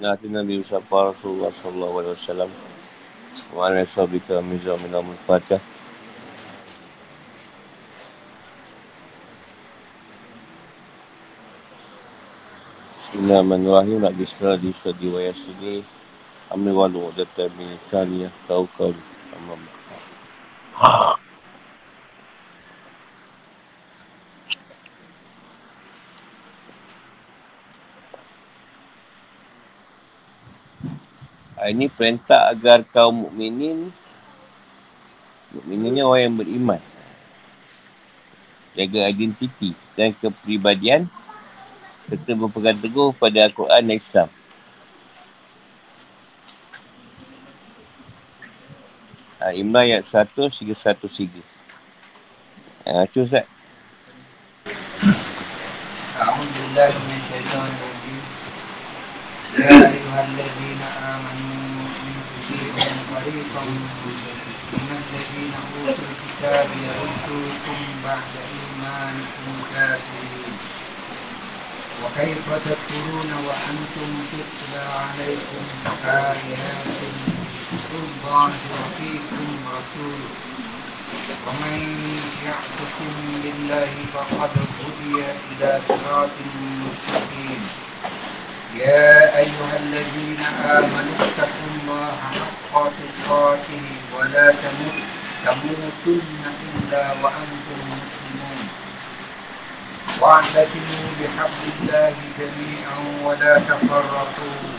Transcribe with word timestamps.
Nabi 0.00 0.32
Nabi 0.32 0.64
Musafa 0.64 1.12
Rasulullah 1.12 1.52
Sallallahu 1.52 1.96
Alaihi 2.00 2.16
Wasallam. 2.16 2.50
Wa 3.52 3.68
ala 3.68 3.84
sahabika 3.84 4.40
mizah 4.40 4.80
minamul 4.80 5.20
fatah 5.28 5.60
Bismillahirrahmanirrahim. 13.12 14.00
Nak 14.00 14.16
bismillah 14.16 14.56
di 14.56 14.72
sadi 14.72 15.06
wa 15.12 15.20
yasidi 15.20 15.84
Amri 16.48 16.72
walu 16.72 17.12
Data 17.12 17.52
bin 17.52 17.76
Taniyah 17.92 18.32
Kau 18.48 18.64
kau. 18.72 18.96
Alhamdulillah 19.36 21.11
ini 31.72 31.88
perintah 31.88 32.52
agar 32.52 32.84
kaum 32.84 33.26
mukminin 33.26 33.88
mukmininnya 35.56 36.04
orang 36.04 36.22
yang 36.28 36.36
beriman 36.36 36.82
jaga 38.76 39.08
identiti 39.08 39.72
dan 39.96 40.12
kepribadian 40.16 41.08
serta 42.08 42.36
berpegang 42.36 42.76
teguh 42.76 43.16
pada 43.16 43.48
Al-Quran 43.48 43.82
dan 43.88 43.96
Islam 43.96 44.28
ah, 49.42 49.52
Imran 49.52 49.82
ayat 49.90 50.06
100 50.06 50.62
tiga 50.62 50.74
satu 50.78 51.10
tiga. 51.10 51.42
Ah, 52.86 53.06
tu 53.10 53.26
set. 53.26 53.46
Alhamdulillah, 56.22 56.86
Bismillahirrahmanirrahim. 56.94 58.18
Ya 59.58 59.68
Allah, 59.68 60.26
Nabi. 60.38 60.71
فريقا 63.24 63.64
من 64.72 64.88
الذين 65.00 65.54
أوتوا 65.54 66.04
الكتاب 66.12 66.68
يردوكم 66.86 67.80
بعد 68.04 68.32
إيمانكم 68.52 69.54
كافرين. 69.74 70.54
وكيف 72.02 72.46
تكفرون 72.66 73.30
وأنتم 73.46 74.10
تتلى 74.32 74.84
عليكم 75.04 75.62
آيات 76.04 76.86
الله 77.92 78.52
وفيكم 78.72 79.46
رسوله 79.76 80.30
ومن 81.46 81.78
يعتصم 82.46 83.14
بالله 83.42 83.92
فقد 84.14 84.50
هدي 84.80 85.24
إلى 85.50 85.80
صراط 85.88 86.30
مستقيم. 86.84 87.62
يا 88.74 89.36
أيها 89.38 89.76
الذين 89.80 90.40
آمنوا 90.64 91.16
اتقوا 91.20 91.70
الله 91.76 92.12
حق 92.72 92.92
تقاته 93.24 93.86
ولا 94.18 94.54
تموتن 95.44 96.42
إلا 96.74 97.12
وأنتم 97.22 97.80
مسلمون. 97.92 98.68
واعتصموا 100.20 101.08
بحبل 101.20 101.64
الله 101.80 102.14
جميعا 102.38 102.98
ولا 103.24 103.58
تفرقوا. 103.58 104.72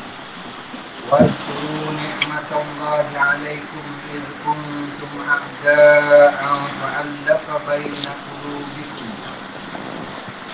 واذكروا 1.11 1.85
نعمة 2.01 2.51
الله 2.61 3.07
عليكم 3.15 3.85
إذ 4.13 4.23
كنتم 4.45 5.11
أعداء 5.29 6.41
فألف 6.81 7.45
بين 7.69 8.05
قلوبكم 8.25 8.62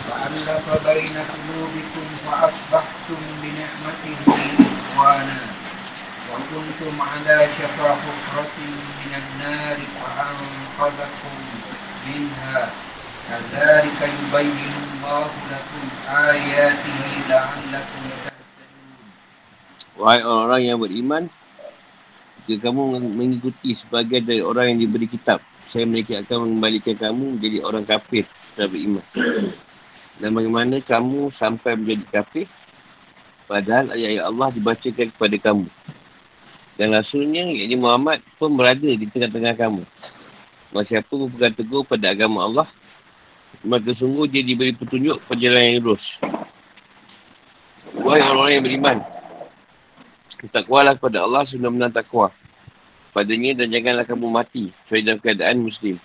فألف 0.08 0.86
بين 0.86 1.16
قلوبكم 1.32 2.06
فأصبحتم 2.26 3.20
بنعمته 3.42 4.18
إخوانا 4.80 5.40
وكنتم 6.32 6.94
على 7.02 7.48
شفا 7.58 7.90
حفرة 7.94 8.56
من 9.00 9.12
النار 9.22 9.78
فأنقذكم 10.00 11.34
منها 12.06 12.70
كذلك 13.28 14.00
يبين 14.02 14.72
الله 14.84 15.30
لكم 15.52 15.84
آياته 16.10 17.00
لعلكم 17.28 18.02
تهتدون 18.24 18.32
Wahai 19.94 20.26
orang-orang 20.26 20.62
yang 20.66 20.78
beriman, 20.82 21.22
jika 22.50 22.66
kamu 22.68 22.98
mengikuti 23.14 23.78
sebagian 23.78 24.26
dari 24.26 24.42
orang 24.42 24.74
yang 24.74 24.90
diberi 24.90 25.06
kitab, 25.06 25.38
saya 25.70 25.86
mereka 25.86 26.18
akan 26.18 26.50
mengembalikan 26.50 26.98
kamu 26.98 27.38
menjadi 27.38 27.58
orang 27.62 27.86
kafir 27.86 28.26
setelah 28.26 28.68
beriman. 28.74 29.04
Dan 30.19 30.35
bagaimana 30.35 30.83
kamu 30.83 31.31
sampai 31.39 31.79
menjadi 31.79 32.05
kafir? 32.11 32.47
Padahal 33.47 33.95
ayat-ayat 33.95 34.23
Allah 34.27 34.47
dibacakan 34.51 35.07
kepada 35.15 35.37
kamu. 35.39 35.67
Dan 36.75 36.91
Rasulnya 36.91 37.43
iaitu 37.47 37.79
Muhammad 37.79 38.19
pun 38.35 38.51
berada 38.55 38.83
di 38.83 39.07
tengah-tengah 39.07 39.55
kamu. 39.55 39.83
Masa 40.75 41.01
siapa 41.01 41.09
berpegang 41.09 41.55
teguh 41.57 41.81
pada 41.81 42.13
agama 42.13 42.45
Allah 42.45 42.69
Maka 43.65 43.89
sungguh 43.97 44.29
dia 44.29 44.45
diberi 44.45 44.77
petunjuk 44.77 45.17
perjalanan 45.25 45.65
yang 45.65 45.75
lurus. 45.81 46.05
Wahai 47.97 48.21
orang-orang 48.21 48.53
yang 48.53 48.65
beriman 48.69 48.97
Takwalah 50.53 50.95
kepada 50.95 51.25
Allah 51.25 51.43
sudah 51.49 51.67
menang 51.73 51.91
takwa. 51.91 52.31
Padanya 53.11 53.59
dan 53.59 53.73
janganlah 53.73 54.05
kamu 54.05 54.29
mati 54.29 54.69
Sesuai 54.85 55.01
dalam 55.03 55.19
keadaan 55.19 55.57
Muslim. 55.65 55.97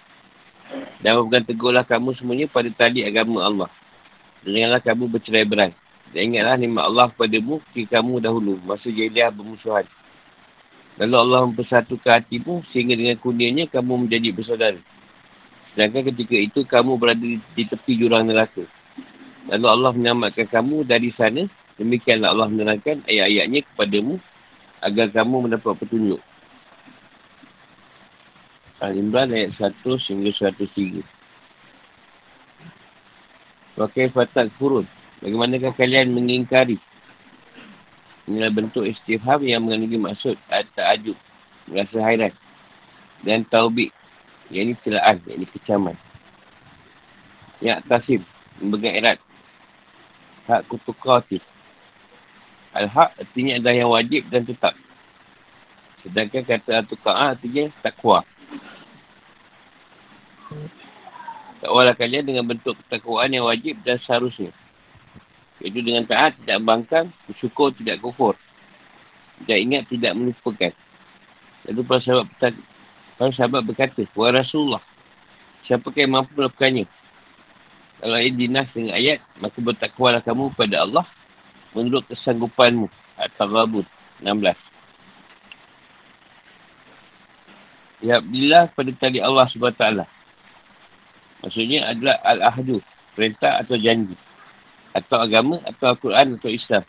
Dan 1.05 1.21
berpegang 1.21 1.45
teguhlah 1.45 1.85
kamu 1.85 2.17
semuanya 2.17 2.49
pada 2.49 2.73
tali 2.73 3.05
agama 3.05 3.45
Allah 3.45 3.71
Janganlah 4.44 4.81
kamu 4.84 5.05
bercerai 5.09 5.49
berai. 5.49 5.72
Dan 6.12 6.31
ingatlah 6.31 6.56
nikmat 6.60 6.84
Allah 6.84 7.06
kepadamu 7.10 7.65
ketika 7.72 7.99
kamu 7.99 8.21
dahulu. 8.21 8.60
Masa 8.62 8.87
jahiliah 8.93 9.32
bermusuhan. 9.32 9.88
Lalu 11.00 11.16
Allah 11.19 11.41
mempersatukan 11.50 12.22
hatimu 12.22 12.62
sehingga 12.71 12.94
dengan 12.94 13.19
kurnianya 13.19 13.66
kamu 13.66 14.06
menjadi 14.06 14.31
bersaudara. 14.31 14.78
Sedangkan 15.75 16.06
ketika 16.15 16.37
itu 16.38 16.60
kamu 16.62 16.94
berada 16.94 17.19
di, 17.19 17.43
di 17.59 17.65
tepi 17.66 17.99
jurang 17.99 18.31
neraka. 18.31 18.62
Lalu 19.50 19.66
Allah 19.66 19.91
menyelamatkan 19.91 20.47
kamu 20.47 20.87
dari 20.87 21.10
sana. 21.19 21.50
Demikianlah 21.75 22.31
Allah 22.31 22.47
menerangkan 22.47 23.03
ayat-ayatnya 23.10 23.66
kepadamu 23.75 24.22
agar 24.78 25.10
kamu 25.10 25.50
mendapat 25.50 25.75
petunjuk. 25.83 26.22
Al-Imran 28.78 29.34
ayat 29.34 29.56
1 29.59 29.83
hingga 29.83 30.31
103. 30.53 31.14
Pakai 33.75 34.11
fatak 34.15 34.55
kurun. 34.57 34.87
Bagaimanakah 35.19 35.75
kalian 35.75 36.15
mengingkari? 36.15 36.79
Inilah 38.31 38.55
bentuk 38.55 38.87
istifham 38.87 39.43
yang 39.43 39.67
mengandungi 39.67 39.99
maksud 40.01 40.39
ta'ajub. 40.49 41.19
Merasa 41.69 41.99
hairan. 42.01 42.33
Dan 43.27 43.43
taubik. 43.51 43.91
Yang 44.49 44.63
ini 44.63 44.75
celaan. 44.87 45.17
Yang 45.27 45.37
ini 45.37 45.47
kecaman. 45.59 45.97
Yang 47.59 47.79
tasim. 47.91 48.21
Mempegang 48.63 48.95
erat. 48.95 49.19
Hak 50.47 50.69
kutukati. 50.71 51.43
Al-haq 52.75 53.11
artinya 53.19 53.59
adalah 53.59 53.75
yang 53.75 53.91
wajib 53.91 54.23
dan 54.31 54.43
tetap. 54.47 54.75
Sedangkan 56.05 56.45
kata 56.45 56.84
tuka'ah 56.84 57.33
artinya 57.33 57.73
takwa. 57.81 58.21
Takwalah 61.65 61.97
kalian 61.97 62.29
dengan 62.29 62.45
bentuk 62.45 62.77
ketakwaan 62.85 63.33
yang 63.33 63.49
wajib 63.49 63.81
dan 63.89 63.97
seharusnya. 64.05 64.53
Iaitu 65.65 65.81
dengan 65.81 66.05
taat 66.05 66.37
tidak 66.45 66.61
bangkang, 66.61 67.09
bersyukur 67.25 67.73
tidak 67.73 68.05
kufur. 68.05 68.37
Tidak 69.41 69.59
ingat 69.65 69.89
tidak 69.89 70.13
melupakan. 70.13 70.77
Lalu 71.65 71.81
para 71.89 72.05
sahabat, 72.05 72.53
para 73.17 73.33
sahabat 73.33 73.65
berkata, 73.65 74.05
Wahai 74.13 74.45
Rasulullah, 74.45 74.85
siapa 75.65 75.89
yang 75.97 76.13
mampu 76.13 76.37
melakukannya? 76.37 76.85
Kalau 78.05 78.21
ia 78.21 78.29
dinas 78.29 78.69
dengan 78.77 79.01
ayat, 79.01 79.25
maka 79.41 79.57
bertakwalah 79.65 80.21
kamu 80.21 80.53
pada 80.53 80.85
Allah 80.85 81.09
menurut 81.73 82.05
kesanggupanmu. 82.13 82.93
At-Taghabut 83.17 83.89
16. 84.21 84.53
Ya, 88.05 88.21
bila 88.21 88.69
pada 88.77 88.93
tali 89.01 89.25
Allah 89.25 89.49
SWT. 89.49 90.05
Maksudnya 91.45 91.93
adalah 91.93 92.17
al-ahdu, 92.25 92.81
perintah 93.13 93.61
atau 93.61 93.77
janji. 93.77 94.17
Atau 94.97 95.21
agama, 95.21 95.61
atau 95.69 95.93
Al-Quran, 95.93 96.41
atau 96.41 96.49
Islam. 96.49 96.81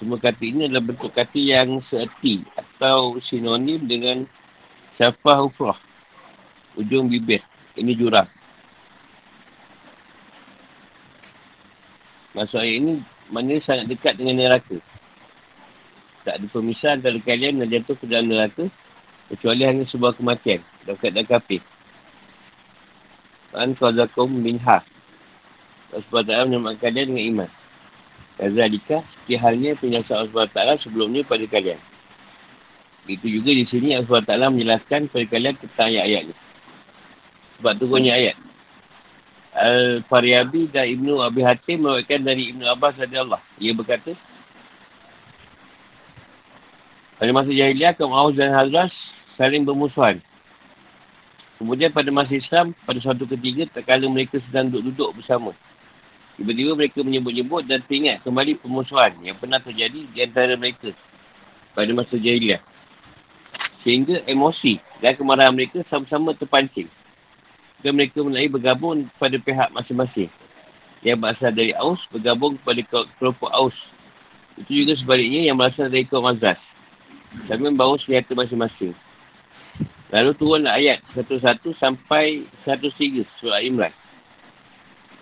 Semua 0.00 0.16
kata 0.16 0.40
ini 0.42 0.66
adalah 0.66 0.82
bentuk 0.82 1.12
kata 1.12 1.36
yang 1.36 1.84
seerti 1.92 2.42
atau 2.56 3.20
sinonim 3.28 3.84
dengan 3.84 4.24
syafah 4.96 5.44
ufrah. 5.46 5.78
Ujung 6.80 7.12
bibir. 7.12 7.44
Ini 7.76 7.92
jurang. 7.94 8.26
Maksud 12.32 12.58
ayat 12.64 12.76
ini, 12.80 12.92
mana 13.28 13.60
sangat 13.60 13.92
dekat 13.92 14.16
dengan 14.16 14.40
neraka. 14.40 14.80
Tak 16.24 16.40
ada 16.40 16.46
pemisahan 16.48 16.98
antara 16.98 17.20
kalian 17.20 17.60
dan 17.60 17.68
jatuh 17.68 17.96
ke 17.98 18.08
dalam 18.08 18.32
neraka, 18.32 18.72
kecuali 19.28 19.62
hanya 19.68 19.84
sebuah 19.92 20.16
kematian. 20.16 20.64
Dan 20.88 20.96
keadaan 20.96 21.28
kafir. 21.28 21.60
An 23.52 23.76
qadakum 23.76 24.32
minha. 24.32 24.80
Allah 25.92 26.04
SWT 26.08 26.48
menyelamatkan 26.48 26.90
dia 26.96 27.04
dengan 27.04 27.24
iman. 27.36 27.50
Kazalika, 28.40 29.04
seperti 29.12 29.34
halnya 29.36 29.76
penjelasan 29.76 30.16
Allah 30.24 30.48
SWT 30.48 30.88
sebelumnya 30.88 31.20
pada 31.28 31.44
kalian. 31.44 31.76
Itu 33.04 33.28
juga 33.28 33.52
di 33.52 33.68
sini 33.68 33.92
Allah 33.92 34.08
SWT 34.08 34.56
menjelaskan 34.56 35.00
kepada 35.12 35.26
kalian 35.28 35.54
tentang 35.60 35.88
ayat-ayat 35.92 36.22
ni. 36.32 36.34
Sebab 37.60 37.72
turunnya 37.76 38.16
ayat. 38.16 38.36
Al-Fariyabi 39.52 40.72
dan 40.72 40.88
Ibnu 40.88 41.20
Abi 41.20 41.44
Hatim 41.44 41.84
mewakilkan 41.84 42.24
dari 42.24 42.56
Ibnu 42.56 42.64
Abbas 42.72 42.96
Allah. 42.96 43.44
Ia 43.60 43.76
berkata, 43.76 44.16
pada 47.20 47.30
masa 47.36 47.52
jahiliah, 47.52 47.92
kaum 47.92 48.16
Aus 48.16 48.32
dan 48.32 48.56
Hazras 48.56 48.90
saling 49.36 49.68
bermusuhan. 49.68 50.24
Kemudian 51.62 51.94
pada 51.94 52.10
masa 52.10 52.34
Islam, 52.34 52.74
pada 52.82 52.98
suatu 52.98 53.22
ketiga, 53.22 53.62
tak 53.70 53.86
kala 53.86 54.10
mereka 54.10 54.42
sedang 54.50 54.66
duduk-duduk 54.66 55.22
bersama. 55.22 55.54
Tiba-tiba 56.34 56.74
mereka 56.74 57.06
menyebut-nyebut 57.06 57.70
dan 57.70 57.78
teringat 57.86 58.18
kembali 58.26 58.58
permusuhan 58.58 59.14
yang 59.22 59.38
pernah 59.38 59.62
terjadi 59.62 60.10
di 60.10 60.18
antara 60.26 60.58
mereka 60.58 60.90
pada 61.70 61.86
masa 61.94 62.18
jahiliah. 62.18 62.58
Sehingga 63.86 64.26
emosi 64.26 64.82
dan 64.98 65.14
kemarahan 65.14 65.54
mereka 65.54 65.86
sama-sama 65.86 66.34
terpancing. 66.34 66.90
Dan 67.78 67.94
mereka 67.94 68.26
mulai 68.26 68.50
bergabung 68.50 69.06
pada 69.22 69.38
pihak 69.38 69.70
masing-masing. 69.70 70.34
Yang 71.06 71.18
berasal 71.22 71.54
dari 71.54 71.78
Aus 71.78 72.02
bergabung 72.10 72.58
kepada 72.58 73.06
kelompok 73.22 73.54
Aus. 73.54 73.78
Itu 74.58 74.82
juga 74.82 74.98
sebaliknya 74.98 75.46
yang 75.46 75.62
berasal 75.62 75.86
dari 75.86 76.10
kaum 76.10 76.26
Azaz. 76.26 76.58
Kami 77.46 77.70
membawa 77.70 77.94
senjata 78.02 78.34
masing-masing. 78.34 78.98
Lalu 80.12 80.30
turunlah 80.36 80.76
ayat 80.76 81.00
satu-satu 81.16 81.72
sampai 81.80 82.44
satu 82.68 82.92
tiga 83.00 83.24
surah 83.40 83.64
Imran. 83.64 83.92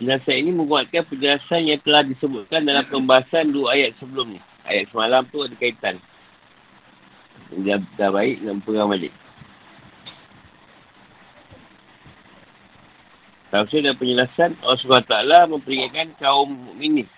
Penjelasan 0.01 0.37
ini 0.41 0.51
menguatkan 0.51 1.07
penjelasan 1.07 1.69
yang 1.69 1.81
telah 1.85 2.03
disebutkan 2.03 2.67
dalam 2.67 2.83
pembahasan 2.89 3.55
dua 3.55 3.79
ayat 3.79 3.95
sebelum 4.01 4.35
ni. 4.35 4.41
Ayat 4.67 4.91
semalam 4.91 5.23
tu 5.29 5.45
ada 5.45 5.55
kaitan. 5.61 6.01
Dah, 7.51 7.79
dah 7.99 8.11
baik, 8.11 8.43
nak 8.43 8.63
pegang 8.67 8.91
balik. 8.91 9.15
Tafsir 13.51 13.83
dan 13.83 13.99
penjelasan 13.99 14.55
Allah 14.63 14.79
SWT 14.79 15.15
memperingatkan 15.51 16.15
kaum 16.23 16.55
mukminin 16.55 17.11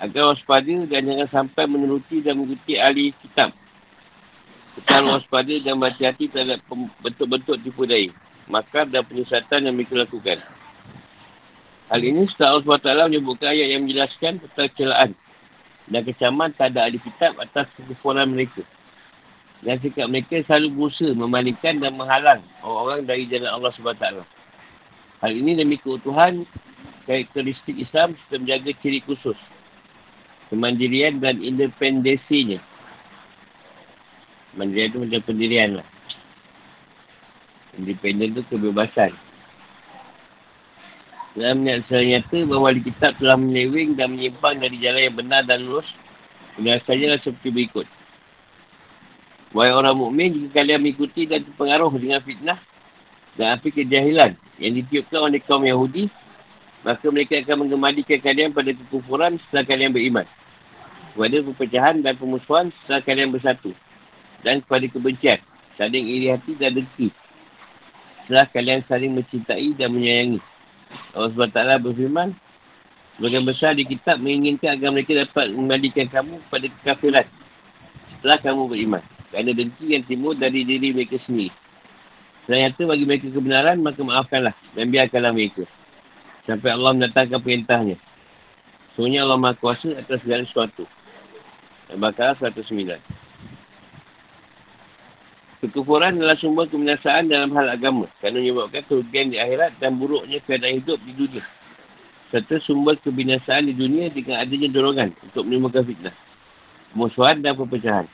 agar 0.00 0.32
waspada 0.32 0.76
dan 0.88 1.06
jangan 1.06 1.28
sampai 1.30 1.64
meneruti 1.68 2.24
dan 2.24 2.40
mengikuti 2.40 2.80
ahli 2.80 3.12
kitab. 3.20 3.52
Kita 4.74 5.06
waspada 5.06 5.54
dan 5.62 5.78
berhati-hati 5.78 6.34
terhadap 6.34 6.58
bentuk-bentuk 7.02 7.62
tipu 7.62 7.86
daya. 7.86 8.10
Maka 8.50 8.84
dan 8.84 9.06
penyesatan 9.06 9.70
yang 9.70 9.74
mereka 9.78 9.94
lakukan. 9.96 10.42
Hal 11.88 12.00
ini 12.00 12.26
setelah 12.32 12.58
Allah 12.58 12.80
SWT 12.80 13.12
menyebutkan 13.12 13.48
ayat 13.54 13.66
yang 13.70 13.82
menjelaskan 13.86 14.32
tentang 14.42 14.68
celaan 14.74 15.10
dan 15.84 16.00
kecaman 16.00 16.56
tak 16.56 16.72
ada 16.72 16.88
ahli 16.88 16.96
kitab 16.96 17.36
atas 17.36 17.68
kekufuran 17.76 18.32
mereka. 18.32 18.64
Dan 19.64 19.80
sikap 19.80 20.08
mereka 20.08 20.40
selalu 20.44 20.68
berusaha 20.76 21.12
memalingkan 21.16 21.80
dan 21.80 21.96
menghalang 21.96 22.44
orang-orang 22.60 23.04
dari 23.08 23.24
jalan 23.28 23.48
Allah 23.52 23.72
SWT. 23.72 24.06
Hal 25.24 25.32
ini 25.32 25.56
demi 25.56 25.80
keutuhan 25.80 26.44
karakteristik 27.08 27.76
Islam 27.76 28.16
serta 28.16 28.36
menjaga 28.40 28.72
ciri 28.80 29.00
khusus. 29.04 29.36
Kemandirian 30.52 31.20
dan 31.20 31.40
independensinya. 31.40 32.60
Mandirian 34.54 34.90
itu 34.94 34.98
macam 35.02 35.20
pendirian 35.26 35.70
lah. 35.82 35.88
Independen 37.74 38.38
itu 38.38 38.42
kebebasan. 38.46 39.10
Dalam 41.34 41.66
secara 41.66 42.02
nyata 42.06 42.38
bahawa 42.46 42.70
di 42.78 42.82
kitab 42.86 43.18
telah 43.18 43.34
menyewing 43.34 43.98
dan 43.98 44.14
menyimpang 44.14 44.62
dari 44.62 44.78
jalan 44.78 45.02
yang 45.10 45.16
benar 45.18 45.42
dan 45.42 45.66
lurus. 45.66 45.86
Saja 46.86 47.06
lah 47.10 47.18
seperti 47.18 47.50
berikut. 47.50 47.86
Wahai 49.50 49.74
orang 49.74 49.98
mukmin 49.98 50.30
jika 50.34 50.62
kalian 50.62 50.82
mengikuti 50.82 51.26
dan 51.26 51.42
terpengaruh 51.42 51.90
dengan 51.98 52.22
fitnah 52.22 52.58
dan 53.34 53.58
api 53.58 53.74
kejahilan 53.74 54.38
yang 54.62 54.72
ditiupkan 54.78 55.30
oleh 55.30 55.42
kaum 55.42 55.66
Yahudi, 55.66 56.06
maka 56.86 57.06
mereka 57.10 57.38
akan 57.42 57.66
mengembalikan 57.66 58.22
kalian 58.22 58.54
pada 58.54 58.70
kekufuran 58.70 59.38
setelah 59.46 59.66
kalian 59.66 59.90
beriman. 59.90 60.26
Kepada 61.14 61.36
perpecahan 61.42 62.02
dan 62.02 62.14
pemusuhan 62.18 62.70
setelah 62.82 63.02
kalian 63.02 63.30
bersatu. 63.34 63.70
Dan 64.44 64.60
kepada 64.60 64.84
kebencian, 64.86 65.40
saling 65.80 66.04
iri 66.04 66.28
hati 66.28 66.52
dan 66.60 66.76
dengki. 66.76 67.08
Setelah 68.24 68.46
kalian 68.52 68.80
saling 68.86 69.12
mencintai 69.16 69.72
dan 69.76 69.92
menyayangi. 69.92 70.40
Allah 71.16 71.32
SWT 71.32 71.60
berfirman, 71.80 72.36
Sebagian 73.14 73.46
besar 73.46 73.78
di 73.78 73.86
kitab 73.86 74.18
menginginkan 74.18 74.74
agar 74.74 74.90
mereka 74.90 75.14
dapat 75.14 75.54
mengembalikan 75.54 76.10
kamu 76.10 76.34
pada 76.50 76.66
kekafiran. 76.66 77.26
Setelah 78.18 78.38
kamu 78.42 78.62
beriman. 78.66 79.02
Kerana 79.30 79.54
dengki 79.54 79.94
yang 79.94 80.02
timur 80.02 80.34
dari 80.34 80.66
diri 80.66 80.90
mereka 80.90 81.22
sendiri. 81.22 81.54
Ternyata 82.50 82.80
bagi 82.84 83.06
mereka 83.06 83.30
kebenaran, 83.30 83.78
maka 83.80 84.02
maafkanlah 84.02 84.54
dan 84.74 84.90
biarkanlah 84.90 85.30
mereka. 85.30 85.62
Sampai 86.44 86.74
Allah 86.74 86.90
mendatangkan 86.92 87.40
perintahnya. 87.40 87.96
Sebenarnya 88.94 89.20
Allah 89.24 89.38
Maha 89.40 89.54
Kuasa 89.62 89.94
atas 89.94 90.18
segala 90.20 90.42
sesuatu. 90.44 90.84
Al-Baqarah 91.94 92.36
109. 92.42 93.23
Kekufuran 95.64 96.20
adalah 96.20 96.36
sumber 96.36 96.68
kebinasaan 96.68 97.32
dalam 97.32 97.48
hal 97.56 97.72
agama. 97.72 98.04
Kerana 98.20 98.36
menyebabkan 98.36 98.84
kerugian 98.84 99.32
di 99.32 99.40
akhirat 99.40 99.80
dan 99.80 99.96
buruknya 99.96 100.36
keadaan 100.44 100.84
hidup 100.84 101.00
di 101.08 101.16
dunia. 101.16 101.40
Serta 102.28 102.60
sumber 102.68 103.00
kebinasaan 103.00 103.72
di 103.72 103.72
dunia 103.72 104.12
dengan 104.12 104.44
adanya 104.44 104.68
dorongan 104.68 105.16
untuk 105.24 105.48
menimbulkan 105.48 105.88
fitnah. 105.88 106.12
Musuhan 106.92 107.40
dan 107.40 107.56
perpecahan. 107.56 108.04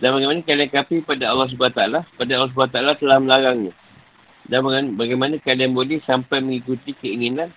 Dan 0.00 0.16
bagaimana 0.16 0.40
kalian 0.40 0.70
kafir 0.72 1.04
pada 1.04 1.36
Allah 1.36 1.52
SWT, 1.52 1.80
pada 2.16 2.32
Allah 2.32 2.50
SWT 2.56 2.80
telah 2.96 3.18
melarangnya. 3.20 3.72
Dan 4.48 4.64
bagaimana 4.96 5.36
kalian 5.44 5.76
boleh 5.76 6.00
sampai 6.08 6.40
mengikuti 6.40 6.96
keinginan 6.96 7.52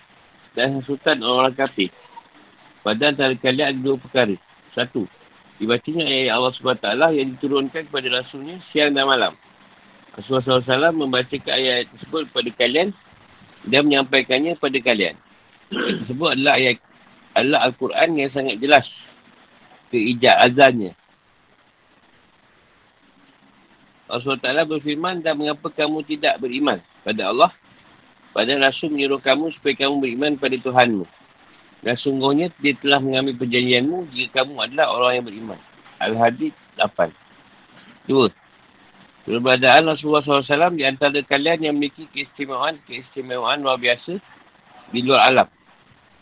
dan 0.52 0.76
hasutan 0.76 1.24
orang-orang 1.24 1.56
kafir. 1.56 1.88
Pada 2.84 3.08
antara 3.08 3.32
kalian 3.40 3.72
ada 3.72 3.80
dua 3.80 3.96
perkara. 3.96 4.36
Satu, 4.76 5.08
dibacanya 5.58 6.06
ayat 6.06 6.32
Allah 6.38 6.52
SWT 6.54 6.86
yang 7.18 7.28
diturunkan 7.36 7.82
kepada 7.90 8.08
Rasulnya 8.22 8.62
siang 8.70 8.94
dan 8.94 9.06
malam. 9.06 9.34
Rasulullah 10.14 10.62
SAW 10.62 10.94
membacakan 10.94 11.54
ayat 11.54 11.86
tersebut 11.94 12.30
kepada 12.30 12.50
kalian 12.58 12.88
dan 13.66 13.86
menyampaikannya 13.86 14.58
kepada 14.58 14.78
kalian. 14.82 15.14
Tersebut 15.70 16.28
adalah 16.34 16.58
ayat 16.58 16.82
adalah 17.38 17.70
Al-Quran 17.70 18.18
yang 18.18 18.30
sangat 18.34 18.58
jelas 18.58 18.86
keijak 19.94 20.36
azannya 20.42 20.92
Allah 24.08 24.40
Taala 24.40 24.62
berfirman 24.64 25.20
dan 25.20 25.36
mengapa 25.36 25.68
kamu 25.68 26.00
tidak 26.08 26.40
beriman 26.40 26.80
pada 27.04 27.28
Allah 27.28 27.52
pada 28.32 28.52
Rasul 28.56 28.92
menyuruh 28.92 29.20
kamu 29.20 29.52
supaya 29.56 29.74
kamu 29.86 30.00
beriman 30.00 30.32
pada 30.40 30.56
Tuhanmu 30.56 31.04
dan 31.86 31.94
sungguhnya 31.98 32.50
dia 32.58 32.74
telah 32.78 32.98
mengambil 32.98 33.38
perjanjianmu 33.38 34.10
jika 34.14 34.42
kamu 34.42 34.58
adalah 34.66 34.86
orang 34.94 35.12
yang 35.20 35.26
beriman 35.26 35.60
Al-Hadid 35.98 36.54
8 36.78 37.10
Dua 38.10 38.30
Keberadaan 39.28 39.92
Rasulullah 39.92 40.24
SAW 40.24 40.72
di 40.72 40.88
antara 40.88 41.20
kalian 41.20 41.68
yang 41.68 41.74
memiliki 41.76 42.08
keistimewaan 42.10 42.80
keistimewaan 42.88 43.60
luar 43.60 43.76
biasa 43.76 44.16
di 44.90 45.00
luar 45.04 45.28
alam 45.28 45.48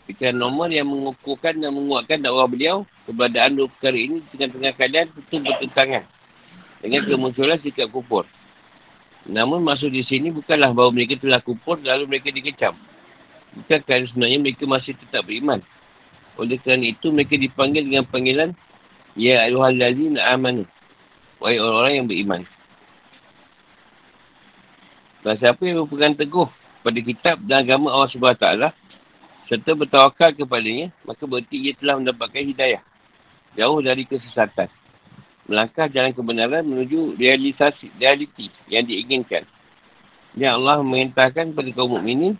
Pikiran 0.07 0.39
nomor 0.39 0.71
yang 0.71 0.87
mengukuhkan 0.87 1.59
dan 1.59 1.75
menguatkan 1.75 2.23
dakwah 2.23 2.47
beliau 2.47 2.87
keberadaan 3.03 3.59
dua 3.59 3.67
perkara 3.67 3.99
ini 3.99 4.23
di 4.23 4.39
tengah-tengah 4.39 4.73
kalian 4.79 5.07
betul 5.11 5.39
bertentangan 5.43 6.03
dengan 6.79 7.01
kemunculan 7.03 7.59
sikap 7.59 7.91
kufur. 7.91 8.23
Namun 9.27 9.59
maksud 9.67 9.91
di 9.91 10.07
sini 10.07 10.31
bukanlah 10.31 10.71
bahawa 10.71 10.95
mereka 10.95 11.19
telah 11.19 11.43
kufur 11.43 11.83
lalu 11.83 12.07
mereka 12.07 12.31
dikecam. 12.31 12.79
Bukan 13.57 13.79
kerana 13.83 14.05
sebenarnya 14.05 14.39
mereka 14.39 14.63
masih 14.69 14.93
tetap 14.93 15.25
beriman. 15.25 15.65
Oleh 16.37 16.61
kerana 16.61 16.85
itu 16.85 17.09
mereka 17.09 17.33
dipanggil 17.33 17.81
dengan 17.81 18.05
panggilan 18.05 18.53
Ya 19.17 19.41
ayuhal 19.49 19.73
lazina 19.73 20.21
amanu. 20.29 20.69
Wahai 21.41 21.57
orang-orang 21.57 21.93
yang 21.97 22.05
beriman. 22.05 22.41
Dan 25.25 25.33
siapa 25.41 25.57
yang 25.65 25.81
berpegang 25.83 26.13
teguh 26.13 26.45
pada 26.85 26.99
kitab 27.01 27.41
dan 27.41 27.65
agama 27.65 27.89
Allah 27.89 28.13
SWT 28.13 28.47
serta 29.49 29.71
bertawakal 29.73 30.37
kepadanya, 30.37 30.93
maka 31.01 31.25
berarti 31.25 31.57
ia 31.57 31.73
telah 31.73 31.97
mendapatkan 31.97 32.45
hidayah. 32.45 32.81
Jauh 33.57 33.81
dari 33.81 34.05
kesesatan 34.05 34.69
melangkah 35.47 35.87
jalan 35.87 36.11
kebenaran 36.11 36.61
menuju 36.67 37.15
realisasi 37.15 37.89
realiti 37.97 38.51
yang 38.67 38.83
diinginkan. 38.83 39.47
Yang 40.37 40.53
Allah 40.61 40.83
mengintahkan 40.83 41.55
kepada 41.55 41.69
kaum 41.73 41.97
mukminin 41.97 42.35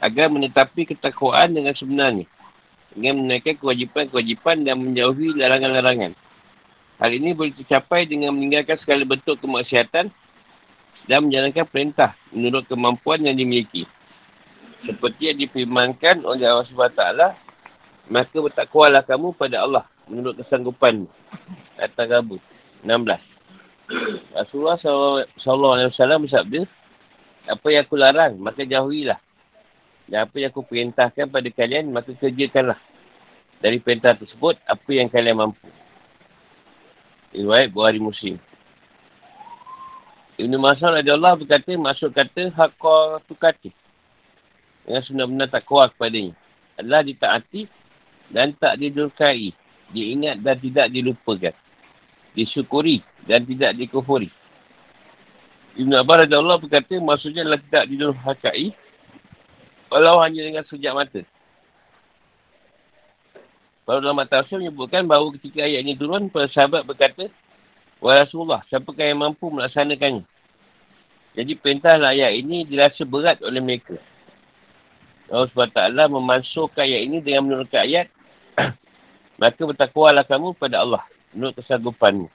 agar 0.00 0.28
menetapi 0.28 0.88
ketakwaan 0.88 1.52
dengan 1.52 1.72
sebenarnya. 1.72 2.26
Dengan 2.96 3.24
menaikkan 3.24 3.60
kewajipan-kewajipan 3.60 4.64
dan 4.64 4.80
menjauhi 4.80 5.36
larangan-larangan. 5.36 6.16
Hal 6.96 7.10
ini 7.12 7.36
boleh 7.36 7.52
tercapai 7.52 8.08
dengan 8.08 8.32
meninggalkan 8.32 8.80
segala 8.80 9.04
bentuk 9.04 9.36
kemaksiatan 9.44 10.08
dan 11.04 11.18
menjalankan 11.20 11.68
perintah 11.68 12.16
menurut 12.32 12.64
kemampuan 12.64 13.20
yang 13.20 13.36
dimiliki. 13.36 13.84
Seperti 14.88 15.28
yang 15.28 15.38
difirmankan 15.44 16.24
oleh 16.24 16.48
Allah 16.48 16.64
SWT 16.64 17.02
maka 18.06 18.36
bertakwalah 18.38 19.02
kamu 19.02 19.34
pada 19.34 19.66
Allah 19.66 19.84
menurut 20.06 20.38
kesanggupan 20.38 21.10
Atas 21.76 22.06
Rabu. 22.06 22.38
16. 22.86 23.18
Rasulullah 24.34 24.78
SAW 24.78 26.22
bersabda, 26.22 26.60
apa 27.46 27.66
yang 27.70 27.82
aku 27.86 27.96
larang, 27.98 28.38
maka 28.38 28.62
jauhilah. 28.62 29.18
Dan 30.06 30.22
apa 30.22 30.36
yang 30.38 30.54
aku 30.54 30.62
perintahkan 30.62 31.26
pada 31.26 31.48
kalian, 31.50 31.90
maka 31.90 32.14
kerjakanlah. 32.14 32.78
Dari 33.58 33.82
perintah 33.82 34.14
tersebut, 34.14 34.54
apa 34.62 34.90
yang 34.94 35.10
kalian 35.10 35.42
mampu. 35.42 35.66
Riwayat 37.34 37.74
Buhari 37.74 37.98
Muslim. 37.98 38.38
Ibn 40.36 40.52
Mas'ud 40.60 40.92
Allah 40.92 41.32
berkata, 41.34 41.72
maksud 41.74 42.12
kata, 42.12 42.52
hakka 42.54 43.24
tukati. 43.26 43.72
Dengan 44.84 45.02
sebenar-benar 45.02 45.48
tak 45.50 45.66
kuat 45.66 45.90
kepadanya. 45.96 46.36
Adalah 46.78 47.02
ditaati 47.02 47.66
dan 48.30 48.54
tak 48.54 48.78
didurkai. 48.78 49.50
Diingat 49.90 50.44
dan 50.44 50.56
tidak 50.60 50.86
dilupakan. 50.92 51.54
Disyukuri 52.36 53.00
dan 53.24 53.42
tidak 53.48 53.74
dikufuri. 53.74 54.30
Ibn 55.76 55.92
Abbas 56.04 56.30
Allah 56.30 56.60
berkata, 56.60 56.94
maksudnya 57.00 57.42
adalah 57.42 57.60
tidak 57.66 57.84
didurkai. 57.90 58.85
Walau 59.86 60.18
hanya 60.22 60.42
dengan 60.42 60.64
sejak 60.66 60.92
mata. 60.92 61.22
Para 63.86 64.02
ulama 64.02 64.26
tafsir 64.26 64.58
menyebutkan 64.58 65.06
bahawa 65.06 65.30
ketika 65.38 65.62
ayat 65.62 65.86
ini 65.86 65.94
turun, 65.94 66.26
para 66.26 66.50
sahabat 66.50 66.82
berkata, 66.82 67.30
Wahai 68.02 68.26
Rasulullah, 68.26 68.66
siapakah 68.66 69.06
yang 69.06 69.22
mampu 69.22 69.46
melaksanakannya? 69.46 70.26
Jadi 71.38 71.52
perintahlah 71.54 72.12
ayat 72.12 72.34
ini 72.34 72.66
dirasa 72.66 73.06
berat 73.06 73.38
oleh 73.46 73.62
mereka. 73.62 73.94
Allah 75.30 75.50
SWT 75.50 76.10
memansuhkan 76.10 76.82
ayat 76.82 77.02
ini 77.06 77.18
dengan 77.22 77.46
menurunkan 77.46 77.82
ayat, 77.82 78.06
maka 79.40 79.62
bertakwalah 79.62 80.26
kamu 80.26 80.54
pada 80.58 80.82
Allah 80.82 81.02
menurut 81.30 81.54
kesanggupanmu. 81.62 82.26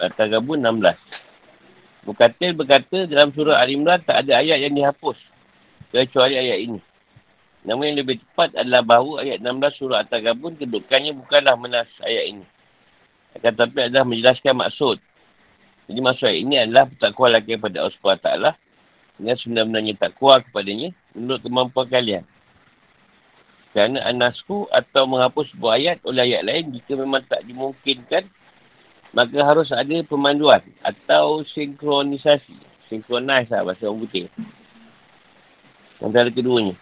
Al-Tagabun 0.00 0.60
16. 0.60 1.33
Mukatil 2.04 2.52
berkata 2.52 3.08
dalam 3.08 3.32
surah 3.32 3.64
Al-Imran 3.64 4.04
tak 4.04 4.28
ada 4.28 4.44
ayat 4.44 4.60
yang 4.60 4.76
dihapus 4.76 5.16
kecuali 5.88 6.36
ayat 6.36 6.58
ini. 6.60 6.80
Namun 7.64 7.92
yang 7.92 8.04
lebih 8.04 8.20
tepat 8.20 8.52
adalah 8.60 8.84
bahawa 8.84 9.24
ayat 9.24 9.40
16 9.40 9.80
surah 9.80 10.04
At-Tagabun 10.04 10.60
kedudukannya 10.60 11.16
bukanlah 11.16 11.56
menas 11.56 11.88
ayat 12.04 12.36
ini. 12.36 12.44
Akan 13.40 13.56
tetapi 13.56 13.88
adalah 13.88 14.04
menjelaskan 14.04 14.54
maksud. 14.60 15.00
Jadi 15.88 16.00
maksud 16.04 16.26
ayat 16.28 16.40
ini 16.44 16.54
adalah 16.60 16.84
bertakwa 16.92 17.26
lagi 17.32 17.56
kepada 17.56 17.76
Allah 17.80 17.96
SWT 17.96 18.28
dengan 19.16 19.36
sebenarnya 19.40 19.94
takwa 19.96 20.44
kepadanya 20.44 20.88
menurut 21.16 21.40
kemampuan 21.40 21.88
kalian. 21.88 22.24
Kerana 23.72 24.06
anasku 24.06 24.68
atau 24.70 25.08
menghapus 25.08 25.50
sebuah 25.56 25.72
ayat 25.80 25.98
oleh 26.04 26.30
ayat 26.30 26.42
lain 26.46 26.78
jika 26.78 26.94
memang 26.94 27.24
tak 27.26 27.42
dimungkinkan 27.48 28.28
maka 29.14 29.38
harus 29.46 29.70
ada 29.70 30.02
pemanduan 30.02 30.60
atau 30.82 31.46
sinkronisasi. 31.54 32.58
Sinkronize 32.90 33.48
lah 33.48 33.64
bahasa 33.64 33.86
orang 33.88 34.04
putih. 34.04 34.26
Antara 36.02 36.28
keduanya. 36.28 36.76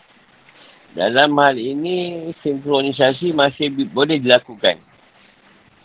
Dalam 0.97 1.37
hal 1.39 1.57
ini, 1.57 2.29
sinkronisasi 2.43 3.37
masih 3.37 3.71
boleh 3.93 4.19
dilakukan. 4.19 4.81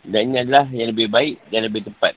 Dan 0.07 0.31
ini 0.31 0.47
adalah 0.47 0.65
yang 0.71 0.95
lebih 0.95 1.11
baik 1.11 1.35
dan 1.51 1.67
lebih 1.67 1.83
tepat. 1.83 2.15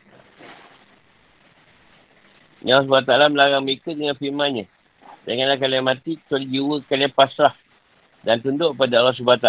Yang 2.63 2.87
SWT 2.87 3.35
melarang 3.35 3.67
mereka 3.67 3.91
dengan 3.91 4.15
firmannya. 4.15 4.65
Janganlah 5.27 5.59
kalian 5.59 5.85
mati 5.85 6.17
kecuali 6.17 6.47
jiwa 6.49 6.75
kalian 6.87 7.13
pasrah 7.13 7.55
dan 8.23 8.41
tunduk 8.41 8.79
pada 8.79 9.03
Allah 9.03 9.15
SWT. 9.15 9.49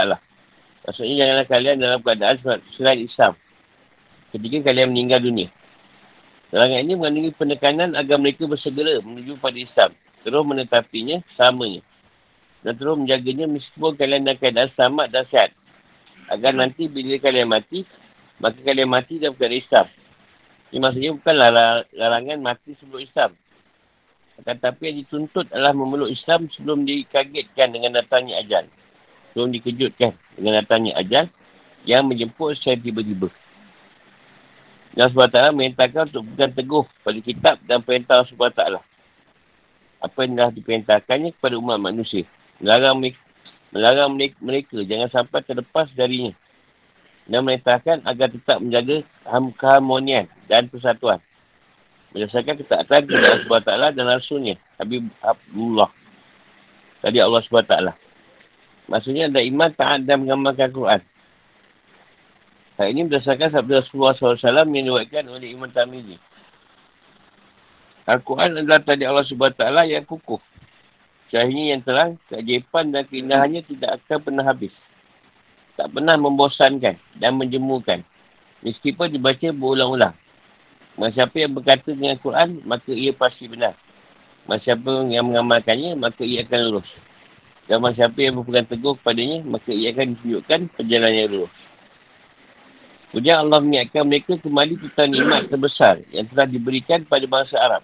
Maksudnya 0.81 1.15
janganlah 1.21 1.47
kalian 1.47 1.77
dalam 1.77 1.99
keadaan 2.01 2.35
selain 2.75 3.05
Islam. 3.05 3.37
Ketika 4.31 4.71
kalian 4.71 4.95
meninggal 4.95 5.19
dunia. 5.19 5.47
Larangan 6.51 6.83
ini 6.83 6.93
mengandungi 6.99 7.31
penekanan 7.35 7.95
agar 7.95 8.19
mereka 8.19 8.47
bersegera 8.47 8.99
menuju 9.03 9.39
pada 9.39 9.55
Islam. 9.55 9.91
Terus 10.23 10.43
menetapinya 10.43 11.23
samanya 11.39 11.83
dan 12.61 12.77
terus 12.77 12.95
menjaganya 12.97 13.45
meskipun 13.49 13.97
kalian 13.97 14.21
dalam 14.25 14.37
keadaan 14.37 14.69
selamat 14.77 15.07
dan 15.09 15.25
sehat. 15.33 15.51
Agar 16.29 16.53
nanti 16.53 16.85
bila 16.87 17.17
kalian 17.17 17.49
mati, 17.49 17.83
maka 18.37 18.57
kalian 18.61 18.89
mati 18.89 19.17
dalam 19.17 19.33
keadaan 19.35 19.61
Islam. 19.61 19.85
Ini 20.71 20.79
maksudnya 20.79 21.11
bukanlah 21.17 21.49
larangan 21.91 22.39
mati 22.39 22.71
sebelum 22.79 23.01
Islam. 23.03 23.31
Tetapi 24.41 24.81
yang 24.87 24.97
dituntut 25.05 25.45
adalah 25.51 25.75
memeluk 25.75 26.09
Islam 26.09 26.47
sebelum 26.55 26.87
dikagetkan 26.87 27.75
dengan 27.75 27.99
datangnya 27.99 28.39
ajal. 28.41 28.65
Sebelum 29.33 29.51
dikejutkan 29.51 30.15
dengan 30.39 30.63
datangnya 30.63 30.97
ajal 30.97 31.25
yang 31.83 32.07
menjemput 32.07 32.55
secara 32.57 32.79
tiba-tiba. 32.79 33.27
Dan 34.91 35.07
SWT 35.11 35.55
merintahkan 35.55 36.11
untuk 36.11 36.23
bukan 36.35 36.49
teguh 36.51 36.85
pada 37.03 37.19
kitab 37.23 37.55
dan 37.63 37.79
perintah 37.79 38.27
SWT. 38.27 38.61
Apa 40.01 40.17
yang 40.25 40.33
dah 40.35 40.49
diperintahkannya 40.51 41.31
kepada 41.37 41.55
umat 41.61 41.79
manusia. 41.79 42.27
Melarang 42.59 42.99
mereka, 42.99 43.21
melarang 43.71 44.11
mereka 44.17 44.75
jangan 44.83 45.09
sampai 45.13 45.39
terlepas 45.47 45.87
darinya. 45.95 46.35
Dan 47.29 47.47
merintahkan 47.47 48.03
agar 48.03 48.27
tetap 48.33 48.57
menjaga 48.59 49.05
keharmonian 49.55 50.27
dan 50.51 50.67
persatuan. 50.67 51.23
Berdasarkan 52.11 52.59
ketaatan 52.59 53.07
kepada 53.07 53.27
Allah 53.31 53.47
SWT 53.47 53.95
dan 53.95 54.05
Rasulnya 54.11 54.55
Habib 54.75 55.07
Abdullah. 55.23 55.87
Tadi 56.99 57.17
Allah 57.23 57.39
SWT 57.47 58.11
maksudnya 58.91 59.31
ada 59.31 59.39
iman 59.39 59.71
taat 59.71 60.03
dan 60.03 60.27
mengamalkan 60.27 60.67
Quran 60.75 60.99
hal 62.81 62.89
ini 62.89 63.05
berdasarkan 63.05 63.53
sabda 63.53 63.85
Rasulullah 63.85 64.17
SAW 64.17 64.65
yang 64.73 64.89
diwakilkan 64.89 65.29
oleh 65.29 65.53
Imam 65.53 65.69
Tamizi 65.69 66.17
Al-Quran 68.09 68.57
adalah 68.57 68.81
tadi 68.81 69.05
Allah 69.05 69.21
SWT 69.23 69.61
yang 69.85 70.03
kukuh 70.09 70.41
Cahaya 71.31 71.71
yang 71.71 71.79
terang, 71.79 72.19
keajaiban 72.27 72.91
dan 72.91 73.07
keindahannya 73.07 73.63
tidak 73.63 74.03
akan 74.03 74.19
pernah 74.19 74.43
habis. 74.43 74.75
Tak 75.79 75.87
pernah 75.95 76.19
membosankan 76.19 76.99
dan 77.23 77.31
menjemukan. 77.39 78.03
Meskipun 78.67 79.15
dibaca 79.15 79.47
berulang-ulang. 79.55 80.11
Masa 80.99 81.23
siapa 81.23 81.39
yang 81.39 81.55
berkata 81.55 81.95
dengan 81.95 82.19
Quran, 82.19 82.59
maka 82.67 82.91
ia 82.91 83.15
pasti 83.15 83.47
benar. 83.47 83.79
Masa 84.43 84.75
siapa 84.75 85.07
yang 85.07 85.31
mengamalkannya, 85.31 85.95
maka 85.95 86.27
ia 86.27 86.43
akan 86.43 86.59
lurus. 86.67 86.89
Dan 87.71 87.79
masa 87.79 88.05
siapa 88.05 88.19
yang 88.19 88.35
berpegang 88.43 88.67
teguh 88.67 88.99
kepadanya, 88.99 89.39
maka 89.47 89.71
ia 89.71 89.95
akan 89.95 90.19
ditunjukkan 90.19 90.59
perjalanan 90.75 91.15
yang 91.15 91.29
lurus. 91.31 91.55
Kemudian 93.11 93.43
Allah 93.43 93.59
mengingatkan 93.59 94.07
mereka 94.07 94.39
kembali 94.39 94.79
tentang 94.87 95.11
nikmat 95.11 95.51
terbesar 95.51 95.99
yang 96.15 96.31
telah 96.31 96.47
diberikan 96.47 97.03
pada 97.03 97.27
bangsa 97.27 97.59
Arab. 97.59 97.83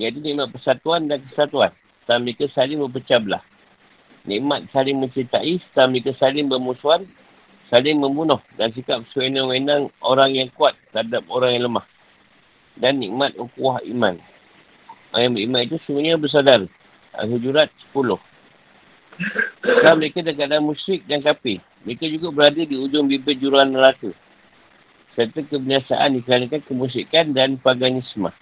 Iaitu 0.00 0.24
nikmat 0.24 0.48
persatuan 0.56 1.04
dan 1.04 1.20
kesatuan 1.28 1.68
setelah 2.00 2.18
mereka 2.24 2.48
saling 2.56 2.80
berpecah 2.80 3.20
belah. 3.20 3.44
Nikmat 4.24 4.72
saling 4.72 4.96
mencintai 5.04 5.60
setelah 5.68 5.92
mereka 5.92 6.16
saling 6.16 6.48
bermusuhan, 6.48 7.04
saling 7.68 8.00
membunuh 8.00 8.40
dan 8.56 8.72
sikap 8.72 9.04
sewenang-wenang 9.12 9.92
orang 10.00 10.32
yang 10.32 10.48
kuat 10.56 10.80
terhadap 10.96 11.28
orang 11.28 11.52
yang 11.52 11.68
lemah. 11.68 11.84
Dan 12.80 13.04
nikmat 13.04 13.36
ukuah 13.36 13.84
iman. 13.84 14.16
Yang 15.12 15.30
beriman 15.36 15.60
itu 15.68 15.76
semuanya 15.84 16.16
bersadar. 16.16 16.64
Al-Hujurat 17.20 17.68
10. 17.92 18.31
Setelah 19.62 19.94
mereka 19.94 20.24
dalam 20.24 20.36
keadaan 20.38 20.64
musyrik 20.64 21.04
dan 21.04 21.20
kafir, 21.20 21.60
mereka 21.84 22.04
juga 22.08 22.28
berada 22.32 22.62
di 22.64 22.76
ujung 22.78 23.06
bibir 23.06 23.36
jurang 23.36 23.74
neraka. 23.74 24.10
Serta 25.12 25.44
kebiasaan 25.44 26.16
dikarenakan 26.16 26.64
kemusyrikan 26.64 27.36
dan 27.36 27.60
paganisme. 27.60 28.32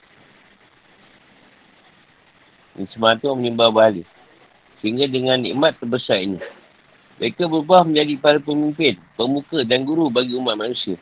Semua 2.94 3.18
tu 3.18 3.28
menyembah 3.34 3.74
balik. 3.74 4.06
Sehingga 4.80 5.10
dengan 5.10 5.42
nikmat 5.42 5.76
terbesar 5.76 6.22
ini. 6.22 6.40
Mereka 7.20 7.50
berubah 7.52 7.84
menjadi 7.84 8.16
para 8.16 8.38
pemimpin, 8.40 8.96
pemuka 9.18 9.60
dan 9.68 9.84
guru 9.84 10.08
bagi 10.08 10.32
umat 10.40 10.56
manusia. 10.56 10.96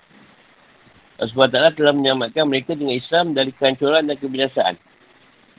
Allah 1.19 1.31
SWT 1.71 1.79
telah 1.79 1.95
menyelamatkan 1.95 2.47
mereka 2.47 2.75
dengan 2.75 2.95
Islam 2.95 3.39
dari 3.39 3.55
kehancuran 3.55 4.07
dan 4.07 4.17
kebinasaan. 4.19 4.75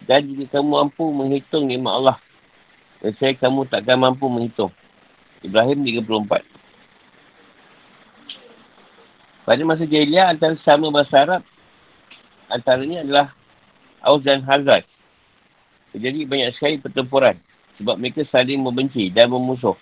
Dan 0.04 0.20
jika 0.32 0.60
kamu 0.60 0.68
mampu 0.68 1.04
menghitung 1.12 1.68
nikmat 1.68 1.96
Allah, 2.00 2.18
dan 3.00 3.12
saya 3.15 3.34
kamu 3.39 3.68
takkan 3.72 4.00
mampu 4.00 4.27
menghitung. 4.27 4.72
Ibrahim 5.39 5.88
34. 5.88 6.44
Pada 9.48 9.62
masa 9.65 9.88
jahiliah 9.88 10.29
antara 10.29 10.53
sama 10.62 10.91
bahasa 10.91 11.15
Arab, 11.25 11.41
antaranya 12.51 13.01
adalah 13.01 13.27
Aus 14.03 14.22
dan 14.22 14.44
Hazrat. 14.44 14.84
Jadi 15.96 16.27
banyak 16.27 16.53
sekali 16.53 16.77
pertempuran. 16.77 17.39
Sebab 17.79 17.96
mereka 17.96 18.27
saling 18.27 18.60
membenci 18.60 19.10
dan 19.10 19.32
memusuh. 19.32 19.74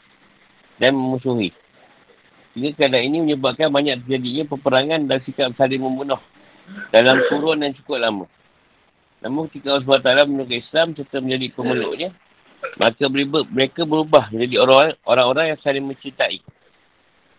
Dan 0.78 0.94
memusuhi. 0.94 1.52
Sehingga 2.54 2.78
keadaan 2.78 3.06
ini 3.10 3.18
menyebabkan 3.26 3.74
banyak 3.74 4.06
terjadinya 4.06 4.46
peperangan 4.54 5.10
dan 5.10 5.20
sikap 5.26 5.52
saling 5.58 5.82
membunuh. 5.82 6.22
Dalam 6.94 7.18
kurun 7.28 7.66
yang 7.66 7.74
cukup 7.82 7.98
lama. 7.98 8.26
Namun 9.26 9.50
ketika 9.50 9.74
Allah 9.74 10.24
SWT 10.24 10.30
menunggu 10.30 10.62
Islam 10.62 10.94
serta 10.94 11.18
menjadi 11.18 11.50
pemeluknya. 11.58 12.14
Maka 12.78 13.06
mereka 13.10 13.86
berubah 13.86 14.30
menjadi 14.34 14.62
orang-orang 15.06 15.54
yang 15.54 15.60
saling 15.62 15.86
mencintai. 15.86 16.42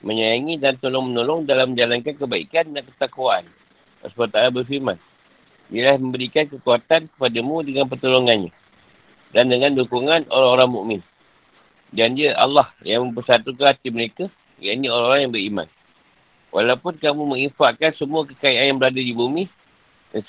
Menyayangi 0.02 0.62
dan 0.62 0.78
tolong-menolong 0.78 1.46
dalam 1.46 1.74
menjalankan 1.74 2.14
kebaikan 2.14 2.70
dan 2.70 2.86
ketakwaan. 2.86 3.44
Sebab 4.02 4.30
Allah 4.34 4.54
berfirman. 4.54 4.98
Dia 5.68 5.98
memberikan 5.98 6.46
kekuatan 6.46 7.10
kepadamu 7.14 7.66
dengan 7.66 7.90
pertolongannya. 7.90 8.54
Dan 9.34 9.50
dengan 9.50 9.74
dukungan 9.74 10.30
orang-orang 10.30 10.70
mukmin. 10.70 11.00
Dan 11.90 12.14
dia 12.14 12.38
Allah 12.38 12.70
yang 12.86 13.10
mempersatukan 13.10 13.74
hati 13.74 13.90
mereka. 13.90 14.30
Yang 14.62 14.74
ini 14.74 14.86
orang-orang 14.86 15.20
yang 15.26 15.34
beriman. 15.34 15.68
Walaupun 16.54 16.94
kamu 16.98 17.22
menginfakkan 17.36 17.92
semua 17.98 18.22
kekayaan 18.26 18.74
yang 18.74 18.78
berada 18.78 19.02
di 19.02 19.14
bumi. 19.14 19.50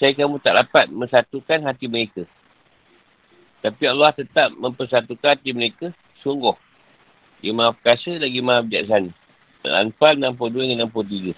Saya 0.01 0.11
kamu 0.17 0.41
tak 0.43 0.59
dapat 0.65 0.91
mensatukan 0.91 1.61
hati 1.63 1.85
mereka. 1.87 2.25
Tapi 3.59 3.83
Allah 3.91 4.15
tetap 4.15 4.55
mempersatukan 4.55 5.35
hati 5.35 5.51
mereka 5.51 5.91
sungguh. 6.23 6.55
Dia 7.43 7.51
maha 7.51 7.75
perkasa 7.75 8.15
lagi 8.15 8.39
maha 8.39 8.63
bijaksana. 8.63 9.11
Al-Anfal 9.67 10.15
62 10.15 10.71
dan 10.71 10.87
63. 10.87 11.35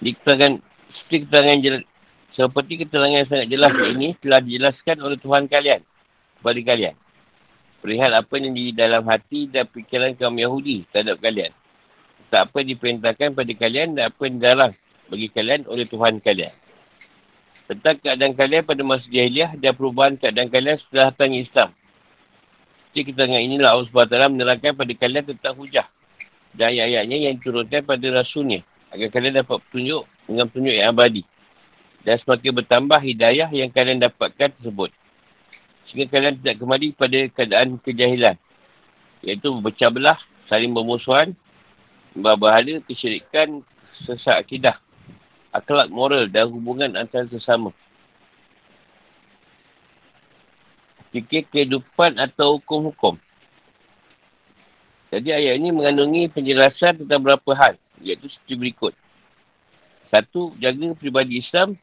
Di 0.00 0.10
keterangan, 0.16 0.52
seperti 0.90 1.16
keterangan 1.28 1.58
jelas, 1.60 1.82
seperti 2.32 2.72
keterangan 2.80 3.20
yang 3.20 3.28
sangat 3.28 3.48
jelas 3.52 3.72
ini 3.92 4.08
telah 4.24 4.40
dijelaskan 4.40 4.96
oleh 5.04 5.18
Tuhan 5.20 5.44
kalian 5.46 5.80
kepada 6.40 6.60
kalian. 6.64 6.94
Perihal 7.84 8.12
apa 8.16 8.34
yang 8.40 8.56
di 8.56 8.72
dalam 8.72 9.04
hati 9.04 9.52
dan 9.52 9.68
fikiran 9.68 10.16
kaum 10.16 10.40
Yahudi 10.40 10.88
terhadap 10.88 11.20
kalian. 11.20 11.52
Tak 12.32 12.48
apa 12.48 12.64
diperintahkan 12.64 13.36
pada 13.36 13.52
kalian 13.52 14.00
dan 14.00 14.08
apa 14.08 14.22
yang 14.24 14.40
dalam 14.40 14.70
bagi 15.12 15.28
kalian 15.28 15.68
oleh 15.68 15.84
Tuhan 15.84 16.24
kalian. 16.24 16.63
Tentang 17.64 17.96
keadaan 17.96 18.36
kalian 18.36 18.62
pada 18.68 18.84
masa 18.84 19.08
jahiliah 19.08 19.56
dan 19.56 19.72
perubahan 19.72 20.20
keadaan 20.20 20.52
kalian 20.52 20.76
setelah 20.84 21.16
datang 21.16 21.32
Islam. 21.32 21.68
Jadi 22.92 23.02
keterangan 23.10 23.40
inilah 23.40 23.70
Allah 23.72 23.88
SWT 23.88 24.36
menerangkan 24.36 24.72
pada 24.76 24.92
kalian 24.92 25.24
tentang 25.24 25.54
hujah. 25.56 25.88
Dan 26.54 26.76
ayat-ayatnya 26.76 27.16
yang 27.24 27.34
diturunkan 27.40 27.80
pada 27.88 28.06
rasulnya. 28.12 28.60
Agar 28.92 29.08
kalian 29.10 29.40
dapat 29.40 29.58
petunjuk 29.66 30.04
dengan 30.28 30.44
petunjuk 30.46 30.74
yang 30.76 30.88
abadi. 30.92 31.22
Dan 32.04 32.20
semakin 32.20 32.52
bertambah 32.52 33.00
hidayah 33.00 33.48
yang 33.50 33.72
kalian 33.72 33.98
dapatkan 33.98 34.54
tersebut. 34.60 34.92
Sehingga 35.88 36.06
kalian 36.12 36.38
tidak 36.44 36.60
kembali 36.60 36.86
pada 36.94 37.18
keadaan 37.32 37.80
kejahilan. 37.80 38.36
Iaitu 39.24 39.48
berpecah 39.58 39.88
belah 39.88 40.20
saling 40.52 40.76
bermusuhan 40.76 41.32
berbahala 42.12 42.78
kesyirikan 42.86 43.64
sesak 44.04 44.36
akidah 44.46 44.76
akhlak 45.54 45.88
moral 45.94 46.26
dan 46.26 46.50
hubungan 46.50 46.98
antara 46.98 47.30
sesama 47.30 47.70
fikir 51.14 51.46
kehidupan 51.46 52.18
atau 52.18 52.58
hukum-hukum 52.58 53.14
jadi 55.14 55.30
ayat 55.30 55.62
ini 55.62 55.70
mengandungi 55.70 56.26
penjelasan 56.34 57.06
tentang 57.06 57.22
beberapa 57.22 57.54
hal. 57.54 57.78
Iaitu 58.02 58.26
seperti 58.26 58.58
berikut. 58.58 58.92
Satu, 60.10 60.50
jaga 60.58 60.90
pribadi 60.98 61.38
Islam 61.38 61.78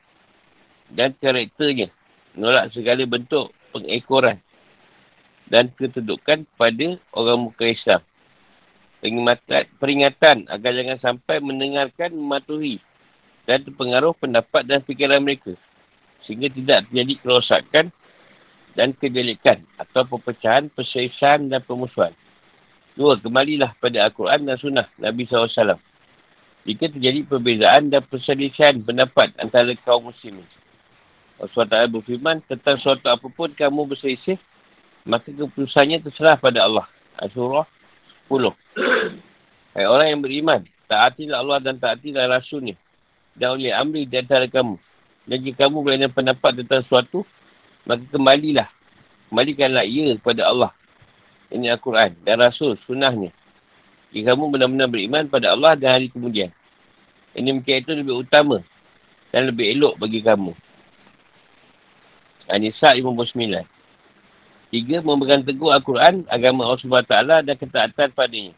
dan 0.92 1.16
karakternya. 1.16 1.88
Menolak 2.36 2.76
segala 2.76 3.08
bentuk 3.08 3.56
pengekoran 3.72 4.36
dan 5.48 5.72
ketudukan 5.80 6.44
pada 6.60 7.00
orang 7.16 7.40
muka 7.48 7.72
Islam. 7.72 8.04
Peringatan, 9.00 9.64
peringatan 9.80 10.38
agar 10.52 10.72
jangan 10.76 11.00
sampai 11.00 11.40
mendengarkan, 11.40 12.12
mematuhi 12.12 12.84
dan 13.52 13.68
terpengaruh 13.68 14.16
pendapat 14.16 14.64
dan 14.64 14.80
fikiran 14.88 15.20
mereka. 15.20 15.52
Sehingga 16.24 16.48
tidak 16.48 16.88
terjadi 16.88 17.14
kerosakan 17.20 17.92
dan 18.80 18.96
kejelikan 18.96 19.68
atau 19.76 20.08
perpecahan, 20.08 20.72
persesisan 20.72 21.52
dan 21.52 21.60
pemusuhan. 21.68 22.16
Dua, 22.96 23.20
kembalilah 23.20 23.76
pada 23.84 24.08
Al-Quran 24.08 24.48
dan 24.48 24.56
Sunnah 24.56 24.88
Nabi 24.96 25.28
SAW. 25.28 25.76
Jika 26.64 26.88
terjadi 26.96 27.28
perbezaan 27.28 27.92
dan 27.92 28.08
perselisihan 28.08 28.80
pendapat 28.80 29.36
antara 29.36 29.76
kaum 29.84 30.08
muslimin. 30.08 30.48
Allah 31.42 31.52
SWT 31.90 31.98
berfirman, 32.00 32.38
tentang 32.46 32.78
suatu 32.80 33.10
apapun 33.10 33.52
kamu 33.58 33.90
berselisih, 33.92 34.38
maka 35.04 35.34
keputusannya 35.34 36.06
terserah 36.06 36.38
pada 36.38 36.70
Allah. 36.70 36.86
Asyurah 37.18 37.66
10. 38.30 38.54
Hai 39.74 39.88
orang 39.90 40.08
yang 40.14 40.22
beriman, 40.22 40.62
taatilah 40.86 41.42
Allah 41.42 41.60
dan 41.66 41.82
taatilah 41.82 42.30
Rasulnya. 42.30 42.78
Dan 43.36 43.60
oleh 43.60 43.72
amri 43.72 44.08
di 44.08 44.16
antara 44.20 44.48
kamu. 44.48 44.76
Jika 45.28 45.68
kamu 45.68 45.78
berada 45.86 46.08
pendapat 46.12 46.64
tentang 46.64 46.84
suatu, 46.88 47.24
maka 47.88 48.04
kembalilah. 48.12 48.68
Kembalikanlah 49.32 49.88
ia 49.88 50.16
kepada 50.20 50.52
Allah 50.52 50.72
ini 51.52 51.68
Al-Quran 51.68 52.16
dan 52.24 52.40
Rasul, 52.40 52.80
sunnahnya. 52.88 53.30
Jika 54.16 54.34
kamu 54.34 54.56
benar-benar 54.56 54.88
beriman 54.88 55.24
pada 55.28 55.52
Allah 55.52 55.76
dan 55.76 56.00
hari 56.00 56.08
kemudian. 56.08 56.52
Ini 57.36 57.52
mungkin 57.52 57.76
itu 57.80 57.92
lebih 57.96 58.28
utama 58.28 58.60
dan 59.32 59.48
lebih 59.48 59.72
elok 59.76 60.00
bagi 60.00 60.20
kamu. 60.20 60.52
An-Nisa 62.52 62.92
59. 62.92 63.64
Tiga, 64.72 65.04
memegang 65.04 65.44
teguh 65.44 65.72
Al-Quran, 65.72 66.28
agama 66.32 66.68
Allah 66.68 66.80
SWT 66.80 67.16
dan 67.44 67.56
ketaatan 67.56 68.10
padanya. 68.16 68.56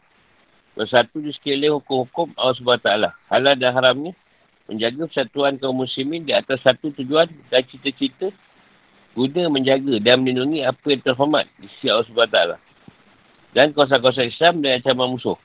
Bersatu 0.74 1.22
di 1.22 1.30
sekeliling 1.34 1.78
hukum-hukum 1.78 2.34
Allah 2.38 2.54
SWT. 2.58 2.90
Halal 3.30 3.54
dan 3.58 3.70
haramnya, 3.74 4.14
menjaga 4.70 5.04
persatuan 5.04 5.60
kaum 5.60 5.76
muslimin 5.76 6.24
di 6.24 6.32
atas 6.32 6.60
satu 6.64 6.88
tujuan 6.96 7.28
dan 7.52 7.62
cita-cita 7.68 8.32
guna 9.14 9.46
menjaga 9.46 10.00
dan 10.02 10.20
melindungi 10.20 10.66
apa 10.66 10.82
yang 10.90 11.02
terhormat 11.04 11.46
di 11.60 11.70
sisi 11.78 11.86
Allah 11.86 12.08
SWT 12.08 12.38
dan 13.54 13.70
kuasa-kuasa 13.70 14.26
Islam 14.26 14.60
dan 14.60 14.82
ancaman 14.82 15.14
musuh. 15.14 15.38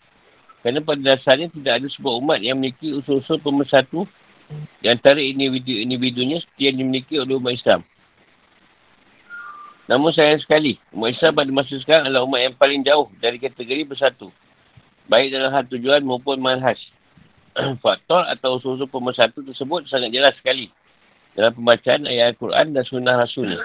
Kerana 0.60 0.84
pada 0.84 1.00
dasarnya 1.00 1.48
tidak 1.54 1.74
ada 1.80 1.88
sebuah 1.88 2.20
umat 2.20 2.40
yang 2.44 2.60
memiliki 2.60 2.92
usul-usul 2.92 3.40
pemersatu 3.40 4.04
di 4.82 4.88
antara 4.90 5.22
individu-individunya 5.22 6.42
seperti 6.44 6.62
yang 6.68 6.78
dimiliki 6.84 7.16
oleh 7.22 7.38
umat 7.38 7.54
Islam. 7.56 7.82
Namun 9.88 10.12
sayang 10.12 10.42
sekali, 10.42 10.82
umat 10.92 11.16
Islam 11.16 11.32
pada 11.38 11.50
masa 11.54 11.74
sekarang 11.80 12.10
adalah 12.10 12.26
umat 12.26 12.40
yang 12.44 12.56
paling 12.58 12.82
jauh 12.84 13.08
dari 13.22 13.38
kategori 13.40 13.88
bersatu. 13.88 14.34
Baik 15.06 15.34
dalam 15.34 15.54
hal 15.54 15.66
tujuan 15.70 16.02
maupun 16.04 16.42
manhaj. 16.42 16.78
Faktor 17.84 18.28
atau 18.30 18.60
usul-usul 18.60 18.90
pemersatu 18.90 19.42
tersebut 19.44 19.90
sangat 19.90 20.14
jelas 20.14 20.34
sekali 20.38 20.70
dalam 21.38 21.56
pembacaan 21.56 22.04
ayat 22.10 22.36
Al-Quran 22.36 22.76
dan 22.76 22.84
sunnah 22.84 23.16
Rasulnya. 23.16 23.60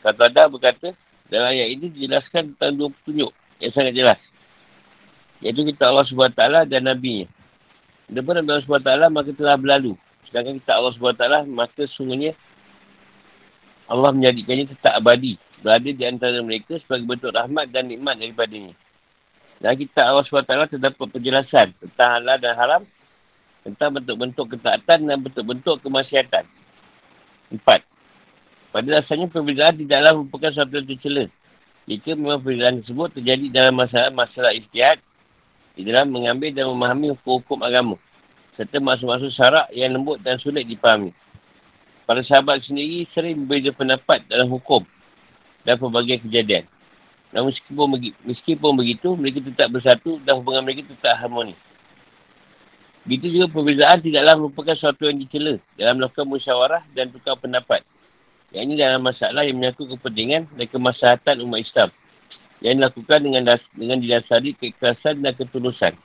Kata 0.00 0.32
ada 0.32 0.48
berkata, 0.48 0.96
dalam 1.28 1.48
ayat 1.52 1.68
ini 1.72 1.86
dijelaskan 1.92 2.56
tentang 2.56 2.72
dua 2.76 2.88
petunjuk 2.92 3.30
yang 3.60 3.72
sangat 3.72 3.92
jelas. 3.96 4.20
Iaitu 5.42 5.66
kita 5.74 5.90
Allah 5.90 6.06
SWT 6.06 6.70
dan 6.70 6.82
Nabi-Nya. 6.86 7.26
Daripada 8.06 8.44
Nabi 8.44 8.50
Allah 8.54 8.66
SWT 8.68 8.92
maka 9.10 9.30
telah 9.34 9.56
berlalu. 9.58 9.92
Sedangkan 10.30 10.60
kita 10.62 10.72
Allah 10.78 10.92
SWT 10.94 11.24
maka 11.50 11.82
sungguhnya 11.98 12.32
Allah 13.90 14.10
menjadikannya 14.14 14.70
tetap 14.70 14.92
abadi. 15.02 15.36
Berada 15.62 15.90
di 15.90 16.04
antara 16.06 16.38
mereka 16.42 16.78
sebagai 16.82 17.06
bentuk 17.06 17.30
rahmat 17.34 17.70
dan 17.70 17.90
nikmat 17.90 18.18
daripadanya. 18.18 18.74
Dan 19.62 19.78
kita 19.78 20.00
Allah 20.02 20.26
SWT 20.26 20.78
terdapat 20.78 21.06
penjelasan 21.10 21.74
tentang 21.78 22.08
halal 22.18 22.36
dan 22.38 22.54
haram. 22.54 22.82
Tentang 23.62 23.94
bentuk-bentuk 23.94 24.58
ketaatan 24.58 25.06
dan 25.06 25.18
bentuk-bentuk 25.22 25.78
kemaksiatan. 25.86 26.44
Empat. 27.54 27.86
Pada 28.72 28.88
dasarnya 28.88 29.28
perbezaan 29.28 29.76
tidaklah 29.78 30.12
merupakan 30.18 30.50
sesuatu 30.50 30.74
yang 30.80 30.88
tercela. 30.88 31.24
Jika 31.86 32.14
memang 32.14 32.40
perbezaan 32.42 32.80
tersebut 32.82 33.08
terjadi 33.14 33.46
dalam 33.52 33.74
masalah-masalah 33.78 34.52
istihad 34.56 34.98
di 35.76 35.84
dalam 35.86 36.08
mengambil 36.10 36.50
dan 36.50 36.66
memahami 36.70 37.12
hukum-hukum 37.14 37.60
agama 37.62 37.96
serta 38.56 38.76
masuk-masuk 38.80 39.32
syarak 39.32 39.66
yang 39.72 39.96
lembut 39.96 40.20
dan 40.20 40.36
sulit 40.36 40.68
dipahami. 40.68 41.12
Para 42.04 42.20
sahabat 42.20 42.60
sendiri 42.66 43.08
sering 43.16 43.48
berbeza 43.48 43.72
pendapat 43.72 44.20
dalam 44.28 44.50
hukum 44.52 44.84
dan 45.64 45.80
pelbagai 45.80 46.20
kejadian. 46.28 46.68
Namun 47.32 47.48
meskipun, 47.48 47.86
meskipun 48.28 48.72
begitu, 48.76 49.08
mereka 49.16 49.40
tetap 49.40 49.72
bersatu 49.72 50.20
dan 50.20 50.44
hubungan 50.44 50.68
mereka 50.68 50.84
tetap 50.84 51.16
harmoni. 51.16 51.56
Begitu 53.02 53.34
juga 53.34 53.50
perbezaan 53.50 53.98
tidaklah 53.98 54.34
merupakan 54.38 54.78
sesuatu 54.78 55.10
yang 55.10 55.18
dicela 55.18 55.58
dalam 55.74 55.98
melakukan 55.98 56.26
musyawarah 56.26 56.82
dan 56.94 57.10
tukar 57.10 57.34
pendapat. 57.34 57.82
Yang 58.54 58.64
ini 58.68 58.74
dalam 58.78 59.00
masalah 59.02 59.42
yang 59.42 59.58
menyangkut 59.58 59.90
kepentingan 59.90 60.46
dan 60.54 60.66
kemaslahatan 60.70 61.42
umat 61.42 61.66
Islam. 61.66 61.88
Yang 62.62 62.74
dilakukan 62.78 63.18
dengan 63.26 63.42
das, 63.42 63.62
dengan 63.74 63.98
didasari 63.98 64.54
keikhlasan 64.54 65.18
dan 65.18 65.34
ketulusan. 65.34 65.98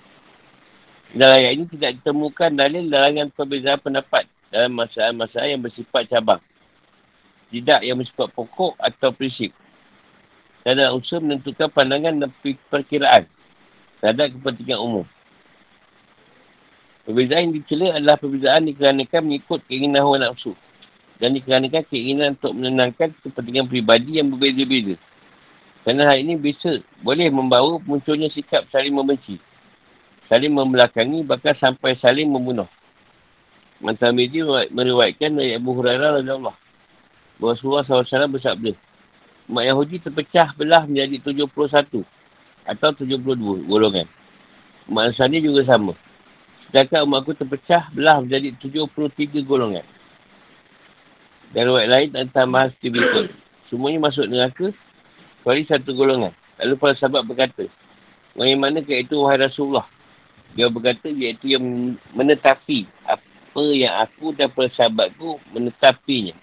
Dalam 1.14 1.38
ayat 1.38 1.52
ini 1.54 1.66
tidak 1.70 2.02
ditemukan 2.02 2.50
dalil 2.58 2.84
larangan 2.90 3.30
perbezaan 3.30 3.78
pendapat 3.78 4.26
dalam 4.50 4.74
masalah-masalah 4.74 5.48
yang 5.54 5.62
bersifat 5.62 6.10
cabang. 6.10 6.42
Tidak 7.54 7.80
yang 7.86 8.02
bersifat 8.02 8.34
pokok 8.34 8.74
atau 8.82 9.14
prinsip. 9.14 9.54
Dan 10.66 10.82
dalam 10.82 10.98
usaha 10.98 11.22
menentukan 11.22 11.70
pandangan 11.72 12.26
dan 12.26 12.30
perkiraan 12.74 13.24
terhadap 14.02 14.34
kepentingan 14.34 14.82
umum. 14.82 15.06
Perbezaan 17.08 17.48
yang 17.48 17.54
dicela 17.56 17.96
adalah 17.96 18.20
perbezaan 18.20 18.68
dikarenakan 18.68 19.22
mengikut 19.32 19.64
keinginan 19.72 20.04
hawa 20.04 20.28
nafsu 20.28 20.52
dan 21.24 21.32
dikarenakan 21.32 21.88
keinginan 21.88 22.36
untuk 22.36 22.52
menenangkan 22.52 23.16
kepentingan 23.24 23.72
pribadi 23.72 24.20
yang 24.20 24.28
berbeza-beza. 24.28 25.00
Kerana 25.88 26.04
hal 26.12 26.20
ini 26.20 26.36
bisa 26.36 26.84
boleh 27.00 27.32
membawa 27.32 27.80
munculnya 27.88 28.28
sikap 28.28 28.68
saling 28.76 28.92
membenci. 28.92 29.40
Saling 30.28 30.52
membelakangi 30.52 31.24
bahkan 31.24 31.56
sampai 31.56 31.96
saling 32.04 32.28
membunuh. 32.28 32.68
Mantan 33.80 34.12
media 34.12 34.68
meriwayatkan 34.68 35.32
dari 35.32 35.56
Abu 35.56 35.80
Hurairah. 35.80 36.20
Bahawa 36.28 37.56
Rasulullah 37.56 37.88
SAW 37.88 38.36
bersabda. 38.36 38.76
Umat 39.48 39.64
Yahudi 39.64 40.04
terpecah 40.04 40.52
belah 40.60 40.84
menjadi 40.84 41.24
71 41.24 42.04
atau 42.68 42.90
72 43.00 43.64
golongan. 43.64 44.12
Umat 44.92 45.16
Nasrani 45.16 45.40
juga 45.40 45.64
sama. 45.64 45.96
Sedangkan 46.68 47.08
umat 47.08 47.24
aku 47.24 47.32
terpecah 47.36 47.88
belah 47.96 48.20
menjadi 48.20 48.52
73 48.60 49.48
golongan. 49.48 49.86
Dan 51.56 51.72
riwayat 51.72 51.90
lain 51.90 52.10
tentang 52.12 52.52
bahas 52.52 52.76
berikut. 52.84 53.32
Semuanya 53.72 54.12
masuk 54.12 54.28
neraka 54.28 54.76
kecuali 55.40 55.64
satu 55.64 55.96
golongan. 55.96 56.36
Lalu 56.60 56.76
para 56.76 56.94
sahabat 57.00 57.24
berkata, 57.24 57.64
Bagaimana 58.38 58.86
ke 58.86 58.94
itu 59.02 59.18
wahai 59.18 59.42
Rasulullah? 59.42 59.90
Dia 60.54 60.70
berkata, 60.70 61.10
iaitu 61.10 61.58
yang 61.58 61.98
menetapi 62.14 62.86
apa 63.10 63.62
yang 63.74 63.98
aku 63.98 64.30
dan 64.38 64.54
para 64.54 64.70
sahabatku 64.78 65.42
menetapinya. 65.56 66.38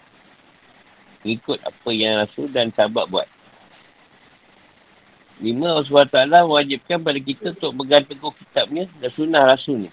Ikut 1.23 1.63
apa 1.63 1.89
yang 1.95 2.19
Rasul 2.19 2.51
dan 2.51 2.75
sahabat 2.75 3.07
buat. 3.09 3.29
Lima, 5.39 5.79
Allah 5.79 6.11
SWT 6.11 6.47
mewajibkan 6.47 6.99
pada 7.03 7.19
kita 7.19 7.55
untuk 7.59 7.73
bergantung 7.75 8.19
kitabnya 8.39 8.87
dan 8.99 9.11
sunnah 9.15 9.43
Rasulnya. 9.51 9.91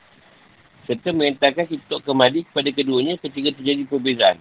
Serta 0.89 1.13
merintahkan 1.13 1.69
kita 1.69 1.83
untuk 1.87 2.01
kembali 2.09 2.49
kepada 2.49 2.69
keduanya 2.73 3.13
ketika 3.21 3.53
terjadi 3.53 3.85
perbezaan. 3.85 4.37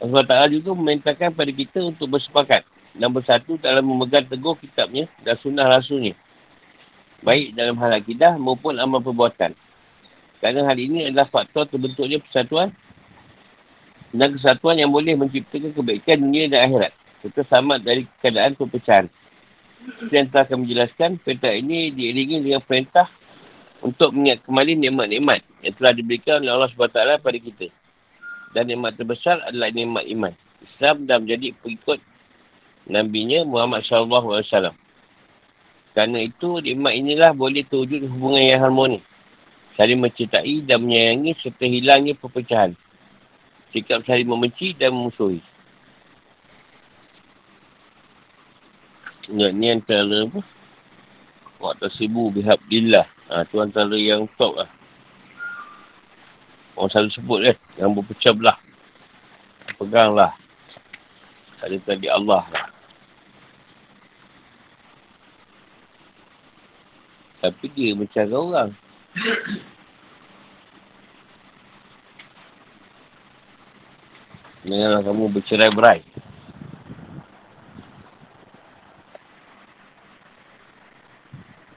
Allah 0.00 0.24
SWT 0.24 0.56
juga 0.56 0.70
memerintahkan 0.72 1.30
pada 1.36 1.52
kita 1.52 1.78
untuk 1.84 2.16
bersepakat 2.16 2.64
dan 2.96 3.10
bersatu 3.12 3.60
dalam 3.60 3.84
memegang 3.84 4.26
teguh 4.26 4.56
kitabnya 4.58 5.04
dan 5.22 5.36
sunnah 5.42 5.68
rasulnya. 5.68 6.16
Baik 7.24 7.56
dalam 7.56 7.76
hal 7.80 7.92
akidah 7.96 8.36
maupun 8.36 8.76
amal 8.80 9.00
perbuatan. 9.00 9.56
Kerana 10.40 10.60
hal 10.68 10.76
ini 10.76 11.08
adalah 11.08 11.28
faktor 11.28 11.64
terbentuknya 11.68 12.20
persatuan 12.20 12.72
dan 14.12 14.28
kesatuan 14.36 14.76
yang 14.76 14.92
boleh 14.92 15.16
menciptakan 15.16 15.72
kebaikan 15.72 16.20
dunia 16.20 16.52
dan 16.52 16.68
akhirat. 16.68 16.92
Serta 17.24 17.42
sama 17.48 17.80
dari 17.80 18.04
keadaan 18.20 18.52
perpecahan. 18.54 19.08
Yang 20.12 20.32
telah 20.32 20.46
kami 20.48 20.64
jelaskan, 20.68 21.10
perintah 21.20 21.52
ini 21.52 21.92
diiringi 21.92 22.44
dengan 22.44 22.60
perintah 22.64 23.08
untuk 23.84 24.16
mengingat 24.16 24.40
kembali 24.48 24.80
nikmat-nikmat 24.80 25.44
yang 25.60 25.76
telah 25.76 25.92
diberikan 25.92 26.40
oleh 26.40 26.52
Allah 26.56 26.72
SWT 26.72 27.20
pada 27.20 27.38
kita. 27.38 27.68
Dan 28.56 28.72
nikmat 28.72 28.96
terbesar 28.96 29.44
adalah 29.44 29.68
nikmat 29.68 30.08
iman. 30.08 30.32
Islam 30.64 31.04
dah 31.04 31.20
menjadi 31.20 31.52
pengikut 31.60 32.00
Nabi-Nya 32.88 33.44
Muhammad 33.44 33.84
SAW. 33.84 34.72
Kerana 35.92 36.18
itu, 36.24 36.48
nikmat 36.64 36.96
inilah 36.96 37.36
boleh 37.36 37.62
terwujud 37.68 38.08
hubungan 38.08 38.42
yang 38.48 38.64
harmoni. 38.64 39.04
Saling 39.76 40.00
mencintai 40.00 40.64
dan 40.64 40.80
menyayangi 40.80 41.36
serta 41.44 41.66
hilangnya 41.68 42.16
perpecahan. 42.16 42.72
Sikap 43.74 44.06
saling 44.06 44.26
membenci 44.26 44.72
dan 44.78 44.94
memusuhi. 44.96 45.42
Ingat 49.28 49.52
ni 49.56 49.66
antara 49.72 50.24
apa? 50.24 50.40
Waktu 51.58 51.88
sibu 51.96 52.30
bihab 52.30 52.60
dillah. 52.70 53.13
Ha, 53.34 53.42
tu 53.50 53.58
antara 53.58 53.98
yang 53.98 54.30
top 54.38 54.62
lah. 54.62 54.70
Orang 56.78 56.86
selalu 56.94 57.10
sebut 57.18 57.38
kan. 57.42 57.58
Yang 57.82 57.90
berpecah 57.98 58.30
belah. 58.38 58.58
Peganglah. 59.74 60.32
Ada 61.58 61.82
tadi 61.82 62.06
Allah 62.06 62.46
lah. 62.46 62.66
Tapi 67.42 67.66
dia 67.74 67.98
mencari 67.98 68.30
orang. 68.30 68.70
Janganlah 74.62 75.02
kamu 75.02 75.24
bercerai 75.34 75.74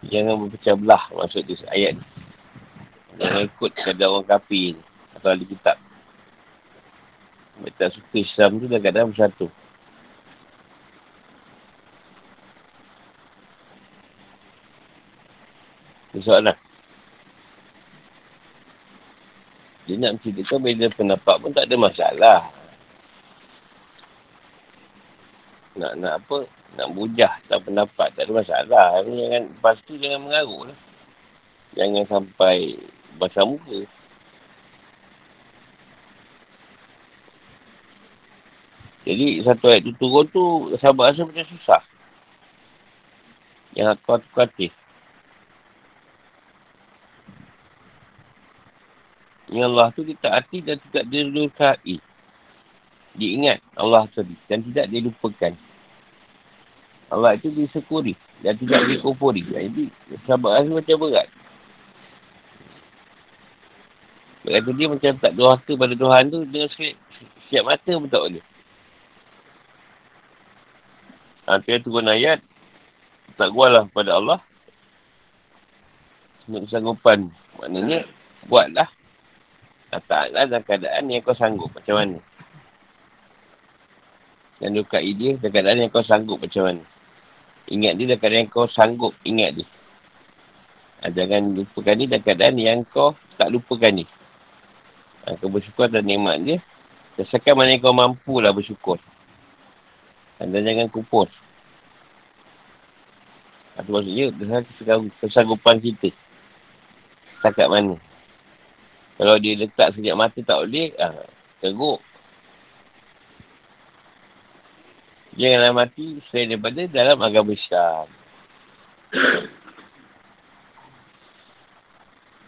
Jangan 0.07 0.47
berpecah 0.47 0.75
belah 0.79 1.03
maksud 1.11 1.43
dia 1.43 1.67
ayat 1.75 1.99
ni. 1.99 2.03
Jangan 3.17 3.41
ikut 3.49 3.71
keadaan 3.75 4.11
orang 4.13 4.27
kafir 4.29 4.77
atau 5.17 5.27
ahli 5.33 5.45
kitab. 5.49 5.77
Mereka 7.57 7.75
tak 7.75 7.91
suka 7.97 8.15
Islam 8.21 8.61
tu 8.61 8.65
dah 8.69 8.79
kadang 8.79 9.09
bersatu. 9.11 9.49
soalan. 16.17 16.57
Dia 19.87 19.95
nak 19.95 20.19
menceritakan 20.19 20.59
bila 20.59 20.85
pendapat 20.91 21.35
pun 21.39 21.51
tak 21.55 21.63
ada 21.69 21.75
masalah. 21.79 22.39
Nak 25.77 25.93
nak 26.01 26.13
apa? 26.25 26.49
Nak 26.77 26.89
bujah 26.97 27.37
tak 27.45 27.61
pendapat 27.63 28.09
tak 28.17 28.25
ada 28.25 28.33
masalah. 28.33 28.87
Jangan, 29.05 29.43
lepas 29.53 29.77
tu 29.85 29.93
jangan 30.01 30.25
mengarut 30.25 30.73
lah. 30.73 30.79
Jangan 31.77 32.03
sampai 32.09 32.81
basah 33.21 33.45
muka. 33.45 33.85
Jadi 39.07 39.39
satu 39.45 39.71
ayat 39.71 39.87
tu 39.87 39.93
turun 39.95 40.25
tu 40.33 40.43
sahabat 40.83 41.15
rasa 41.15 41.23
macam 41.23 41.47
susah. 41.47 41.81
Yang 43.77 43.87
aku 43.95 44.19
aku 44.19 44.29
kata. 44.35 44.67
Yang 49.47 49.65
Allah 49.71 49.87
tu 49.95 50.01
ditaati 50.03 50.57
dan 50.59 50.75
tidak 50.89 51.05
dilukai. 51.07 52.01
Dia 53.15 53.29
ingat 53.33 53.57
Allah 53.79 54.09
tadi 54.11 54.35
dan 54.51 54.65
tidak 54.65 54.91
dilupakan. 54.91 55.66
Allah 57.07 57.39
itu 57.39 57.47
disekuri 57.53 58.13
dan 58.43 58.59
tidak 58.59 58.83
dikufuri. 58.87 59.43
Jadi 59.47 59.87
sahabat 60.27 60.63
rasa 60.63 60.71
macam 60.71 60.95
berat. 60.99 61.27
Kata 64.47 64.71
dia 64.71 64.87
macam 64.87 65.11
tak 65.19 65.33
dohaka 65.35 65.71
pada 65.75 65.93
Tuhan 65.95 66.23
tu 66.31 66.39
dengan 66.47 66.71
siap, 66.71 66.95
siap 67.51 67.63
mata 67.67 67.91
pun 67.99 68.07
tak 68.07 68.21
boleh. 68.23 68.43
Tu 71.47 71.69
yang 71.71 71.83
turun 71.83 72.07
ayat. 72.11 72.39
Tak 73.35 73.51
gualah 73.51 73.91
pada 73.91 74.19
Allah. 74.19 74.39
Untuk 76.47 76.67
kesanggupan. 76.67 77.27
Maknanya, 77.59 78.07
buatlah 78.47 78.87
Taatlah 79.87 80.51
dalam 80.51 80.63
keadaan 80.67 81.07
yang 81.07 81.23
kau 81.23 81.31
sanggup 81.31 81.71
macam 81.71 81.95
mana. 81.95 82.19
Dan 84.59 84.75
lukai 84.75 85.15
dia 85.15 85.39
dalam 85.39 85.53
keadaan 85.55 85.79
yang 85.79 85.91
kau 85.91 86.03
sanggup 86.03 86.43
macam 86.43 86.67
mana. 86.67 86.83
Ingat 87.67 87.99
dia 87.99 88.05
dalam 88.15 88.19
keadaan 88.23 88.41
yang 88.47 88.51
kau 88.51 88.67
sanggup 88.71 89.13
ingat 89.27 89.59
dia. 89.59 89.67
Ha, 91.03 91.11
jangan 91.11 91.51
lupakan 91.51 91.95
dia 91.99 92.07
dalam 92.07 92.23
keadaan 92.23 92.55
yang 92.55 92.79
kau 92.87 93.11
tak 93.35 93.51
lupakan 93.51 94.03
dia. 94.03 94.07
Ha, 95.27 95.35
kau 95.35 95.51
bersyukur 95.51 95.91
atas 95.91 96.03
nikmat 96.07 96.39
dia. 96.47 96.57
Sesakan 97.19 97.59
mana 97.59 97.75
kau 97.83 97.91
mampu 97.91 98.39
lah 98.39 98.55
bersyukur. 98.55 98.95
Ha, 100.39 100.47
dan 100.47 100.63
jangan 100.63 100.87
kupur. 100.87 101.27
Itu 103.77 103.91
ha, 103.91 103.93
maksudnya 103.93 104.31
kesanggupan 105.19 105.83
kita. 105.83 106.09
Setakat 107.37 107.67
mana. 107.67 107.99
Kalau 109.17 109.35
dia 109.41 109.59
letak 109.59 109.91
sejak 109.97 110.15
mata 110.15 110.39
tak 110.39 110.61
boleh, 110.61 110.93
ah, 111.01 111.25
teruk. 111.59 111.99
Janganlah 115.37 115.85
mati 115.85 116.17
selain 116.27 116.57
daripada 116.57 116.81
dalam 116.89 117.21
agama 117.21 117.53
Islam. 117.53 118.09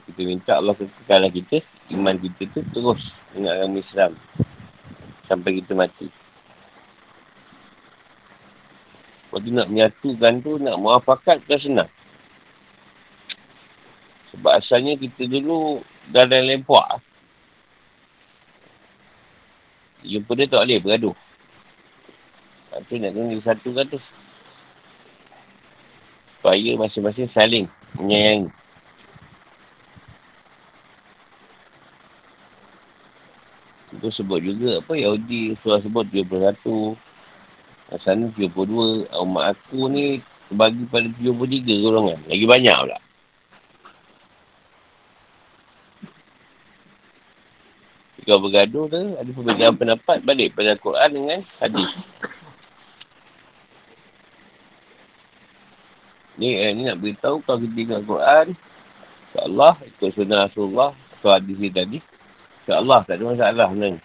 kita 0.10 0.26
minta 0.26 0.58
Allah 0.58 0.74
kekalkan 0.74 1.32
kita, 1.32 1.62
iman 1.94 2.18
kita 2.18 2.50
tu 2.50 2.66
terus 2.74 3.00
dengan 3.32 3.62
agama 3.62 3.78
Islam. 3.78 4.18
Sampai 5.30 5.62
kita 5.62 5.78
mati. 5.78 6.10
Kalau 9.30 9.46
nak 9.54 9.70
menyatukan 9.70 10.34
tu, 10.42 10.58
nak 10.58 10.82
muafakat 10.82 11.46
kan 11.46 11.62
senang. 11.62 11.92
Sebab 14.34 14.60
asalnya 14.60 14.98
kita 14.98 15.30
dulu 15.30 15.86
dah 16.10 16.26
ada 16.26 16.42
lempuak. 16.42 17.06
Jumpa 20.02 20.32
dia 20.34 20.50
tak 20.50 20.66
boleh 20.66 20.82
bergaduh. 20.82 21.29
Itu 22.80 22.96
nak 23.00 23.12
kena 23.12 23.36
satu 23.44 23.70
tu. 23.76 24.00
Supaya 26.40 26.72
masing-masing 26.80 27.30
saling 27.36 27.66
menyayangi. 28.00 28.48
Itu 34.00 34.08
sebut 34.16 34.40
juga 34.40 34.80
apa 34.80 34.94
Yahudi 34.96 35.60
surah 35.60 35.84
sebut 35.84 36.08
31. 36.08 36.96
Sana 38.00 38.32
72. 38.38 39.10
Umat 39.12 39.58
aku 39.58 39.90
ni 39.92 40.24
bagi 40.54 40.86
pada 40.88 41.10
73 41.20 41.84
golongan. 41.84 42.20
Lagi 42.30 42.46
banyak 42.48 42.78
pula. 42.80 43.00
Kau 48.30 48.38
bergaduh 48.46 48.86
tu, 48.94 49.18
ada 49.18 49.26
perbezaan 49.26 49.74
pendapat 49.74 50.22
balik 50.22 50.54
pada 50.54 50.78
Al-Quran 50.78 51.10
dengan 51.18 51.40
hadis. 51.58 51.90
Ni, 56.40 56.56
eh, 56.56 56.72
ni 56.72 56.88
nak 56.88 57.04
beritahu 57.04 57.44
kalau 57.44 57.60
kita 57.60 57.76
tengok 57.76 58.00
Al-Quran, 58.00 58.48
InsyaAllah, 59.30 59.74
ikut 59.84 60.10
sunnah 60.16 60.48
Rasulullah, 60.48 60.92
atau 61.20 61.30
hadis 61.36 61.60
ni 61.60 61.68
tadi, 61.68 62.00
InsyaAllah, 62.64 63.04
tak 63.04 63.20
ada 63.20 63.24
masalah 63.28 63.68
sebenarnya. 63.68 64.02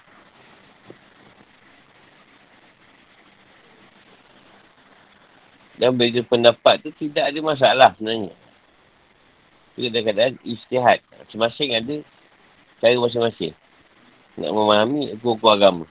Dan 5.74 5.98
beza 5.98 6.22
pendapat 6.26 6.82
tu 6.82 6.90
tidak 6.98 7.30
ada 7.30 7.38
masalah 7.42 7.90
sebenarnya. 7.98 8.34
Itu 9.74 9.90
kadang-kadang 9.90 10.38
istihad. 10.46 10.98
Masing-masing 11.26 11.70
ada 11.74 11.94
cara 12.78 12.94
masing-masing. 12.98 13.54
Nak 14.38 14.50
memahami 14.54 15.18
hukum 15.18 15.50
agama. 15.50 15.86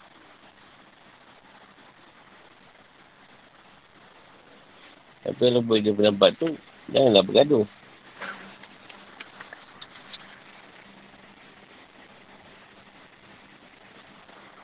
Tapi 5.23 5.39
kalau 5.39 5.63
beza 5.63 5.95
pendapat 5.95 6.35
tu, 6.35 6.51
janganlah 6.91 7.23
bergaduh. 7.23 7.65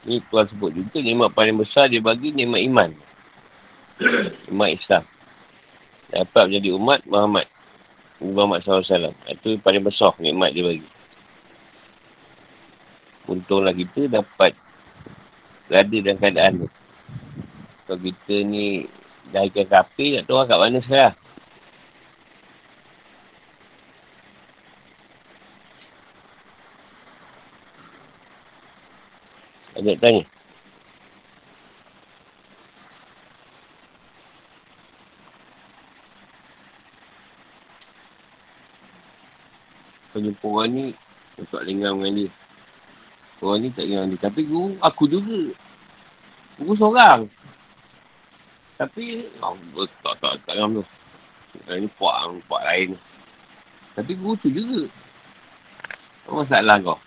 Ni 0.08 0.20
Tuhan 0.28 0.48
sebut 0.52 0.72
juga, 0.74 0.98
nikmat 1.00 1.32
paling 1.36 1.60
besar 1.60 1.92
dia 1.92 2.02
bagi 2.02 2.32
nikmat 2.34 2.64
iman 2.66 2.90
umat 4.52 4.70
Islam. 4.74 5.04
Dapat 6.10 6.44
menjadi 6.50 6.70
umat 6.76 7.00
Muhammad. 7.06 7.46
Muhammad 8.20 8.60
SAW. 8.66 9.16
Itu 9.32 9.62
paling 9.64 9.84
besar 9.86 10.12
nikmat 10.20 10.52
dia 10.52 10.66
bagi. 10.66 10.90
Untunglah 13.30 13.72
kita 13.72 14.10
dapat 14.10 14.58
berada 15.70 15.98
dalam 16.02 16.18
keadaan 16.18 16.54
ni. 16.66 16.68
Kalau 17.86 18.00
kita 18.02 18.36
ni 18.42 18.66
dah 19.30 19.46
ikan 19.46 19.68
kapi, 19.70 20.18
tak 20.18 20.26
tahu 20.26 20.42
kat 20.46 20.58
mana 20.58 20.80
sekarang. 20.82 21.16
Ada 29.80 29.96
tanya. 30.02 30.24
Orang 40.44 40.76
ni, 40.76 40.86
tak 41.48 41.64
dengar 41.64 41.96
dengan 41.96 42.12
dia. 42.12 42.30
Orang 43.40 43.64
ni 43.64 43.72
tak 43.72 43.88
dengar 43.88 44.04
dia. 44.12 44.20
Tapi 44.20 44.42
guru, 44.44 44.76
aku 44.84 45.08
juga. 45.08 45.56
Guru 46.60 46.76
seorang. 46.76 47.32
Tapi, 48.80 49.28
oh, 49.44 49.60
tak, 50.00 50.24
tak, 50.24 50.40
tak 50.48 50.56
dengar 50.56 50.80
tu. 50.80 50.84
Ini 51.68 51.92
puak, 52.00 52.16
puak 52.48 52.64
lain. 52.64 52.96
Tapi 53.92 54.16
guru 54.16 54.40
tu 54.40 54.48
juga. 54.48 54.88
Apa 56.24 56.48
masalah 56.48 56.80
kau? 56.80 57.00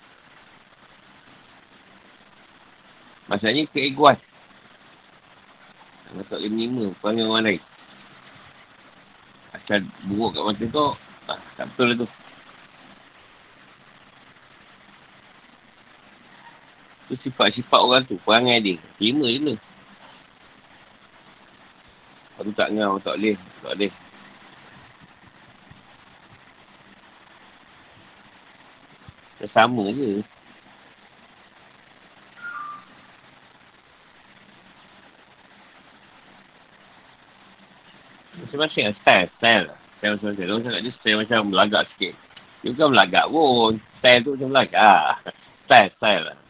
Masalahnya 3.33 3.65
keeguan. 3.73 4.21
Kau 6.13 6.21
tak 6.29 6.45
boleh 6.45 6.53
menerima 6.53 6.85
panggil 7.01 7.25
orang 7.25 7.45
lain. 7.49 7.63
Asal 9.57 9.81
buruk 10.05 10.37
kat 10.37 10.45
mata 10.45 10.65
kau, 10.69 10.93
ah, 11.33 11.41
tak 11.57 11.73
betul 11.73 11.87
lah 11.89 11.97
tu. 12.05 12.09
Tu 17.09 17.15
sifat-sifat 17.25 17.81
orang 17.81 18.05
tu, 18.05 18.21
perangai 18.29 18.61
dia. 18.61 18.77
Terima 19.01 19.25
je 19.33 19.41
lah. 19.41 19.59
Aku 22.43 22.51
tak 22.59 22.75
ngau, 22.75 22.99
tak 22.99 23.15
boleh. 23.23 23.39
Tak 23.63 23.79
boleh. 23.79 23.93
Sama 29.55 29.87
je. 29.95 30.27
Masing-masing 38.43 38.91
lah. 38.91 38.97
Style. 39.07 39.31
Style 39.39 39.65
lah. 39.71 39.79
Style 40.03 40.13
macam-macam. 40.19 40.45
Orang 40.51 40.63
cakap 40.67 40.81
dia 40.83 40.93
style 40.99 41.19
macam 41.23 41.41
melagak 41.47 41.83
sikit. 41.95 42.15
Dia 42.67 42.71
bukan 42.75 42.89
melagak 42.91 43.27
pun. 43.31 43.73
Style 44.03 44.21
tu 44.27 44.31
macam 44.35 44.49
melagak. 44.51 45.03
Style. 45.71 45.91
Style 45.95 46.25
lah. 46.27 46.42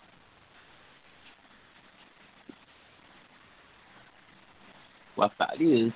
Watak 5.27 5.51
dia. 5.59 5.91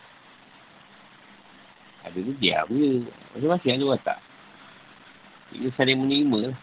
Ada 2.06 2.18
tu 2.22 2.32
diam 2.38 2.66
je. 2.70 3.02
Masing-masing 3.34 3.72
ada 3.76 3.84
watak. 3.90 4.18
Dia 5.50 5.70
saling 5.74 5.98
menerima 5.98 6.50
lah. 6.50 6.56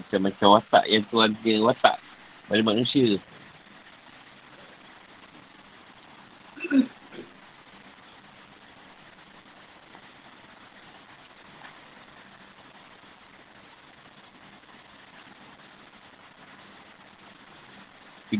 Macam-macam 0.00 0.46
watak 0.60 0.84
yang 0.88 1.04
Tuhan 1.08 1.30
dia 1.40 1.60
watak 1.64 1.96
pada 2.48 2.62
manusia. 2.64 3.16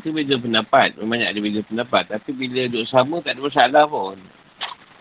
Kita 0.00 0.16
beza 0.16 0.34
pendapat. 0.40 0.96
Memang 0.96 1.20
ada 1.20 1.36
beza 1.36 1.60
pendapat. 1.68 2.08
Tapi 2.08 2.32
bila 2.32 2.64
duduk 2.72 2.88
sama, 2.88 3.20
tak 3.20 3.36
ada 3.36 3.44
masalah 3.44 3.84
pun. 3.84 4.16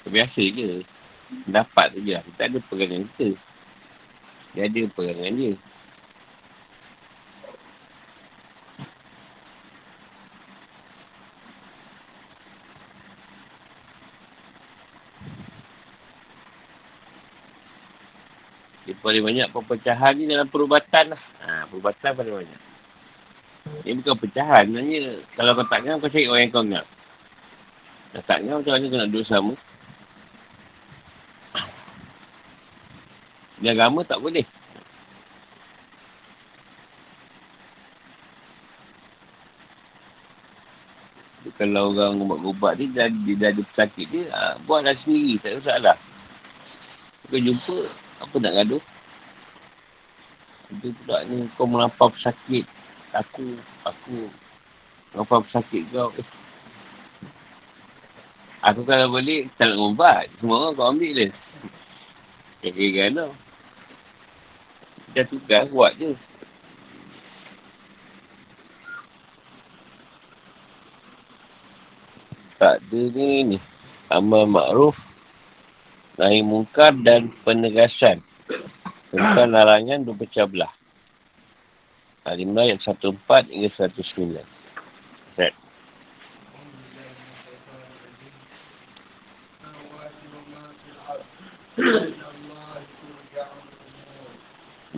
Biasa 0.03 0.41
je. 0.43 0.83
Pendapat 1.47 1.95
tu 1.95 2.03
je 2.03 2.12
lah. 2.19 2.23
Kita 2.27 2.41
ada 2.51 2.57
pegangan 2.67 3.07
kita. 3.15 3.29
Dia 4.51 4.67
ada 4.67 4.81
pegangan 4.91 5.31
dia. 5.39 5.53
Dia 18.83 18.97
paling 18.99 19.23
banyak 19.23 19.47
perpecahan 19.55 20.13
ni 20.19 20.27
dalam 20.27 20.51
perubatan 20.51 21.15
lah. 21.15 21.21
Ha, 21.45 21.69
perubatan 21.71 22.12
paling 22.19 22.35
banyak. 22.43 22.68
Ini 23.85 24.03
bukan 24.03 24.17
pecahan. 24.19 24.65
Sebenarnya, 24.67 25.23
kalau 25.39 25.51
kau 25.55 25.67
tak 25.71 25.79
ngam, 25.85 25.99
kau 26.03 26.11
cari 26.11 26.27
orang 26.27 26.41
yang 26.43 26.53
kau 26.53 26.65
ngam. 26.65 26.85
Kalau 28.09 28.23
tak 28.27 28.39
ngam, 28.43 28.57
macam 28.59 28.71
mana 28.75 28.85
kau 28.89 28.99
nak 28.99 29.09
duduk 29.11 29.27
sama? 29.27 29.53
Di 33.59 33.67
agama 33.67 33.99
tak 34.07 34.23
boleh. 34.23 34.47
Kalau 41.59 41.91
orang 41.91 42.23
ubat-ubat 42.23 42.79
dia, 42.79 42.87
dah, 42.95 43.07
dia 43.11 43.35
dah 43.35 43.49
ada 43.51 43.63
pesakit 43.67 44.07
dia, 44.07 44.31
ha, 44.31 44.55
buatlah 44.63 44.95
sendiri, 45.03 45.43
tak 45.43 45.51
ada 45.51 45.59
masalah. 45.59 45.97
Kau 47.27 47.35
jumpa, 47.35 47.77
apa 48.23 48.35
nak 48.39 48.55
gaduh? 48.63 48.83
Itu 50.71 50.95
pula 51.03 51.27
ni, 51.27 51.51
kau 51.59 51.67
melampau 51.67 52.15
pesakit, 52.15 52.63
aku 53.13 53.57
aku 53.87 54.29
apa 55.17 55.41
sakit 55.49 55.89
kau? 55.89 56.13
Aku 58.59 58.81
kalau 58.83 59.09
boleh 59.09 59.49
tak 59.57 59.73
nak 59.73 59.81
ubat. 59.81 60.25
Semua 60.37 60.69
orang 60.69 60.75
kau 60.77 60.89
ambil 60.91 61.11
dia 62.59 62.89
kan 62.91 63.15
tau 63.15 63.31
kita 65.09 65.25
tugas 65.31 65.65
buat 65.73 65.97
je. 65.97 66.13
Tak 72.61 72.77
ada 72.83 73.01
ni 73.15 73.55
ni. 73.55 73.57
Amal 74.11 74.45
makruf 74.45 74.93
nahi 76.19 76.43
mungkar 76.43 76.93
dan 77.01 77.33
penegasan. 77.41 78.21
Tentang 79.09 79.49
larangan 79.49 80.05
berpecah 80.05 80.45
belah 80.45 80.78
Al-Imran 82.27 82.75
ayat 82.75 82.84
104 82.84 83.47
hingga 83.47 83.69
109. 83.79 84.43
Set. 85.39 85.53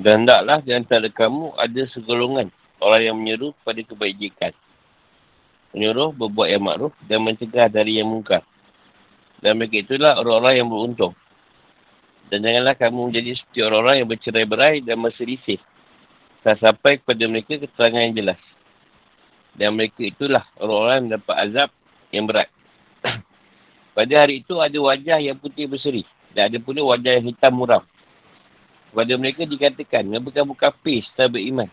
Dan 0.01 0.25
taklah 0.25 0.65
di 0.65 0.73
antara 0.73 1.05
kamu 1.13 1.53
ada 1.61 1.85
segolongan 1.93 2.49
orang 2.81 3.01
yang 3.05 3.15
menyeru 3.21 3.53
pada 3.61 3.85
kebajikan. 3.85 4.49
menyuruh 5.71 6.11
berbuat 6.11 6.51
yang 6.51 6.67
makruf 6.67 6.91
dan 7.07 7.23
mencegah 7.23 7.71
dari 7.71 8.03
yang 8.03 8.11
mungkar. 8.11 8.43
Dan 9.39 9.55
mereka 9.55 9.79
itulah 9.79 10.19
orang-orang 10.19 10.59
yang 10.59 10.67
beruntung. 10.67 11.15
Dan 12.27 12.43
janganlah 12.43 12.75
kamu 12.75 13.07
menjadi 13.07 13.39
seperti 13.39 13.59
orang-orang 13.63 13.95
yang 14.03 14.09
bercerai-berai 14.11 14.75
dan 14.83 14.99
berselisih. 14.99 15.63
Tak 16.41 16.57
sampai 16.57 16.97
kepada 16.97 17.23
mereka 17.29 17.53
keterangan 17.61 18.01
yang 18.01 18.15
jelas. 18.17 18.41
Dan 19.53 19.77
mereka 19.77 20.01
itulah 20.01 20.41
orang-orang 20.57 20.95
yang 20.97 21.05
mendapat 21.11 21.35
azab 21.37 21.69
yang 22.09 22.25
berat. 22.25 22.49
Pada 23.97 24.13
hari 24.17 24.41
itu 24.41 24.57
ada 24.57 24.77
wajah 24.81 25.21
yang 25.21 25.37
putih 25.37 25.69
berseri. 25.69 26.01
Dan 26.33 26.49
ada 26.49 26.57
pula 26.57 26.81
wajah 26.81 27.21
yang 27.21 27.29
hitam 27.29 27.53
muram. 27.53 27.83
Kepada 28.89 29.13
mereka 29.21 29.45
dikatakan, 29.45 30.03
kenapa 30.07 30.29
kamu 30.33 30.53
kafir 30.57 31.05
setelah 31.05 31.29
beriman? 31.37 31.69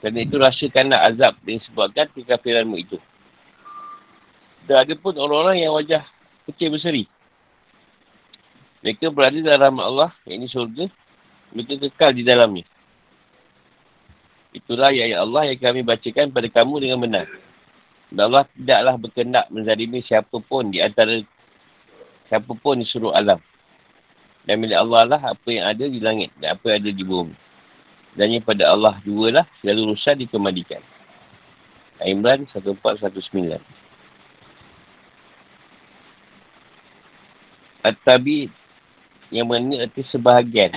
Kerana 0.00 0.18
itu 0.24 0.36
rasakanlah 0.40 1.00
azab 1.12 1.34
yang 1.44 1.60
disebabkan 1.60 2.06
kekafiranmu 2.16 2.76
itu. 2.80 2.96
Dan 4.64 4.86
ada 4.86 4.94
pun 4.96 5.12
orang-orang 5.18 5.60
yang 5.60 5.76
wajah 5.76 6.02
kecil 6.48 6.72
berseri. 6.72 7.04
Mereka 8.80 9.12
berada 9.12 9.36
dalam 9.36 9.76
Allah, 9.76 10.14
yang 10.24 10.40
ini 10.40 10.48
surga. 10.48 10.88
Mereka 11.52 11.90
kekal 11.90 12.16
di 12.16 12.24
dalamnya. 12.24 12.64
Itulah 14.50 14.90
ayat 14.90 15.22
Allah 15.22 15.54
yang 15.54 15.60
kami 15.62 15.80
bacakan 15.86 16.34
pada 16.34 16.48
kamu 16.50 16.74
dengan 16.82 16.98
benar. 16.98 17.26
Dan 18.10 18.22
Allah 18.26 18.44
tidaklah 18.50 18.94
berkendak 18.98 19.46
menzalimi 19.54 20.02
siapa 20.02 20.42
pun 20.42 20.74
di 20.74 20.82
antara 20.82 21.22
siapa 22.26 22.50
pun 22.58 22.82
di 22.82 22.86
seluruh 22.90 23.14
alam. 23.14 23.38
Dan 24.42 24.58
milik 24.58 24.74
Allah 24.74 25.06
lah 25.06 25.20
apa 25.30 25.48
yang 25.52 25.70
ada 25.70 25.86
di 25.86 26.02
langit 26.02 26.34
dan 26.42 26.58
apa 26.58 26.74
yang 26.74 26.78
ada 26.82 26.90
di 26.90 27.04
bumi. 27.06 27.34
Dan 28.18 28.34
yang 28.34 28.42
pada 28.42 28.74
Allah 28.74 28.98
dua 29.06 29.30
lah 29.30 29.46
selalu 29.62 29.94
rusak 29.94 30.18
dikembalikan. 30.18 30.82
Imran 32.02 32.48
1419 32.50 33.60
At-Tabi 37.80 38.50
yang 39.30 39.46
mana 39.48 39.86
arti 39.86 40.02
sebahagian. 40.10 40.74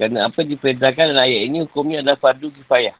Kerana 0.00 0.32
apa 0.32 0.40
diperintahkan 0.40 1.12
dalam 1.12 1.24
ayat 1.24 1.42
ini 1.52 1.58
hukumnya 1.68 2.00
adalah 2.00 2.16
fardu 2.16 2.48
kifayah. 2.48 2.96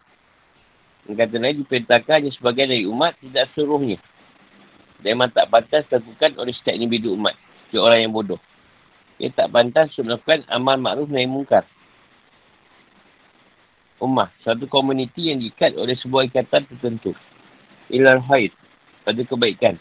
Yang 1.09 1.17
kata 1.19 1.37
lain 1.41 1.57
diperintahkan 1.65 2.15
hanya 2.15 2.31
sebagian 2.37 2.69
dari 2.71 2.85
umat 2.87 3.17
tidak 3.19 3.51
seluruhnya. 3.57 3.99
Dan 5.03 5.19
memang 5.19 5.35
tak 5.35 5.51
pantas 5.51 5.83
dilakukan 5.91 6.39
oleh 6.39 6.55
setiap 6.55 6.79
individu 6.79 7.19
umat. 7.19 7.35
Seperti 7.67 7.79
orang 7.83 8.01
yang 8.07 8.13
bodoh. 8.15 8.39
Ia 9.19 9.35
tak 9.35 9.51
pantas 9.51 9.91
untuk 9.99 10.07
melakukan 10.07 10.47
amal 10.47 10.77
makruf 10.79 11.09
naik 11.11 11.27
mungkar. 11.27 11.65
Ummah. 13.99 14.31
Satu 14.47 14.71
komuniti 14.71 15.31
yang 15.31 15.43
diikat 15.43 15.75
oleh 15.75 15.99
sebuah 15.99 16.31
ikatan 16.31 16.71
tertentu. 16.71 17.15
Ilal 17.91 18.23
haid. 18.23 18.55
Pada 19.03 19.19
kebaikan. 19.27 19.75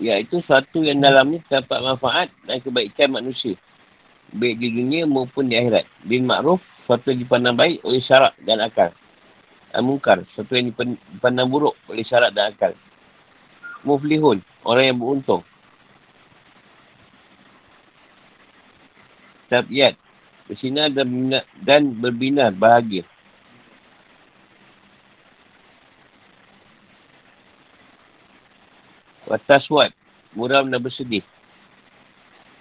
Iaitu 0.00 0.40
satu 0.48 0.80
yang 0.80 1.04
dalamnya 1.04 1.44
terdapat 1.44 1.80
manfaat 1.84 2.28
dan 2.48 2.62
kebaikan 2.64 3.12
manusia. 3.12 3.58
Baik 4.28 4.60
di 4.60 4.68
dunia 4.68 5.08
maupun 5.08 5.48
di 5.48 5.56
akhirat. 5.56 5.88
Bin 6.04 6.28
makruf. 6.28 6.60
Suatu 6.84 7.12
yang 7.12 7.24
dipandang 7.24 7.56
baik 7.56 7.80
oleh 7.84 8.00
syarak 8.04 8.36
dan 8.44 8.60
akal. 8.60 8.92
Al-Munkar. 9.72 10.24
Satu 10.36 10.56
yang 10.56 10.72
dipandang 10.72 11.48
buruk 11.48 11.76
oleh 11.88 12.04
syarat 12.04 12.32
dan 12.36 12.52
akal. 12.52 12.72
Muflihun. 13.84 14.44
Orang 14.64 14.84
yang 14.84 14.98
beruntung. 15.00 15.44
Tabiat. 19.48 19.96
Bersinar 20.48 20.92
dan, 20.92 21.08
bina, 21.08 21.40
dan 21.64 21.92
berbinar 21.96 22.52
bahagia. 22.52 23.04
Wataswat. 29.28 29.92
Muram 30.36 30.68
dan 30.68 30.80
bersedih. 30.80 31.24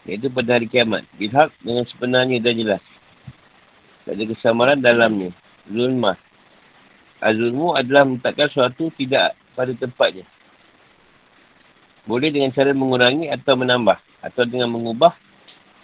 Iaitu 0.07 0.31
pada 0.31 0.55
hari 0.55 0.71
kiamat. 0.71 1.03
Bilhak 1.19 1.51
dengan 1.59 1.83
sebenarnya 1.91 2.39
dan 2.39 2.55
jelas. 2.55 2.83
Tak 4.07 4.15
ada 4.15 4.23
kesamaran 4.23 4.79
dalamnya. 4.79 5.35
Zulmah. 5.67 6.15
Azulmu 7.19 7.75
adalah 7.75 8.07
meletakkan 8.07 8.47
sesuatu 8.47 8.87
tidak 8.95 9.35
pada 9.51 9.75
tempatnya. 9.75 10.23
Boleh 12.07 12.31
dengan 12.31 12.55
cara 12.55 12.71
mengurangi 12.71 13.27
atau 13.27 13.59
menambah. 13.59 13.99
Atau 14.23 14.47
dengan 14.47 14.71
mengubah. 14.71 15.11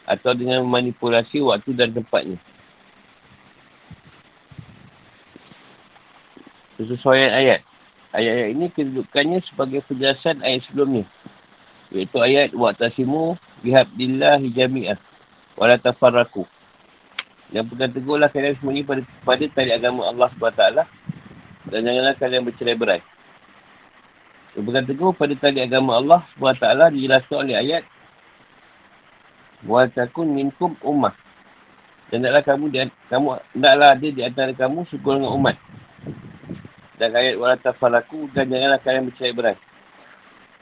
Atau 0.07 0.31
dengan 0.39 0.63
memanipulasi 0.63 1.43
waktu 1.43 1.75
dan 1.75 1.91
tempatnya. 1.91 2.39
Kesesuaian 6.79 7.35
ayat. 7.35 7.59
Ayat-ayat 8.15 8.49
ini 8.55 8.65
kedudukannya 8.71 9.39
sebagai 9.51 9.83
penjelasan 9.83 10.39
ayat 10.47 10.63
sebelumnya. 10.71 11.03
Iaitu 11.91 12.23
ayat 12.23 12.55
Wa'tasimu 12.55 13.35
bihabdillahi 13.63 14.51
jami'ah. 14.51 14.99
Walatafarraku. 15.57 16.45
Yang 17.53 17.65
pegang 17.73 17.93
teguhlah 17.93 18.29
kalian 18.33 18.57
semuanya 18.57 18.83
pada, 18.83 19.01
pada 19.23 19.45
tali 19.53 19.71
agama 19.71 20.09
Allah 20.09 20.29
SWT 20.35 20.63
dan 21.69 21.79
janganlah 21.85 22.15
kalian 22.17 22.43
bercerai 22.43 22.75
berai. 22.75 23.01
Berpegang 24.57 24.89
teguh 24.89 25.11
pada 25.13 25.33
tali 25.37 25.61
agama 25.61 25.97
Allah 25.97 26.21
SWT 26.35 26.65
dijelaskan 26.93 27.37
oleh 27.45 27.57
ayat 27.57 27.83
Wa 29.63 29.87
takun 29.87 30.35
minkum 30.35 30.75
ummah. 30.83 31.15
Dan 32.11 32.21
taklah 32.21 32.43
kamu 32.45 32.65
di, 32.69 32.77
kamu 33.09 33.27
taklah 33.57 33.89
ada 33.95 34.07
di 34.11 34.21
antara 34.21 34.51
kamu 34.51 34.85
segolongan 34.91 35.33
umat. 35.39 35.55
Dan 36.99 37.15
ayat 37.15 37.39
wala 37.39 37.55
tafalaku 37.57 38.29
dan 38.35 38.51
janganlah 38.51 38.77
kalian 38.83 39.09
bercerai 39.09 39.55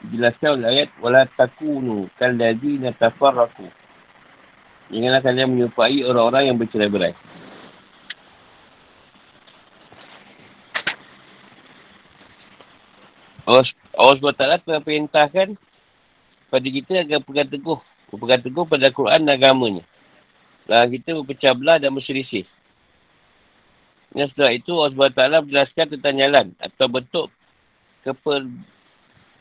berai. 0.02 0.10
Dijelaskan 0.10 0.50
oleh 0.58 0.68
ayat 0.68 0.88
wala 0.98 1.22
takunu 1.38 2.10
kalladzi 2.18 2.82
tafarraku. 2.98 3.70
Janganlah 4.90 5.22
kalian 5.24 5.48
menyupai 5.54 6.04
orang-orang 6.04 6.42
yang 6.50 6.56
bercerai 6.58 6.90
berai. 6.90 7.14
Allah, 13.42 13.66
SWT 14.14 14.38
telah 14.38 14.80
perintahkan 14.80 15.58
pada 16.52 16.68
kita 16.68 17.02
agar 17.02 17.18
pegang 17.24 17.50
teguh. 17.50 17.80
Berpegang 18.12 18.42
teguh 18.44 18.64
pada 18.68 18.92
Quran 18.92 19.26
dan 19.26 19.34
agamanya. 19.40 19.84
Dan 20.68 20.92
kita 20.92 21.16
berpecah 21.20 21.52
belah 21.56 21.80
dan 21.80 21.90
berselisih. 21.96 22.46
Dan 24.12 24.28
setelah 24.28 24.52
itu 24.52 24.76
Allah 24.76 24.92
SWT 24.94 25.48
menjelaskan 25.48 25.86
tentang 25.96 26.14
jalan 26.20 26.46
atau 26.60 26.86
bentuk 26.86 27.26
keper, 28.04 28.44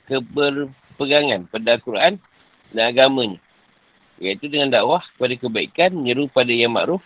keberpegangan 0.10 1.50
pada 1.52 1.78
Quran 1.82 2.18
dan 2.74 2.84
agamanya. 2.94 3.40
Iaitu 4.22 4.50
dengan 4.50 4.70
dakwah 4.70 5.02
kepada 5.18 5.34
kebaikan, 5.34 5.98
menyeru 5.98 6.30
pada 6.30 6.54
yang 6.54 6.78
makruf 6.78 7.02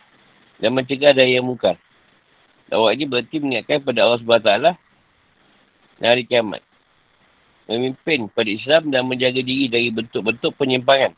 dan 0.60 0.76
mencegah 0.76 1.16
dari 1.16 1.40
yang 1.40 1.48
mungkar. 1.48 1.80
Dakwah 2.68 2.92
ini 2.92 3.08
berarti 3.08 3.40
mengingatkan 3.40 3.84
pada 3.84 4.00
Allah 4.04 4.20
SWT 4.20 4.52
dan 5.96 6.08
hari 6.12 6.28
kiamat 6.28 6.60
memimpin 7.66 8.30
pada 8.30 8.50
Islam 8.50 8.94
dan 8.94 9.10
menjaga 9.10 9.42
diri 9.42 9.66
dari 9.70 9.90
bentuk-bentuk 9.90 10.54
penyimpangan 10.58 11.18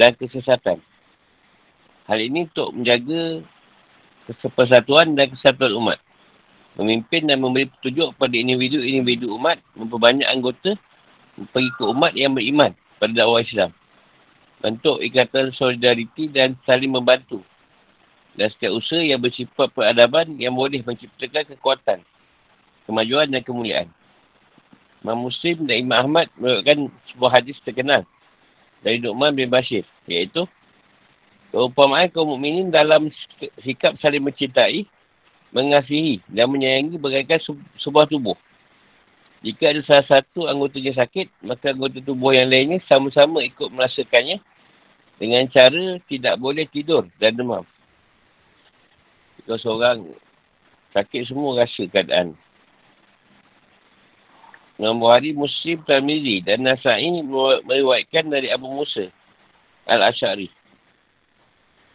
dan 0.00 0.16
kesesatan. 0.16 0.80
Hal 2.08 2.18
ini 2.24 2.48
untuk 2.48 2.72
menjaga 2.72 3.44
persatuan 4.56 5.12
dan 5.12 5.28
kesatuan 5.28 5.76
umat. 5.76 5.98
Memimpin 6.80 7.28
dan 7.28 7.42
memberi 7.42 7.68
petunjuk 7.68 8.16
pada 8.16 8.32
individu-individu 8.32 9.34
umat, 9.36 9.60
memperbanyak 9.76 10.28
anggota 10.30 10.78
pengikut 11.54 11.86
umat 11.94 12.12
yang 12.14 12.34
beriman 12.34 12.74
pada 12.98 13.12
dakwah 13.14 13.42
Islam. 13.42 13.70
Bentuk 14.58 14.98
ikatan 14.98 15.54
solidariti 15.54 16.26
dan 16.26 16.58
saling 16.66 16.90
membantu. 16.90 17.42
Dan 18.34 18.50
setiap 18.54 18.74
usaha 18.74 19.02
yang 19.02 19.18
bersifat 19.22 19.70
peradaban 19.74 20.38
yang 20.38 20.54
boleh 20.54 20.82
menciptakan 20.82 21.46
kekuatan, 21.54 21.98
kemajuan 22.86 23.30
dan 23.30 23.42
kemuliaan. 23.42 23.88
Imam 25.02 25.30
Muslim 25.30 25.66
dan 25.66 25.76
Imam 25.78 25.98
Ahmad 25.98 26.26
merupakan 26.38 26.90
sebuah 27.14 27.30
hadis 27.38 27.58
terkenal 27.62 28.02
dari 28.82 28.98
Nu'man 28.98 29.34
bin 29.34 29.50
Bashir. 29.50 29.86
Iaitu, 30.10 30.46
keumpamaan 31.54 32.10
kaum 32.10 32.34
mukminin 32.34 32.70
dalam 32.70 33.10
sikap 33.62 33.94
saling 34.02 34.22
mencintai, 34.22 34.86
mengasihi 35.54 36.20
dan 36.30 36.50
menyayangi 36.50 36.98
bagaikan 36.98 37.38
sebuah 37.78 38.10
tubuh. 38.10 38.36
Jika 39.38 39.70
ada 39.70 39.80
salah 39.86 40.06
satu 40.18 40.50
anggotanya 40.50 40.98
sakit, 40.98 41.30
maka 41.46 41.70
anggota 41.70 42.02
tubuh 42.02 42.34
yang 42.34 42.50
lainnya 42.50 42.82
sama-sama 42.90 43.38
ikut 43.46 43.70
merasakannya 43.70 44.42
dengan 45.22 45.46
cara 45.54 46.02
tidak 46.10 46.34
boleh 46.42 46.66
tidur 46.66 47.06
dan 47.22 47.38
demam. 47.38 47.62
Jika 49.38 49.54
seorang 49.62 50.10
sakit 50.90 51.30
semua 51.30 51.62
rasa 51.62 51.86
keadaan. 51.86 52.34
Imam 54.78 55.02
Bukhari, 55.02 55.34
Muslim, 55.34 55.82
Tamiri 55.82 56.38
dan 56.42 56.62
Nasai 56.62 57.10
meriwayatkan 57.66 58.30
dari 58.30 58.46
Abu 58.50 58.70
Musa 58.70 59.10
Al-Ash'ari. 59.90 60.50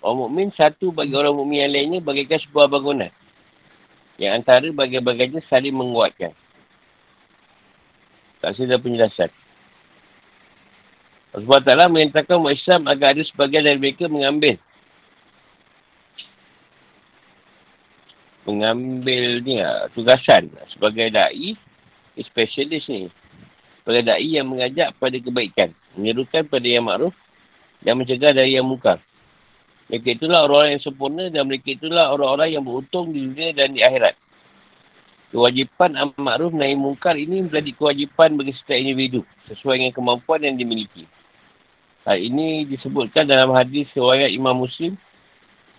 Orang 0.03 0.27
mukmin 0.27 0.51
satu 0.51 0.91
bagi 0.91 1.15
orang 1.15 1.31
mukmin 1.31 1.63
yang 1.63 1.71
lainnya 1.71 1.99
bagaikan 2.03 2.43
sebuah 2.43 2.67
bangunan. 2.67 3.07
Yang 4.19 4.31
antara 4.35 4.67
bagian-bagiannya 4.67 5.39
saling 5.47 5.71
menguatkan. 5.71 6.35
Tak 8.43 8.59
ada 8.59 8.75
penjelasan. 8.75 9.31
Sebab 11.31 11.63
taklah 11.63 11.87
mengatakan 11.87 12.43
umat 12.43 12.59
Islam 12.59 12.91
agar 12.91 13.15
ada 13.15 13.23
sebagian 13.23 13.63
dari 13.63 13.79
mereka 13.79 14.11
mengambil. 14.11 14.59
Mengambil 18.43 19.39
ni 19.47 19.63
lah, 19.63 19.87
tugasan 19.95 20.51
sebagai 20.75 21.07
da'i, 21.07 21.55
specialist 22.19 22.91
ni. 22.91 23.07
Sebagai 23.79 24.11
da'i 24.11 24.35
yang 24.35 24.51
mengajak 24.51 24.91
pada 24.99 25.15
kebaikan. 25.15 25.71
Menyerukan 25.95 26.43
pada 26.43 26.67
yang 26.67 26.83
makruf 26.83 27.15
dan 27.79 27.95
mencegah 27.95 28.35
dari 28.35 28.59
yang 28.59 28.67
muka. 28.67 28.99
Mereka 29.87 30.19
itulah 30.19 30.43
orang-orang 30.43 30.75
yang 30.75 30.83
sempurna 30.83 31.31
dan 31.31 31.47
mereka 31.47 31.79
itulah 31.79 32.11
orang-orang 32.11 32.59
yang 32.59 32.63
beruntung 32.67 33.15
di 33.15 33.23
dunia 33.23 33.55
dan 33.55 33.71
di 33.71 33.79
akhirat. 33.79 34.19
Kewajipan 35.33 35.97
amat 35.97 36.17
ma'ruf 36.21 36.53
naik 36.53 36.77
mungkar 36.77 37.17
ini 37.17 37.41
menjadi 37.41 37.73
kewajipan 37.73 38.37
bagi 38.37 38.53
setiap 38.53 38.77
individu 38.77 39.25
sesuai 39.49 39.81
dengan 39.81 39.93
kemampuan 39.97 40.45
yang 40.45 40.53
dimiliki. 40.61 41.09
Hal 42.05 42.21
ini 42.21 42.69
disebutkan 42.69 43.25
dalam 43.25 43.49
hadis 43.57 43.89
riwayat 43.97 44.29
Imam 44.29 44.53
Muslim 44.53 44.93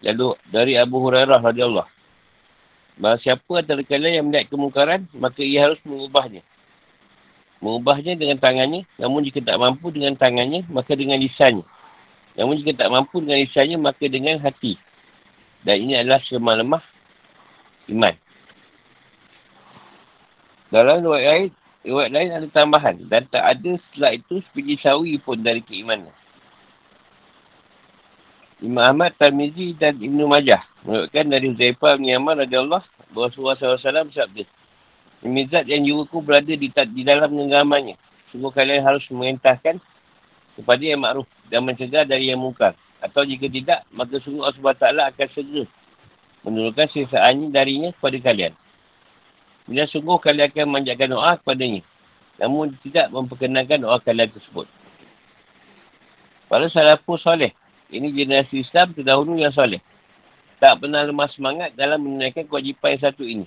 lalu 0.02 0.34
dari 0.50 0.74
Abu 0.74 0.98
Hurairah 0.98 1.38
radhiyallahu 1.38 1.94
Bahawa 2.94 3.18
siapa 3.18 3.58
antara 3.58 3.82
kalian 3.82 4.22
yang 4.22 4.26
melihat 4.30 4.46
kemungkaran, 4.54 5.10
maka 5.18 5.42
ia 5.42 5.66
harus 5.66 5.82
mengubahnya. 5.82 6.46
Mengubahnya 7.58 8.14
dengan 8.14 8.38
tangannya, 8.38 8.86
namun 9.02 9.26
jika 9.26 9.42
tak 9.42 9.58
mampu 9.58 9.90
dengan 9.90 10.14
tangannya, 10.14 10.62
maka 10.70 10.94
dengan 10.94 11.18
lisannya. 11.18 11.66
Namun 12.38 12.62
jika 12.62 12.86
tak 12.86 12.94
mampu 12.94 13.18
dengan 13.18 13.42
lisannya, 13.42 13.78
maka 13.82 14.06
dengan 14.06 14.38
hati. 14.38 14.78
Dan 15.66 15.82
ini 15.82 15.98
adalah 15.98 16.22
selemah-lemah 16.22 16.82
iman. 17.98 18.14
Dalam 20.74 21.06
riwayat 21.06 21.26
lain, 21.30 21.48
riwayat 21.86 22.10
lain 22.10 22.30
ada 22.34 22.48
tambahan. 22.50 22.98
Dan 23.06 23.30
tak 23.30 23.46
ada 23.46 23.78
setelah 23.78 24.18
itu 24.18 24.42
sepiji 24.50 24.74
sawi 24.82 25.22
pun 25.22 25.38
dari 25.38 25.62
keimanan. 25.62 26.10
Imam 28.58 28.82
Ahmad, 28.82 29.14
Tarmizi 29.14 29.78
dan 29.78 30.02
Ibn 30.02 30.18
Majah. 30.26 30.66
Menurutkan 30.82 31.30
dari 31.30 31.46
Zaifah 31.54 31.94
bin 31.94 32.10
Yaman 32.10 32.42
radiyallahu 32.42 32.82
bahawa 33.14 33.30
Rasulullah 33.30 33.54
SAW 33.54 34.10
bersabda. 34.10 34.42
Imizat 35.22 35.70
yang 35.70 35.86
juruku 35.86 36.18
berada 36.18 36.50
di, 36.50 36.66
di 36.66 37.02
dalam 37.06 37.30
genggamannya. 37.30 37.94
Sungguh 38.34 38.50
kalian 38.50 38.82
harus 38.82 39.06
mengentahkan 39.14 39.78
kepada 40.58 40.82
yang 40.82 41.06
makruf 41.06 41.30
dan 41.54 41.62
mencegah 41.62 42.02
dari 42.02 42.34
yang 42.34 42.42
mungkar. 42.42 42.74
Atau 42.98 43.22
jika 43.22 43.46
tidak, 43.46 43.86
maka 43.94 44.18
sungguh 44.18 44.42
Allah 44.42 44.58
SWT 44.58 44.86
akan 45.14 45.28
segera 45.30 45.64
menurunkan 46.44 46.86
sisaannya 46.92 47.48
darinya 47.48 47.88
kepada 47.96 48.18
kalian. 48.20 48.52
Bila 49.64 49.88
sungguh 49.88 50.20
kalian 50.20 50.52
akan 50.52 50.64
memanjatkan 50.68 51.08
doa 51.08 51.40
kepadanya. 51.40 51.80
Namun 52.36 52.76
tidak 52.84 53.08
memperkenalkan 53.08 53.80
doa 53.80 53.96
kalian 54.02 54.28
tersebut. 54.28 54.68
Para 56.48 56.68
salafus 56.68 57.24
soleh. 57.24 57.52
Ini 57.88 58.10
generasi 58.12 58.60
Islam 58.60 58.92
terdahulu 58.92 59.40
yang 59.40 59.54
soleh. 59.54 59.80
Tak 60.60 60.80
pernah 60.80 61.04
lemah 61.04 61.28
semangat 61.32 61.72
dalam 61.76 62.00
menunaikan 62.00 62.44
kewajipan 62.44 62.96
yang 62.96 63.02
satu 63.02 63.24
ini. 63.24 63.46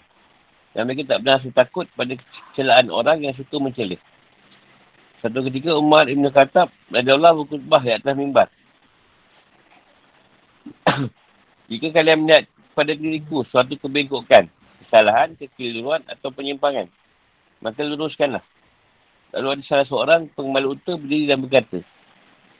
Dan 0.74 0.86
mereka 0.86 1.18
tak 1.18 1.26
pernah 1.26 1.40
takut 1.54 1.86
pada 1.98 2.14
kecelaan 2.14 2.90
orang 2.94 3.22
yang 3.26 3.34
suka 3.38 3.58
mencela. 3.58 3.98
Satu 5.22 5.42
ketika 5.50 5.74
Umar 5.74 6.06
Ibn 6.06 6.30
Khattab 6.30 6.70
Allah 6.94 7.32
berkutbah 7.34 7.82
di 7.82 7.92
atas 7.94 8.14
mimbar. 8.14 8.50
Jika 11.70 11.90
kalian 11.90 12.26
melihat 12.26 12.46
pada 12.78 12.94
diriku 12.94 13.42
suatu 13.50 13.74
kebengkokan, 13.82 14.46
kesalahan, 14.88 15.36
kekeliruan 15.36 16.02
atau 16.08 16.32
penyimpangan, 16.32 16.88
maka 17.60 17.84
luruskanlah. 17.84 18.42
Lalu 19.36 19.60
ada 19.60 19.64
salah 19.68 19.88
seorang 19.92 20.32
pengembala 20.32 20.72
unta 20.72 20.96
berdiri 20.96 21.28
dan 21.28 21.44
berkata, 21.44 21.84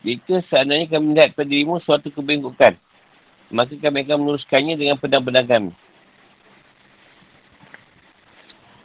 Jika 0.04 0.44
seandainya 0.52 0.92
kami 0.92 1.16
melihat 1.16 1.32
pada 1.34 1.48
dirimu 1.48 1.80
suatu 1.82 2.12
kebengkokan, 2.12 2.76
maka 3.50 3.74
kami 3.80 4.04
akan 4.04 4.18
meluruskannya 4.20 4.76
dengan 4.76 5.00
pedang-pedang 5.00 5.48
kami. 5.48 5.72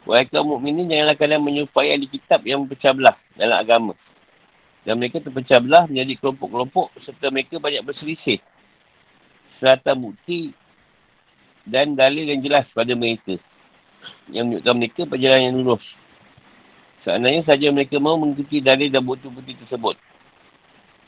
Wahai 0.03 0.27
kaum 0.27 0.51
mukminin 0.51 0.91
janganlah 0.91 1.15
kalian 1.15 1.43
menyupai 1.43 1.95
ahli 1.95 2.11
kitab 2.11 2.43
yang 2.43 2.67
berpecah 2.67 2.91
belah 2.91 3.15
dalam 3.39 3.55
agama. 3.55 3.93
Dan 4.83 4.99
mereka 4.99 5.23
terpecah 5.23 5.63
belah 5.63 5.87
menjadi 5.87 6.19
kelompok-kelompok 6.19 6.91
serta 7.07 7.31
mereka 7.31 7.55
banyak 7.55 7.83
berselisih. 7.87 8.43
Serata 9.59 9.95
bukti 9.95 10.51
dan 11.63 11.95
dalil 11.95 12.27
yang 12.27 12.43
jelas 12.43 12.67
pada 12.71 12.91
mereka. 12.95 13.39
Yang 14.31 14.43
menunjukkan 14.47 14.75
mereka 14.75 15.01
perjalanan 15.07 15.43
yang 15.43 15.55
lurus. 15.63 15.85
Seandainya 17.03 17.43
saja 17.43 17.67
mereka 17.71 17.99
mau 17.99 18.15
mengikuti 18.15 18.63
dalil 18.63 18.87
dan 18.87 19.03
bukti-bukti 19.03 19.59
tersebut. 19.59 19.99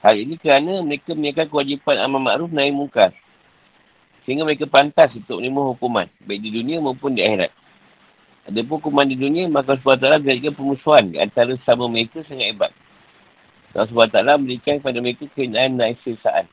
Hal 0.04 0.16
ini 0.20 0.36
kerana 0.36 0.84
mereka 0.84 1.16
menyiapkan 1.16 1.48
kewajipan 1.48 1.96
amal 2.04 2.20
makruf 2.20 2.52
naik 2.52 2.76
mungkar. 2.76 3.12
Sehingga 4.28 4.44
mereka 4.44 4.68
pantas 4.68 5.16
untuk 5.16 5.40
menerima 5.40 5.62
hukuman. 5.78 6.08
Baik 6.26 6.42
di 6.44 6.52
dunia 6.52 6.78
maupun 6.84 7.16
di 7.16 7.24
akhirat. 7.24 7.54
Ada 8.46 8.62
pun 8.62 8.78
hukuman 8.78 9.10
di 9.10 9.18
dunia, 9.18 9.50
maka 9.50 9.74
SWT 9.74 10.22
berikan 10.22 10.54
pemusuhan 10.54 11.10
di 11.10 11.18
antara 11.18 11.58
sama 11.66 11.90
mereka 11.90 12.22
sangat 12.30 12.54
hebat. 12.54 12.72
Allah 13.74 13.90
SWT 13.90 14.46
berikan 14.46 14.78
kepada 14.78 14.98
mereka 15.02 15.26
kehinaan 15.34 15.82
dan 15.82 15.98
esesaan. 15.98 16.46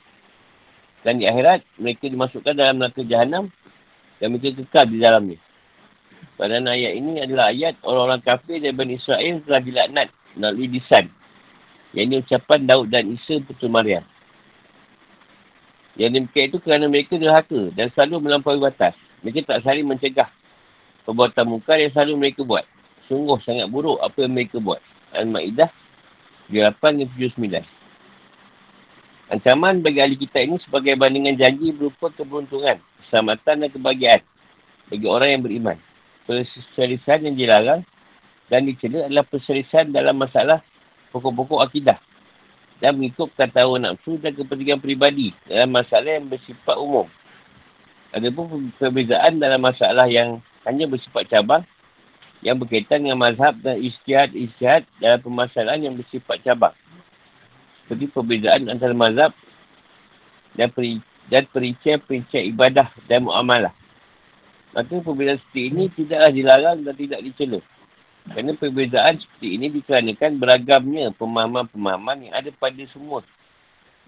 Dan 1.05 1.21
di 1.21 1.29
akhirat, 1.29 1.61
mereka 1.77 2.09
dimasukkan 2.09 2.55
dalam 2.57 2.81
neraka 2.81 3.05
jahanam 3.05 3.53
dan 4.23 4.31
mereka 4.31 4.63
kekal 4.63 4.87
di 4.87 5.03
dalamnya. 5.03 5.39
Pada 6.39 6.63
ayat 6.63 6.95
ini 6.95 7.19
adalah 7.19 7.51
ayat 7.51 7.75
orang-orang 7.83 8.23
kafir 8.23 8.63
dari 8.63 8.71
Bani 8.71 8.95
Israel 8.95 9.43
telah 9.43 9.59
dilaknat 9.59 10.09
melalui 10.39 10.71
lisan. 10.71 11.11
Yang 11.91 12.05
ini 12.07 12.15
ucapan 12.23 12.61
Daud 12.65 12.87
dan 12.89 13.11
Isa 13.11 13.43
Putu 13.43 13.67
Maryam. 13.67 14.07
Yang 15.99 16.23
demikian 16.23 16.47
itu 16.55 16.59
kerana 16.63 16.87
mereka 16.89 17.19
derhaka 17.19 17.69
dan 17.77 17.91
selalu 17.93 18.31
melampaui 18.31 18.63
batas. 18.63 18.97
Mereka 19.21 19.45
tak 19.45 19.61
saling 19.67 19.85
mencegah 19.85 20.31
perbuatan 21.05 21.45
mungkar 21.51 21.83
yang 21.83 21.93
selalu 21.93 22.15
mereka 22.17 22.47
buat. 22.47 22.65
Sungguh 23.11 23.43
sangat 23.45 23.69
buruk 23.69 24.01
apa 24.01 24.17
yang 24.23 24.33
mereka 24.33 24.57
buat. 24.63 24.81
Al-Ma'idah 25.13 25.69
8 26.49 26.81
dan 26.81 27.09
79. 27.19 27.61
Ancaman 29.33 29.81
bagi 29.85 30.01
ahli 30.01 30.17
kita 30.17 30.45
ini 30.45 30.57
sebagai 30.65 30.97
bandingan 30.97 31.37
janji 31.41 31.73
berupa 31.73 32.13
keberuntungan, 32.13 32.81
keselamatan 33.13 33.61
dan 33.61 33.69
kebahagiaan 33.69 34.23
bagi 34.89 35.05
orang 35.05 35.29
yang 35.37 35.43
beriman. 35.45 35.77
Perselisihan 36.25 37.21
yang 37.29 37.37
dilarang 37.37 37.85
dan 38.49 38.65
dicela 38.65 39.05
adalah 39.05 39.29
perselisihan 39.29 39.93
dalam 39.93 40.17
masalah 40.17 40.65
pokok-pokok 41.13 41.61
akidah 41.61 42.01
dan 42.81 42.97
mengikut 42.97 43.29
kata 43.37 43.69
nafsu 43.77 44.17
dan 44.17 44.33
kepentingan 44.33 44.81
peribadi 44.81 45.37
dalam 45.45 45.77
masalah 45.77 46.09
yang 46.09 46.33
bersifat 46.33 46.77
umum. 46.81 47.05
Ada 48.17 48.33
pun 48.33 48.73
perbezaan 48.81 49.37
dalam 49.37 49.61
masalah 49.61 50.09
yang 50.09 50.41
hanya 50.65 50.89
bersifat 50.89 51.29
cabang 51.29 51.69
yang 52.41 52.57
berkaitan 52.57 53.05
dengan 53.05 53.21
mazhab 53.21 53.55
dan 53.61 53.77
istiad-istiad 53.79 54.89
dalam 54.99 55.21
permasalahan 55.21 55.93
yang 55.93 55.95
bersifat 56.01 56.41
cabang. 56.43 56.75
Seperti 57.85 58.09
perbezaan 58.09 58.73
antara 58.73 58.97
mazhab 58.97 59.31
dan, 60.57 60.69
dan 61.31 61.47
perincian-perincian 61.51 62.51
ibadah 62.55 62.91
dan 63.07 63.27
muamalah. 63.27 63.75
Maka 64.73 65.05
perbezaan 65.05 65.37
seperti 65.37 65.63
ini 65.69 65.85
tidaklah 65.93 66.31
dilarang 66.33 66.79
dan 66.81 66.95
tidak 66.97 67.21
dicela. 67.21 67.61
Kerana 68.23 68.55
perbezaan 68.57 69.15
seperti 69.21 69.49
ini 69.61 69.67
dikarenakan 69.69 70.31
beragamnya 70.41 71.13
pemahaman-pemahaman 71.19 72.31
yang 72.31 72.35
ada 72.35 72.51
pada 72.57 72.83
semua. 72.89 73.21